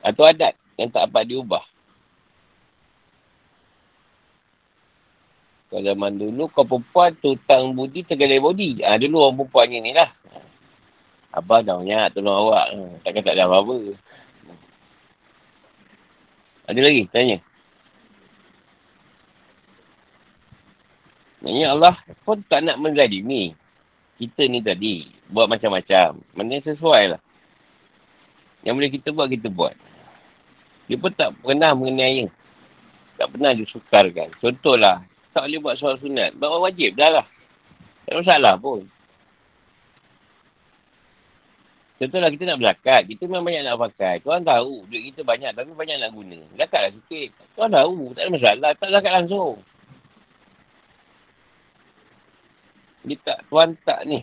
Atau 0.01 0.25
adat 0.25 0.57
yang 0.81 0.89
tak 0.89 1.09
dapat 1.09 1.29
diubah. 1.29 1.65
Kalau 5.71 5.87
zaman 5.87 6.19
dulu, 6.19 6.51
kau 6.51 6.67
perempuan 6.67 7.15
tu 7.23 7.39
tang 7.47 7.71
budi 7.71 8.03
tergalai 8.03 8.43
body. 8.43 8.83
Ha, 8.83 8.99
dulu 8.99 9.23
orang 9.23 9.39
perempuan 9.39 9.71
ni 9.71 9.95
lah. 9.95 10.11
Abah 11.31 11.63
dah 11.63 11.79
banyak 11.79 12.11
tolong 12.11 12.51
awak. 12.51 12.67
Takkan 13.07 13.23
tak 13.23 13.39
ada 13.39 13.47
apa-apa. 13.47 13.95
Ada 16.67 16.81
lagi? 16.83 17.07
Tanya. 17.15 17.39
Maksudnya 21.41 21.73
Allah 21.73 21.95
pun 22.25 22.45
tak 22.47 22.61
nak 22.65 22.77
menzalimi. 22.77 23.57
Kita 24.21 24.45
ni 24.45 24.61
tadi 24.61 25.09
buat 25.33 25.49
macam-macam. 25.49 26.21
Mana 26.37 26.61
sesuai 26.61 27.17
lah. 27.17 27.21
Yang 28.61 28.75
boleh 28.77 28.91
kita 28.93 29.09
buat, 29.17 29.29
kita 29.33 29.49
buat. 29.49 29.73
Dia 30.85 31.01
pun 31.01 31.13
tak 31.17 31.33
pernah 31.41 31.73
mengenai 31.73 32.29
Tak 33.17 33.33
pernah 33.33 33.57
disukarkan. 33.57 34.29
Contohlah, 34.37 35.01
tak 35.33 35.49
boleh 35.49 35.61
buat 35.65 35.77
soal 35.81 35.97
sunat. 35.97 36.37
Buat 36.37 36.69
wajib 36.69 36.93
dah 37.01 37.21
lah. 37.21 37.27
Tak 38.05 38.21
masalah 38.21 38.55
pun. 38.61 38.85
Contohlah 42.01 42.33
kita 42.33 42.45
nak 42.49 42.59
berzakat. 42.61 43.01
Kita 43.09 43.29
memang 43.29 43.45
banyak 43.45 43.63
nak 43.65 43.77
pakai. 43.77 44.25
Tuan 44.25 44.41
tahu 44.41 44.89
duit 44.89 45.13
kita 45.13 45.21
banyak 45.21 45.53
tapi 45.53 45.69
banyak 45.77 46.01
nak 46.01 46.17
guna. 46.17 46.41
Zakatlah 46.57 46.97
sikit. 46.97 47.29
Tuan 47.57 47.69
tahu. 47.69 48.17
Tak 48.17 48.25
ada 48.25 48.31
masalah. 48.33 48.73
Tak 48.77 48.89
zakat 48.89 49.13
langsung. 49.21 49.61
Dia 53.11 53.19
tak, 53.27 53.39
tuan 53.51 53.75
tak 53.83 54.07
ni. 54.07 54.23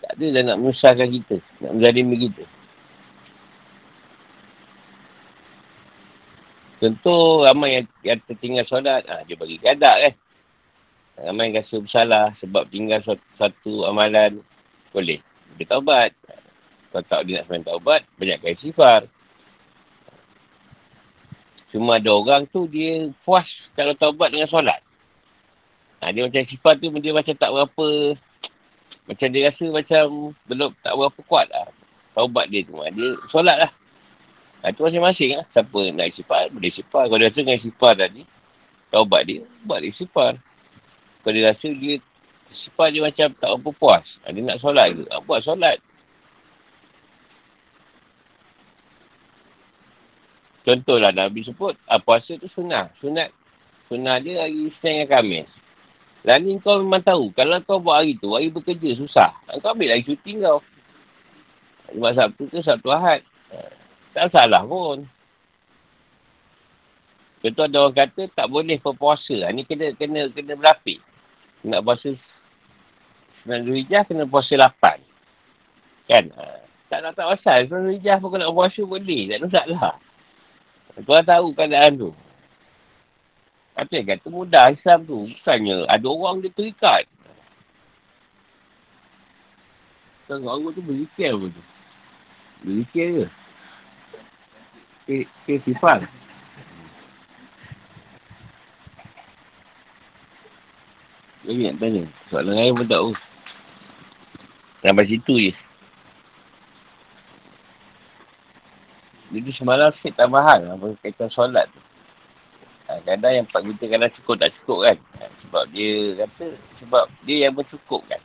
Tak 0.00 0.16
ada 0.16 0.26
dah 0.32 0.42
nak 0.48 0.56
menyusahkan 0.64 1.08
kita. 1.12 1.36
Nak 1.60 1.72
menzalimi 1.76 2.16
kita. 2.16 2.44
Contoh 6.80 7.44
ramai 7.44 7.76
yang, 7.76 7.86
yang 8.00 8.18
tertinggal 8.24 8.64
solat. 8.64 9.04
Ha, 9.04 9.28
dia 9.28 9.36
bagi 9.36 9.60
kadak 9.60 9.96
kan. 10.00 10.14
Ramai 11.28 11.52
yang 11.52 11.60
rasa 11.60 11.76
bersalah 11.76 12.32
sebab 12.40 12.72
tinggal 12.72 13.04
suatu, 13.04 13.26
suatu 13.36 13.84
amalan. 13.84 14.40
Boleh. 14.96 15.20
Dia 15.60 15.68
taubat. 15.68 16.16
Kalau 16.88 17.04
tak 17.04 17.28
dia 17.28 17.36
nak 17.36 17.52
sebenarnya 17.52 17.68
taubat, 17.68 18.00
banyakkan 18.16 18.56
sifar. 18.64 19.04
Cuma 21.68 22.00
ada 22.00 22.16
orang 22.16 22.48
tu 22.48 22.64
dia 22.64 23.12
puas 23.28 23.44
kalau 23.76 23.92
taubat 23.92 24.32
dengan 24.32 24.48
solat. 24.48 24.80
Ha, 25.98 26.14
dia 26.14 26.22
macam 26.22 26.42
sifat 26.46 26.78
tu 26.78 26.88
dia 27.02 27.10
macam 27.10 27.34
tak 27.34 27.50
berapa 27.50 27.86
macam 29.08 29.28
dia 29.32 29.48
rasa 29.48 29.66
macam 29.72 30.02
belum 30.46 30.70
tak 30.84 30.92
berapa 30.92 31.20
kuat 31.24 31.46
lah. 31.48 31.66
Taubat 32.12 32.52
dia 32.52 32.60
tu. 32.68 32.76
Ha, 32.76 32.92
dia 32.92 33.16
solat 33.32 33.56
lah. 33.56 33.72
Ha, 34.62 34.70
tu 34.76 34.84
masing-masing 34.84 35.38
lah. 35.40 35.44
Siapa 35.56 35.80
nak 35.96 36.12
sifat, 36.12 36.52
boleh 36.52 36.70
sifat. 36.76 37.04
Kalau 37.08 37.18
dia 37.18 37.30
rasa 37.32 37.40
dengan 37.40 37.60
sifat 37.64 37.94
tadi, 37.96 38.22
taubat 38.92 39.22
dia, 39.24 39.40
buat 39.64 39.80
dia 39.80 39.96
sifat. 39.96 40.36
Kalau 41.24 41.32
dia 41.34 41.50
rasa 41.50 41.68
dia 41.72 41.94
sifat 42.52 42.88
dia 42.92 43.00
macam 43.00 43.26
tak 43.38 43.48
berapa 43.48 43.70
puas. 43.80 44.04
Ha, 44.22 44.30
dia 44.30 44.44
nak 44.44 44.60
solat 44.60 44.92
ke? 44.92 45.02
Ha, 45.08 45.24
buat 45.24 45.40
solat. 45.40 45.80
Contohlah 50.68 51.16
Nabi 51.16 51.48
sebut, 51.48 51.80
ha, 51.88 51.96
puasa 51.96 52.36
tu 52.36 52.44
sunnah. 52.52 52.92
Sunat. 53.00 53.32
Sunnah 53.88 54.20
dia 54.20 54.44
hari 54.44 54.68
Senin 54.84 55.08
dengan 55.08 55.24
Khamis. 55.24 55.48
Dan 56.26 56.44
kau 56.60 56.82
memang 56.82 57.00
tahu, 57.00 57.30
kalau 57.32 57.62
kau 57.62 57.78
buat 57.78 58.02
hari 58.02 58.18
tu, 58.18 58.34
hari 58.34 58.50
bekerja 58.50 58.98
susah. 58.98 59.30
Kau 59.62 59.72
ambil 59.72 59.94
lagi 59.94 60.08
cuti 60.08 60.42
kau. 60.42 60.60
Sebab 61.88 62.12
Sabtu 62.12 62.42
tu 62.52 62.60
Sabtu 62.60 62.88
Ahad. 62.92 63.24
Tak 64.12 64.34
salah 64.34 64.66
pun. 64.66 65.06
Contoh 67.38 67.64
ada 67.70 67.86
orang 67.86 67.94
kata 67.94 68.26
tak 68.34 68.50
boleh 68.50 68.82
berpuasa. 68.82 69.46
Ini 69.46 69.62
kena 69.62 69.94
kena 69.94 70.26
kena 70.34 70.58
berlapik. 70.58 70.98
Nak 71.62 71.86
puasa 71.86 72.10
9 73.46 73.78
Hijjah 73.78 74.02
kena 74.04 74.26
puasa 74.26 74.58
8. 74.58 75.00
Kan? 76.10 76.24
Tak 76.90 76.98
nak 76.98 77.14
tak 77.14 77.30
pasal. 77.30 77.70
9 77.70 77.94
Hijjah 77.94 78.18
pun 78.18 78.34
kena 78.34 78.50
puasa 78.50 78.82
boleh. 78.82 79.30
Tak 79.30 79.36
ada 79.38 79.44
masalah. 79.46 79.94
Tuan 81.06 81.22
tahu 81.22 81.46
keadaan 81.54 81.92
tu. 81.94 82.10
Apa 83.78 83.94
yang 83.94 84.10
kata 84.10 84.26
mudah 84.26 84.74
Islam 84.74 85.06
tu? 85.06 85.30
Bukannya 85.30 85.86
ada 85.86 86.06
orang 86.10 86.42
dia 86.42 86.50
terikat. 86.50 87.06
Tengok 90.26 90.50
orang 90.50 90.74
tu 90.74 90.82
berikir 90.82 91.30
apa 91.30 91.46
tu? 91.46 91.62
Berikir 92.66 93.06
ke? 95.06 95.24
Ke, 95.46 95.54
sifat? 95.62 96.10
Jadi 101.46 101.70
nak 101.70 101.78
tanya. 101.78 102.02
Soalan 102.28 102.58
lain 102.58 102.76
pun 102.76 102.86
tak 102.90 102.98
tahu. 102.98 103.12
Sampai 104.82 105.06
situ 105.06 105.34
je. 105.48 105.52
Jadi 109.38 109.50
semalam 109.54 109.94
sikit 109.96 110.18
tambahan. 110.18 110.66
Apa 110.66 110.98
kaitan 110.98 111.30
solat 111.30 111.70
tu. 111.70 111.80
Kadang 113.04 113.32
yang 113.32 113.46
pak 113.50 113.62
kita 113.66 113.84
kadang 113.90 114.12
cukup 114.16 114.34
tak 114.40 114.50
cukup 114.62 114.78
kan. 114.86 114.96
Ha, 115.18 115.30
sebab 115.44 115.62
dia 115.74 115.92
kata, 116.24 116.46
sebab 116.82 117.04
dia 117.26 117.36
yang 117.48 117.54
mencukupkan. 117.54 118.20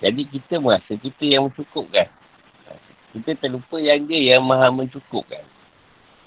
Jadi 0.00 0.22
kita 0.28 0.60
merasa 0.60 0.92
kita 0.96 1.24
yang 1.24 1.48
mencukupkan. 1.48 2.08
Ha, 2.68 2.70
kita 3.16 3.30
terlupa 3.38 3.76
yang 3.80 4.04
dia 4.04 4.36
yang 4.36 4.42
maha 4.44 4.68
mencukupkan. 4.68 5.44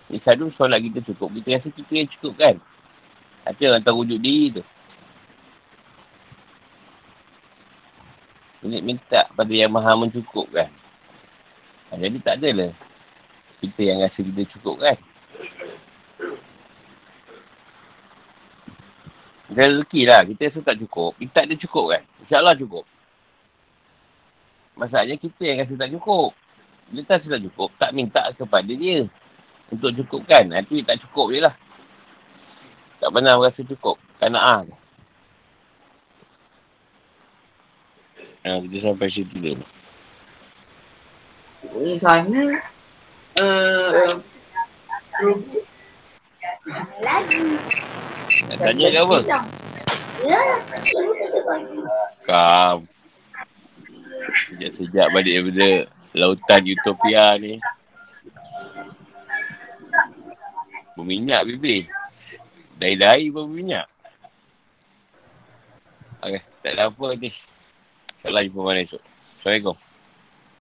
Jadi 0.08 0.24
selalu 0.24 0.56
solat 0.56 0.80
kita 0.80 1.00
cukup. 1.14 1.30
Kita 1.40 1.60
rasa 1.60 1.70
kita 1.70 1.92
yang 1.92 2.10
cukup 2.18 2.34
kan. 2.40 2.56
Itu 3.48 3.64
orang 3.68 3.84
tahu 3.84 4.04
wujud 4.04 4.20
diri 4.20 4.60
tu. 4.60 4.64
Ini 8.68 8.84
minta 8.84 9.28
pada 9.36 9.54
yang 9.54 9.72
maha 9.72 9.94
mencukupkan. 9.96 10.72
Jadi 11.92 12.18
tak 12.20 12.44
adalah 12.44 12.72
kita 13.64 13.82
yang 13.84 14.04
rasa 14.04 14.20
kita 14.20 14.44
cukup 14.58 14.76
kan. 14.84 14.98
Dia 19.58 19.74
rezeki 19.74 20.02
lah. 20.06 20.22
Kita 20.22 20.54
rasa 20.54 20.60
tak 20.62 20.78
cukup. 20.86 21.18
Minta 21.18 21.42
dia 21.42 21.58
cukup 21.58 21.86
kan. 21.90 22.06
InsyaAllah 22.22 22.54
cukup. 22.62 22.86
Masalahnya 24.78 25.18
kita 25.18 25.42
yang 25.50 25.66
rasa 25.66 25.74
tak 25.74 25.90
cukup. 25.98 26.30
Dia 26.94 27.02
tak 27.10 27.26
rasa 27.26 27.28
tak 27.34 27.44
cukup. 27.50 27.70
Tak 27.82 27.90
minta 27.98 28.22
kepada 28.38 28.70
dia. 28.70 29.10
Untuk 29.74 29.98
cukupkan. 29.98 30.46
Nanti 30.46 30.86
tak 30.86 31.02
cukup 31.02 31.34
je 31.34 31.42
lah. 31.42 31.58
Tak 33.02 33.10
pernah 33.10 33.34
rasa 33.42 33.62
cukup. 33.66 33.98
Kana'ah. 34.22 34.62
Ha, 38.46 38.62
kita 38.62 38.78
sampai 38.94 39.10
situ 39.10 39.34
dulu. 39.42 39.66
Sana. 41.98 42.62
Uh, 43.38 44.22
lagi. 47.02 47.40
Nak 48.48 48.58
tanya 48.60 48.88
ke 48.92 49.00
apa? 49.00 49.18
Ya. 49.24 50.42
Kam. 52.28 52.78
Sejak-sejak 54.52 55.08
balik 55.16 55.34
daripada 55.34 55.70
lautan 56.14 56.62
utopia 56.68 57.26
ni. 57.40 57.62
Berminyak 60.98 61.46
bibir. 61.48 61.88
Dari-dari 62.78 63.32
pun 63.32 63.50
berminyak. 63.50 63.88
Okay, 66.18 66.42
tak 66.66 66.74
ada 66.76 66.90
apa 66.90 67.08
ni. 67.16 67.30
InsyaAllah 68.18 68.44
jumpa 68.50 68.62
mana 68.66 68.82
esok. 68.84 69.02
Assalamualaikum. 69.40 69.87